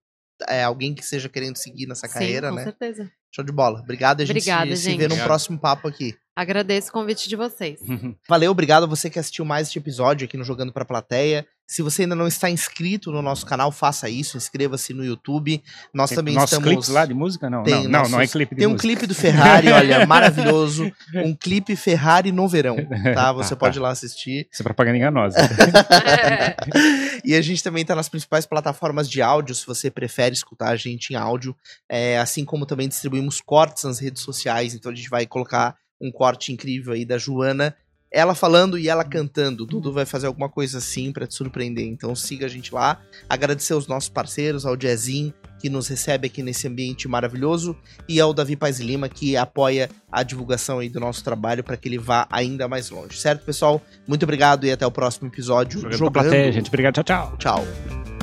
é, 0.49 0.65
alguém 0.65 0.93
que 0.93 1.03
esteja 1.03 1.29
querendo 1.29 1.57
seguir 1.57 1.87
nessa 1.87 2.09
carreira, 2.09 2.49
Sim, 2.49 2.53
com 2.53 2.57
né? 2.57 2.65
certeza. 2.65 3.13
Show 3.33 3.45
de 3.45 3.53
bola. 3.53 3.81
Obrigado, 3.81 4.23
a 4.23 4.25
gente 4.25 4.37
Obrigada, 4.37 4.71
se, 4.75 4.83
se 4.83 4.91
gente. 4.91 4.99
vê 4.99 5.05
num 5.05 5.15
Obrigado. 5.15 5.27
próximo 5.27 5.59
papo 5.59 5.87
aqui. 5.87 6.17
Agradeço 6.35 6.89
o 6.91 6.93
convite 6.93 7.29
de 7.29 7.37
vocês. 7.37 7.81
Valeu, 8.29 8.51
obrigado 8.51 8.85
a 8.85 8.87
você 8.87 9.09
que 9.09 9.19
assistiu 9.19 9.45
mais 9.45 9.69
este 9.69 9.79
episódio 9.79 10.27
aqui 10.27 10.37
no 10.37 10.45
Jogando 10.45 10.73
Pra 10.73 10.85
Plateia. 10.85 11.47
Se 11.67 11.83
você 11.83 12.03
ainda 12.03 12.15
não 12.15 12.29
está 12.29 12.49
inscrito 12.49 13.11
no 13.11 13.21
nosso 13.21 13.45
canal, 13.45 13.73
faça 13.73 14.09
isso, 14.09 14.37
inscreva-se 14.37 14.95
no 14.95 15.05
YouTube. 15.05 15.61
Nós 15.93 16.11
Tem 16.11 16.17
também 16.17 16.35
nossos 16.35 16.53
estamos. 16.53 16.69
clipes 16.69 16.89
lá 16.89 17.05
de 17.05 17.13
música? 17.13 17.51
Não, 17.51 17.65
Tem 17.65 17.75
não, 17.75 17.83
não, 17.83 17.91
não 17.91 17.99
é 17.99 18.09
nossos- 18.23 18.33
clipe 18.33 18.55
de 18.55 18.59
Tem 18.61 18.67
um 18.69 18.71
música. 18.71 18.89
clipe 18.89 19.07
do 19.07 19.15
Ferrari, 19.17 19.69
olha, 19.69 20.07
maravilhoso. 20.07 20.93
Um 21.15 21.35
clipe 21.35 21.75
Ferrari 21.75 22.31
no 22.31 22.47
verão, 22.49 22.77
tá? 23.15 23.33
Você 23.33 23.55
Ah, 23.55 23.57
pode 23.57 23.79
ir 23.79 23.81
tá. 23.81 23.87
lá 23.87 23.91
assistir. 23.91 24.49
Isso 24.53 24.63
é 24.63 24.65
propaganda 24.65 24.97
enganosa. 24.97 25.37
e 27.25 27.35
a 27.35 27.43
gente 27.43 27.63
também 27.63 27.85
tá 27.85 27.95
nas 27.95 28.09
principais 28.09 28.47
plataformas 28.47 29.09
de 29.09 29.21
áudio, 29.21 29.55
se 29.55 29.67
você 29.67 29.91
prefere 29.91 30.35
escutar 30.35 30.69
a 30.69 30.77
gente 30.77 31.11
em 31.13 31.17
áudio. 31.17 31.57
É, 31.89 32.19
assim 32.19 32.45
como 32.45 32.67
também 32.67 32.89
distribuímos 32.89 33.41
cortes 33.41 33.85
nas 33.85 33.99
redes 33.99 34.23
sociais, 34.23 34.75
então 34.75 34.91
a 34.93 34.95
gente 34.95 35.09
vai 35.11 35.27
colocar 35.27 35.77
um 36.01 36.11
corte 36.13 36.53
incrível 36.53 36.93
aí 36.93 37.05
da 37.05 37.19
Joana. 37.19 37.75
Ela 38.11 38.35
falando 38.35 38.79
e 38.79 38.89
ela 38.89 39.05
cantando. 39.05 39.65
O 39.65 39.67
Dudu 39.67 39.93
vai 39.93 40.07
fazer 40.07 40.27
alguma 40.27 40.49
coisa 40.49 40.79
assim 40.79 41.13
pra 41.13 41.27
te 41.27 41.35
surpreender. 41.35 41.87
Então 41.87 42.15
siga 42.15 42.47
a 42.47 42.49
gente 42.49 42.75
lá. 42.75 43.01
Agradecer 43.29 43.73
aos 43.73 43.87
nossos 43.87 44.09
parceiros, 44.09 44.65
ao 44.65 44.77
Jazzin, 44.77 45.33
que 45.59 45.69
nos 45.69 45.89
recebe 45.89 46.27
aqui 46.27 46.43
nesse 46.43 46.69
ambiente 46.69 47.09
maravilhoso, 47.09 47.77
e 48.09 48.21
ao 48.21 48.33
Davi 48.33 48.57
Paz 48.57 48.79
Lima, 48.79 49.09
que 49.09 49.37
apoia 49.37 49.89
a 50.11 50.23
divulgação 50.23 50.79
aí 50.79 50.89
do 50.89 51.01
nosso 51.01 51.25
trabalho 51.25 51.65
para 51.65 51.77
que 51.77 51.89
ele 51.89 51.99
vá 51.99 52.27
ainda 52.31 52.69
mais 52.69 52.91
longe. 52.91 53.19
Certo, 53.19 53.45
pessoal? 53.45 53.83
Muito 54.07 54.23
obrigado 54.23 54.67
e 54.67 54.71
até 54.71 54.87
o 54.87 54.91
próximo 54.91 55.29
episódio. 55.29 55.81
Jogando 55.81 56.13
pra 56.13 56.23
plateia, 56.23 56.53
gente. 56.53 56.69
Obrigado, 56.69 57.03
tchau, 57.03 57.37
tchau. 57.39 57.65
Tchau. 57.65 58.16